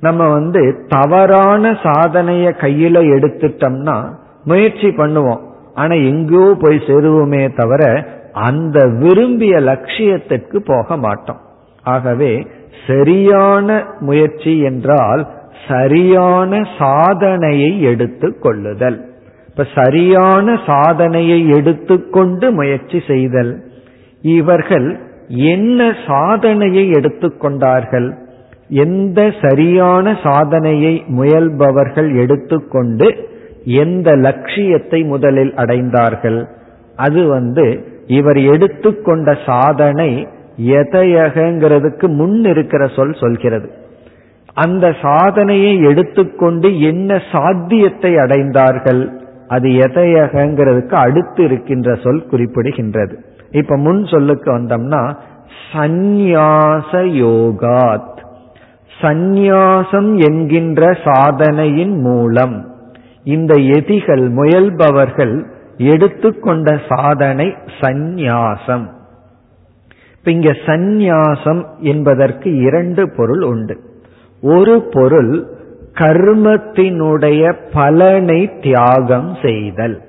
நம்ம 0.00 0.28
வந்து 0.28 0.84
தவறான 0.88 1.72
சாதனையை 1.82 2.52
கையில 2.60 2.98
எடுத்துட்டோம்னா 3.14 3.96
முயற்சி 4.44 4.88
பண்ணுவோம். 4.88 5.42
ஆனா 5.74 5.94
எங்கோ 5.94 6.54
போய் 6.58 6.76
சேருவோமே 6.76 7.54
தவிர 7.54 8.04
அந்த 8.32 8.86
விரும்பிய 8.86 9.60
லட்சியத்திற்கு 9.60 10.56
போக 10.56 10.96
மாட்டோம். 10.96 11.38
ஆகவே 11.82 12.46
சரியான 12.86 13.84
முயற்சி 14.00 14.60
என்றால் 14.60 15.28
சரியான 15.68 16.68
சாதனையை 16.78 17.82
எடுத்து 17.82 18.38
கொள்ளுதல். 18.38 19.04
இப்ப 19.48 19.66
சரியான 19.74 20.60
சாதனையை 20.66 21.48
எடுத்துக்கொண்டு 21.48 22.52
முயற்சி 22.52 23.02
செய்தல். 23.06 23.62
இவர்கள் 24.22 25.00
என்ன 25.28 25.94
சாதனையை 26.06 26.90
எடுத்துக்கொண்டார்கள் 26.90 28.14
எந்த 28.68 29.32
சரியான 29.40 30.16
சாதனையை 30.22 31.04
முயல்பவர்கள் 31.08 32.14
எடுத்துக்கொண்டு 32.14 33.28
எந்த 33.64 34.16
லட்சியத்தை 34.16 35.02
முதலில் 35.02 35.52
அடைந்தார்கள்? 35.52 36.46
அது 36.96 37.26
வந்து 37.26 37.84
இவர் 38.06 38.38
எடுத்துக்கொண்ட 38.38 39.36
சாதனை 39.46 40.28
எதையகங்கிறதுக்கு 40.66 42.14
முன் 42.14 42.44
இருக்கிற 42.44 42.86
சொல் 42.86 43.16
சொல்கிறது. 43.20 43.70
அந்த 44.54 44.94
சாதனையை 45.02 45.82
எடுத்துக்கொண்டு 45.82 46.80
என்ன 46.80 47.22
சாத்தியத்தை 47.32 48.14
அடைந்தார்கள்? 48.14 49.12
அது 49.48 49.68
எதையகங்கிறதுக்கு 49.68 50.92
அடுத்து 50.92 51.44
இருக்கின்ற 51.44 51.94
சொல் 51.94 52.26
குறிப்பிடுகின்றது. 52.30 53.14
இப்ப 53.50 53.76
முன் 53.76 54.04
சொல்லுக்கு 54.04 54.58
வந்தோம்னா 54.58 55.16
சந்நியாச 55.72 56.92
யோகாத். 56.92 58.18
சந்நியாசம் 59.02 60.16
என்கின்ற 60.16 60.96
சாதனையின் 61.04 62.00
மூலம். 62.00 62.69
இந்த 63.24 63.54
எதிகள் 63.54 64.32
முயல்பவர்கள் 64.32 65.46
எடுத்துக்கொண்ட 65.76 66.80
சாதனை 66.88 67.54
சந்நியாசம். 67.80 68.86
இப்ப 70.18 70.30
இங்க 70.30 70.50
சந்நியாசம் 70.50 71.64
என்பதற்கு 71.78 72.56
இரண்டு 72.56 73.10
பொருள் 73.16 73.42
உண்டு. 73.42 73.80
ஒரு 74.42 74.82
பொருள் 74.90 75.46
கர்மத்தினுடைய 75.94 77.54
பலனை 77.72 78.50
தியாகம் 78.60 79.36
செய்தல். 79.42 80.00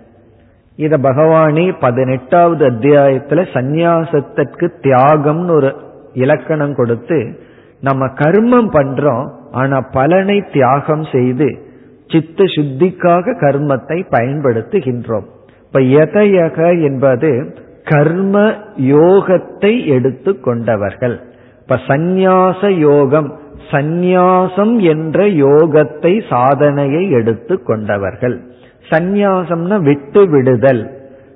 இத 0.75 0.97
பகவானே 0.97 1.75
பதினெட்டாவது 1.79 2.69
அத்தியாயத்துல 2.69 3.45
சந்நியாசத்திற்கு 3.53 4.69
தியாகம்னு 4.81 5.51
ஒரு 5.51 5.75
இலக்கணம் 6.13 6.75
கொடுத்து 6.75 7.39
நம்ம 7.81 8.05
கர்மம் 8.05 8.69
பண்றோம் 8.73 9.31
ஆனா 9.51 9.81
பலனை 9.81 10.43
தியாகம் 10.53 11.03
செய்து 11.03 11.70
சித்த 12.11 12.43
சுத்திக்காக 12.43 13.33
கர்மத்தை 13.39 14.03
பயன்படுத்துகின்றோம். 14.11 15.27
இப்ப 15.65 15.79
எதையக 15.79 16.83
என்பது 16.83 17.55
கர்ம 17.83 18.53
யோகத்தை 18.77 19.85
எடுத்து 19.85 20.39
கொண்டவர்கள். 20.39 21.21
இப்ப 21.61 21.79
சந்நியாச 21.87 22.69
யோகம் 22.69 23.39
சந்நியாசம் 23.71 24.79
என்ற 24.79 25.25
யோகத்தை 25.25 26.21
சாதனையை 26.29 27.09
எடுத்து 27.09 27.63
கொண்டவர்கள். 27.63 28.41
சந்நியாசம்னா 28.89 29.83
விட்டு 29.83 30.29
விடுதல். 30.29 30.91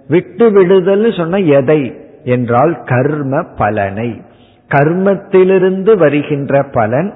விட்டு 0.08 0.52
விடுதல் 0.52 1.14
சொன்ன 1.18 1.38
எதை? 1.38 1.96
என்றால் 2.24 2.84
கர்ம 2.84 3.44
பலனை. 3.44 4.22
கர்மத்திலிருந்து 4.76 5.98
வருகின்ற 5.98 6.64
பலன் 6.64 7.14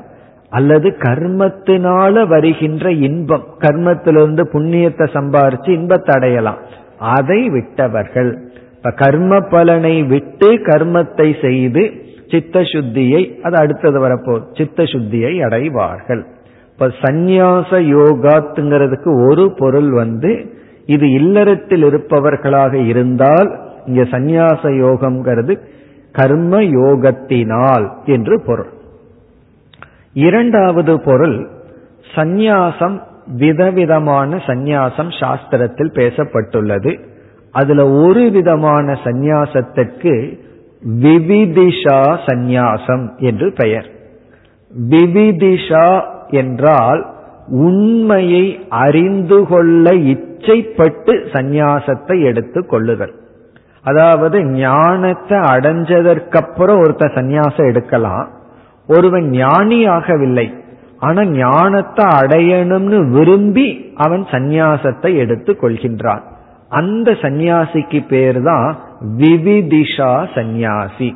அல்லது 0.49 0.89
கர்மத்தினால 0.99 2.27
வருகின்ற 2.27 2.91
இன்பம் 2.91 3.45
கர்மத்திலிருந்து 3.59 4.43
புண்ணியத்தை 4.53 5.05
சம்பாரிச்சு 5.15 5.69
இன்பத்தை 5.69 6.15
அடையலாம். 6.15 6.61
அதை 6.97 7.49
விட்டவர்கள். 7.49 8.31
இப்ப 8.75 8.91
கர்ம 8.91 9.39
பலனை 9.39 10.03
விட்டு 10.03 10.49
கர்மத்தை 10.51 11.41
செய்து 11.41 11.83
சித்த 12.27 12.59
சுத்தியை 12.71 13.21
அது 13.41 13.55
அடுத்தது 13.57 13.97
வரப்போ 14.07 14.33
சித்த 14.53 14.83
சுத்தியை 14.83 15.33
அடைவார்கள். 15.43 16.23
இப்ப 16.73 16.87
சந்நியாச 17.01 17.79
யோகாத்துங்கிறதுக்கு 17.95 19.11
ஒரு 19.29 19.45
பொருள் 19.57 19.91
வந்து 19.91 20.31
இது 20.85 21.11
இல்லறத்தில் 21.11 21.83
இருப்பவர்களாக 21.83 22.73
இருந்தால் 22.87 23.49
இங்க 23.85 24.01
சந்நியாச 24.03 24.71
யோகம்ங்கிறது 24.83 25.55
கர்ம 26.11 26.61
யோகத்தினால் 26.61 27.87
என்று 28.05 28.35
பொருள். 28.45 28.71
இரண்டாவது 30.13 31.01
பொருள் 31.01 31.49
சந்நியாசம் 32.15 33.01
விதவிதமான 33.25 34.35
சந்நியாசம் 34.35 35.11
சாஸ்திரத்தில் 35.19 35.91
பேசப்பட்டுள்ளது. 35.93 36.99
அதுல 37.51 37.89
ஒரு 37.89 38.31
விதமான 38.31 38.93
சந்நியாசத்திற்கு 39.03 40.39
விவிதிஷா 41.01 42.17
சந்நியாசம் 42.25 43.17
என்று 43.17 43.53
பெயர். 43.53 43.87
விவிதிஷா 44.89 46.03
என்றால் 46.27 47.05
உண்மையை 47.47 48.65
அறிந்து 48.69 49.45
கொள்ள 49.45 49.91
இச்சைப்பட்டு 49.91 51.13
சந்நியாசத்தை 51.33 52.23
எடுத்து 52.23 52.65
கொள்ளுதல். 52.65 53.13
அதாவது 53.83 54.45
ஞானத்தை 54.45 55.37
அடைஞ்சதற்கப்புறம் 55.37 56.81
ஒருத்தர் 56.83 57.17
சந்நியாசம் 57.17 57.67
எடுக்கலாம். 57.67 58.29
ஒருவன் 58.89 59.29
ஞானி 59.29 59.87
ஆகவில்லை 59.87 60.47
ஆனா 60.99 61.21
ஞானத்தை 61.25 62.05
அடையணும்னு 62.05 62.97
விரும்பி 63.09 63.93
அவன் 63.95 64.23
சந்நியாசத்தை 64.23 65.15
எடுத்துக் 65.15 65.63
கொள்கின்றான். 65.63 66.23
அந்த 66.69 67.11
சந்நியாசிக்கு 67.11 67.99
பேர் 68.07 68.39
தான் 68.43 68.77
விவிதிஷா 69.17 70.11
சந்நியாசி. 70.35 71.15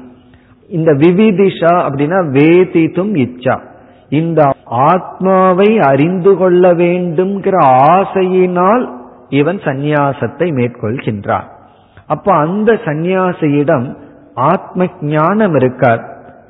இந்த 0.70 0.92
விவிதிஷா 0.94 1.74
அப்படின்னா 1.86 2.20
வேதித்தும் 2.38 3.14
இச்சா. 3.26 3.56
இந்த 4.10 4.42
ஆத்மாவை 4.66 5.80
அறிந்து 5.80 6.38
கொள்ள 6.38 6.74
வேண்டும்ங்கிற 6.74 7.58
ஆசையினால் 7.92 8.86
இவன் 9.30 9.58
சந்நியாசத்தை 9.58 10.48
மேற்கொள்கின்றான். 10.60 11.48
அப்ப 12.08 12.28
அந்த 12.36 12.72
சந்நியாசியிடம் 12.86 13.86
ஆத்ம 14.34 14.88
ஞானம் 15.02 15.56
இருக்கார் 15.56 16.04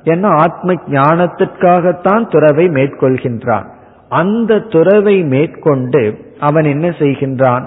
ஏன்னா 0.04 0.30
ஆத்ம 0.36 0.72
ஞானத்திற்காகத்தான் 0.72 2.30
துறவை 2.30 2.68
மேற்கொள்கின்றான். 2.68 3.66
அந்த 4.08 4.58
துறவை 4.58 5.22
மேற்கொண்டு 5.22 6.18
அவன் 6.40 6.64
என்ன 6.64 6.88
செய்கின்றான்? 6.88 7.64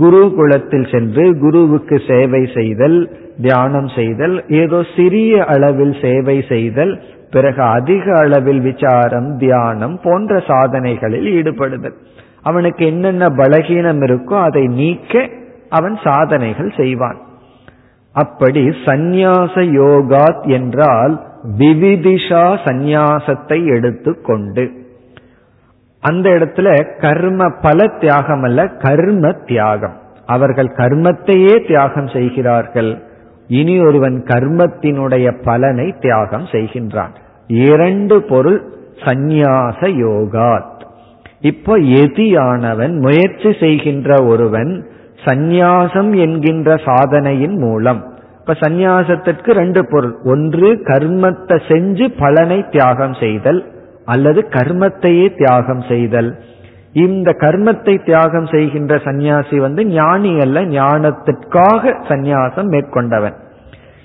குருகுலத்தில் 0.00 0.90
சென்று 0.92 1.38
குருவுக்கு 1.40 2.00
சேவை 2.08 2.50
செய்தல் 2.54 3.16
தியானம் 3.42 3.88
செய்தல் 3.88 4.44
ஏதோ 4.48 4.84
சிறிய 4.96 5.44
அளவில் 5.44 5.96
சேவை 6.02 6.44
செய்தல் 6.48 7.02
பிறகு 7.30 7.62
அதிக 7.62 8.18
அளவில் 8.18 8.60
விசாரம் 8.60 9.38
தியானம் 9.38 10.00
போன்ற 10.02 10.38
சாதனைகளில் 10.38 11.26
ஈடுபடுதல். 11.26 11.94
அவனுக்கு 12.42 12.86
என்னென்ன 12.86 13.26
பலகீனம் 13.26 14.02
இருக்கோ 14.02 14.42
அதை 14.42 14.66
நீக்க 14.66 15.28
அவன் 15.70 15.98
சாதனைகள் 16.04 16.72
செய்வான். 16.76 17.18
அப்படி 18.12 18.68
சந்நியாச 18.68 19.54
யோகாத் 19.54 20.46
என்றால் 20.46 21.14
விவிதிஷா 21.58 22.58
சந்நியாசத்தை 22.64 23.66
எடுத்துக்கொண்டு. 23.66 24.70
அந்த 26.00 26.30
இடத்துல 26.30 26.98
கர்ம 27.00 27.50
பல 27.62 27.86
தியாகம் 27.86 28.42
அல்ல 28.42 28.68
கர்ம 28.68 29.32
தியாகம். 29.32 29.94
அவர்கள் 30.26 30.66
கர்மத்தையே 30.66 31.66
தியாகம் 31.66 32.08
செய்கிறார்கள். 32.08 33.02
இனி 33.48 33.80
ஒருவன் 33.80 34.24
கர்மத்தினுடைய 34.24 35.42
பலனை 35.44 35.94
தியாகம் 36.00 36.44
செய்கின்றான். 36.44 37.14
இரண்டு 37.46 38.22
பொருள் 38.22 38.72
சந்நியாச 38.94 39.80
யோகாத். 39.80 40.82
இப்போ 41.40 41.78
எதியானவன் 41.78 43.00
முயற்சி 43.00 43.56
செய்கின்ற 43.60 44.24
ஒருவன் 44.24 44.86
சந்நியாசம் 45.24 46.16
என்கின்ற 46.16 46.76
சாதனையின் 46.76 47.58
மூலம் 47.58 48.13
இப்ப 48.46 48.68
சந்நியாசத்திற்கு 48.68 49.50
ரெண்டு 49.50 49.88
பொருள். 49.88 50.16
ஒன்று 50.24 50.70
கர்மத்தை 50.84 51.56
செஞ்சு 51.68 52.12
பலனை 52.18 52.64
தியாகம் 52.70 53.14
செய்தல் 53.14 53.60
அல்லது 54.04 54.40
கர்மத்தையே 54.48 55.34
தியாகம் 55.36 55.80
செய்தல். 55.80 56.38
இந்த 56.92 57.36
கர்மத்தை 57.38 58.04
தியாகம் 58.04 58.46
செய்கின்ற 58.46 58.98
சந்நியாசி 58.98 59.58
வந்து 59.58 59.86
ஞானி 59.86 60.40
அல்ல 60.40 60.64
ஞானத்திற்காக 60.64 61.94
சந்நியாசம் 62.08 62.68
மேற்கொண்டவன். 62.68 63.32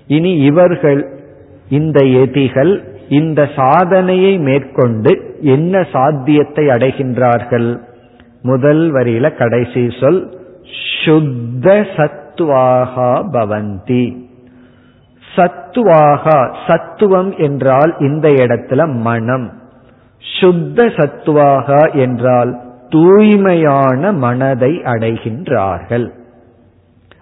இனி 0.07 0.31
இவர்கள் 0.37 1.21
இந்த 1.69 1.99
எதிகள் 2.03 2.83
இந்த 3.09 3.49
சாதனையை 3.55 4.37
மேற்கொண்டு 4.37 5.37
என்ன 5.41 5.83
சாத்தியத்தை 5.91 6.67
அடைகின்றார்கள்? 6.67 7.79
முதல் 8.41 8.93
வரியில 8.93 9.37
கடைசி 9.37 9.89
சொல் 9.99 10.23
சுத்த 11.03 11.85
சத்வாகா 11.95 13.11
பவந்தி. 13.31 14.27
சத்துவாகா 15.35 16.39
சத்துவம் 16.67 17.31
என்றால் 17.37 17.91
இந்த 17.99 18.27
இடத்துல 18.29 18.81
மனம். 19.01 19.47
சுத்த 20.23 20.85
சத்துவாகா 20.97 21.81
என்றால் 21.95 22.51
தூய்மையான 22.89 24.11
மனதை 24.11 24.71
அடைகின்றார்கள். 24.83 26.07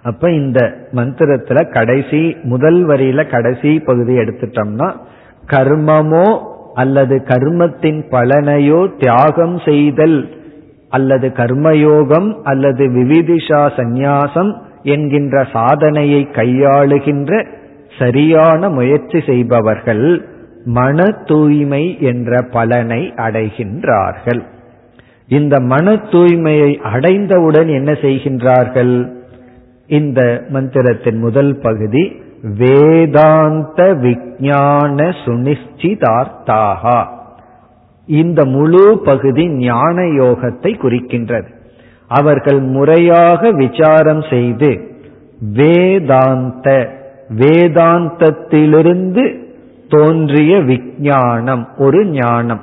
அப்ப 0.04 0.32
இந்த 0.32 0.60
மந்திரத்துல 0.92 1.60
கடைசி 1.72 2.22
முதல் 2.44 2.88
வரியில 2.88 3.30
கடைசி 3.30 3.80
பகுதி 3.80 4.14
எடுத்துட்டோம்னா 4.18 4.90
கர்மமோ 5.50 6.28
அல்லது 6.74 7.16
கர்மத்தின் 7.26 8.02
பலனையோ 8.12 8.80
தியாகம் 8.98 9.60
செய்தல் 9.60 10.20
அல்லது 10.90 11.28
கர்மயோகம் 11.28 12.30
அல்லது 12.44 12.84
விவிதிஷா 12.88 13.62
சந்நியாசம் 13.76 14.52
என்கின்ற 14.84 15.44
சாதனையை 15.54 16.22
கையாளுகின்ற 16.32 17.32
சரியான 18.00 18.70
முயற்சி 18.70 19.20
செய்பவர்கள் 19.26 20.26
மன 20.66 21.06
தூய்மை 21.26 22.02
என்ற 22.02 22.42
பலனை 22.42 23.14
அடைகின்றார்கள். 23.16 24.42
இந்த 25.28 25.60
மன 25.60 25.94
தூய்மையை 25.94 26.78
அடைந்தவுடன் 26.78 27.68
என்ன 27.68 27.92
செய்கின்றார்கள்? 27.92 29.12
இந்த 29.88 30.46
மந்திரத்தின் 30.50 31.20
முதல் 31.20 31.60
பகுதி 31.60 32.16
வேதாந்த 32.58 33.94
விஜான 33.94 35.14
சுனிச்சிதார்த்தாகா 35.26 37.00
இந்த 38.08 38.46
முழு 38.46 39.00
பகுதி 39.04 39.48
ஞான 39.48 40.02
யோகத்தை 40.02 40.72
குறிக்கின்றது. 40.84 41.50
அவர்கள் 42.08 42.60
முறையாக 42.60 43.52
விசாரம் 43.52 44.24
செய்து 44.30 44.96
வேதாந்த 45.54 46.96
வேதாந்தத்திலிருந்து 47.36 49.38
தோன்றிய 49.90 50.60
விஞ்ஞானம் 50.60 51.68
ஒரு 51.78 52.06
ஞானம். 52.06 52.60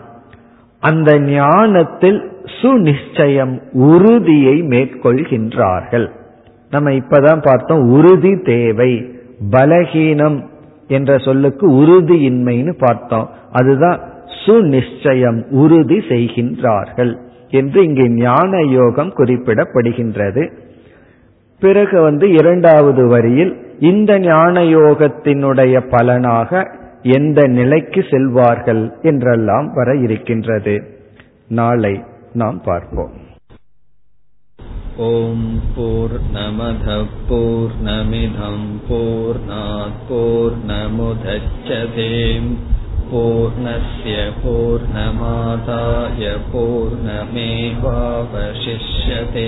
அந்த 0.80 1.20
ஞானத்தில் 1.20 2.32
சுநிச்சயம் 2.62 3.62
உறுதியை 3.72 4.62
மேற்கொள்கின்றார்கள். 4.62 6.08
நம்ம 6.70 6.90
இப்பதான் 6.90 7.42
பார்த்தோம் 7.42 7.90
உறுதி 7.90 8.42
தேவை 8.42 9.10
பலகீனம் 9.50 10.42
என்ற 10.88 11.18
சொல்லுக்கு 11.18 11.70
உறுதியின்மைன்னு 11.70 12.74
பார்த்தோம். 12.78 13.28
அதுதான் 13.52 14.00
சுநிச்சயம் 14.46 15.50
உறுதி 15.50 15.98
செய்கின்றார்கள் 15.98 17.16
என்று 17.50 17.84
இங்கே 17.84 18.08
ஞான 18.08 18.60
யோகம் 18.60 19.12
குறிப்பிடப்படுகின்றது. 19.16 20.52
பிறகு 21.60 22.00
வந்து 22.00 22.32
இரண்டாவது 22.32 23.06
வரியில் 23.06 23.56
இந்த 23.89 24.19
ஞான 24.25 24.75
யோகத்தினுடைய 24.75 25.89
பலனாக 25.89 26.77
எந்த 27.17 27.49
நிலைக்கு 27.49 28.05
செல்வார்கள் 28.11 28.99
என்றெல்லாம் 29.03 29.73
வர 29.73 29.99
இருக்கின்றது 29.99 30.97
நாளை 31.59 32.03
நாம் 32.34 32.61
பார்ப்போம் 32.65 33.30
ॐ 35.01 35.41
पूर्णमधः 35.75 37.03
पूर्णमिधम् 37.27 38.65
पूर्णात् 38.88 40.01
पूर्णमुदच्छते 40.09 42.07
पूर्णस्य 43.11 44.15
पूर्णमादाय 44.41 46.25
पूर्णमेवावशिष्यते 46.51 49.47